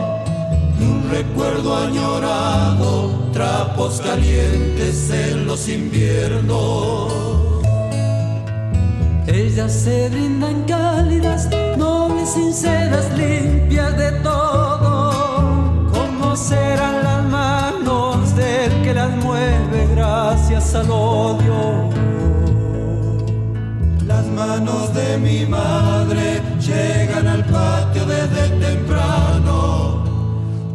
y 0.80 0.82
un 0.82 1.10
recuerdo 1.10 1.76
añorado, 1.76 3.28
trapos 3.34 4.00
calientes 4.00 5.10
en 5.10 5.46
los 5.46 5.68
inviernos. 5.68 7.12
Ellas 9.26 9.74
se 9.74 10.08
brindan 10.08 10.62
cálidas, 10.62 11.50
nobles, 11.76 12.30
sinceras, 12.30 13.14
limpias 13.14 13.94
de 13.98 14.12
todo. 14.22 15.12
¿Cómo 15.92 16.34
serán 16.34 17.04
las 17.04 17.24
manos 17.24 18.34
del 18.34 18.72
que 18.82 18.94
las 18.94 19.14
mueve 19.16 19.86
gracias 19.94 20.74
al 20.74 20.90
odio? 20.90 21.90
Manos 24.38 24.94
de 24.94 25.18
mi 25.18 25.44
madre 25.46 26.40
llegan 26.60 27.26
al 27.26 27.44
patio 27.44 28.06
desde 28.06 28.48
temprano. 28.64 30.04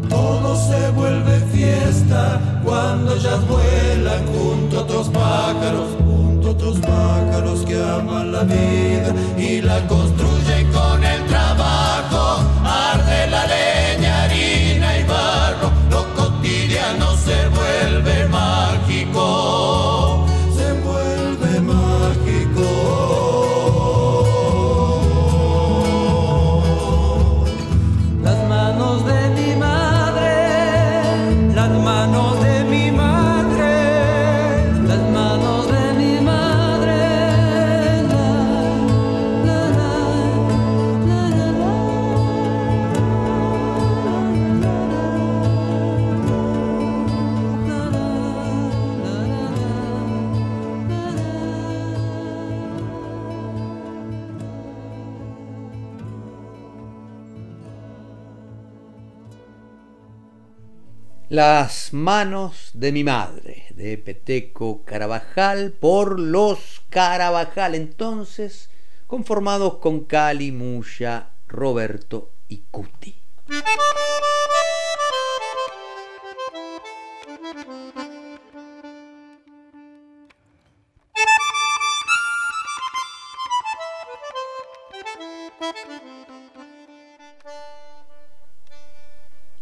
Todo 0.09 0.57
se 0.67 0.89
vuelve 0.91 1.39
fiesta 1.53 2.41
cuando 2.61 3.15
ellas 3.15 3.39
vuelan 3.47 4.25
junto 4.27 4.79
a 4.79 4.81
otros 4.81 5.07
pájaros, 5.07 5.95
junto 5.97 6.49
a 6.49 6.51
otros 6.51 6.77
pájaros 6.79 7.61
que 7.61 7.81
aman 7.81 8.33
la 8.33 8.43
vida 8.43 9.13
y 9.37 9.61
la 9.61 9.79
construyen 9.87 10.69
con 10.73 11.01
el 11.01 11.25
trabajo. 11.27 12.43
Arde 12.65 13.27
la 13.31 13.47
leña, 13.47 13.72
Las 61.33 61.93
manos 61.93 62.69
de 62.75 62.91
mi 62.91 63.03
madre, 63.03 63.65
de 63.71 63.97
Peteco 63.97 64.83
Carabajal, 64.85 65.71
por 65.71 66.19
los 66.19 66.83
Carabajal, 66.91 67.73
entonces 67.73 68.69
conformados 69.07 69.79
con 69.79 70.01
Cali, 70.01 70.51
Muya, 70.51 71.29
Roberto 71.47 72.33
y 72.47 72.65
Cuti. 72.69 73.19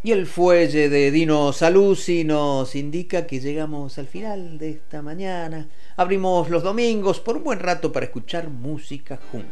Y 0.03 0.11
el 0.11 0.26
fuelle 0.26 0.90
de 0.90 1.11
Dino 1.11 1.53
Saluzzi 1.53 2.23
nos 2.23 2.76
indica 2.76 3.28
que 3.28 3.40
llegamos 3.40 3.99
al 3.99 4.07
final 4.07 4.57
de 4.57 4.72
esta 4.72 5.03
mañana. 5.03 5.68
Abrimos 5.95 6.49
los 6.49 6.64
domingos 6.64 7.19
por 7.19 7.38
un 7.38 7.44
buen 7.44 7.60
rato 7.60 7.91
para 7.91 8.07
escuchar 8.07 8.49
música 8.49 9.19
juntos. 9.32 9.52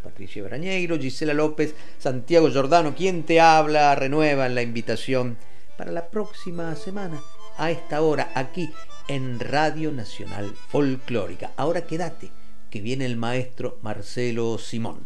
Patricia 0.00 0.44
Brañeiro, 0.44 0.96
Gisela 0.96 1.34
López, 1.34 1.74
Santiago 1.98 2.48
Giordano, 2.50 2.94
quien 2.94 3.24
te 3.24 3.40
habla, 3.40 3.92
renuevan 3.96 4.54
la 4.54 4.62
invitación 4.62 5.36
para 5.76 5.90
la 5.90 6.08
próxima 6.08 6.76
semana 6.76 7.20
a 7.58 7.72
esta 7.72 8.00
hora 8.00 8.30
aquí 8.36 8.70
en 9.08 9.40
Radio 9.40 9.90
Nacional 9.90 10.54
Folclórica. 10.68 11.50
Ahora 11.56 11.84
quédate, 11.84 12.30
que 12.70 12.80
viene 12.80 13.06
el 13.06 13.16
maestro 13.16 13.78
Marcelo 13.82 14.56
Simón. 14.58 15.04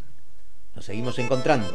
Nos 0.75 0.85
seguimos 0.85 1.19
encontrando. 1.19 1.75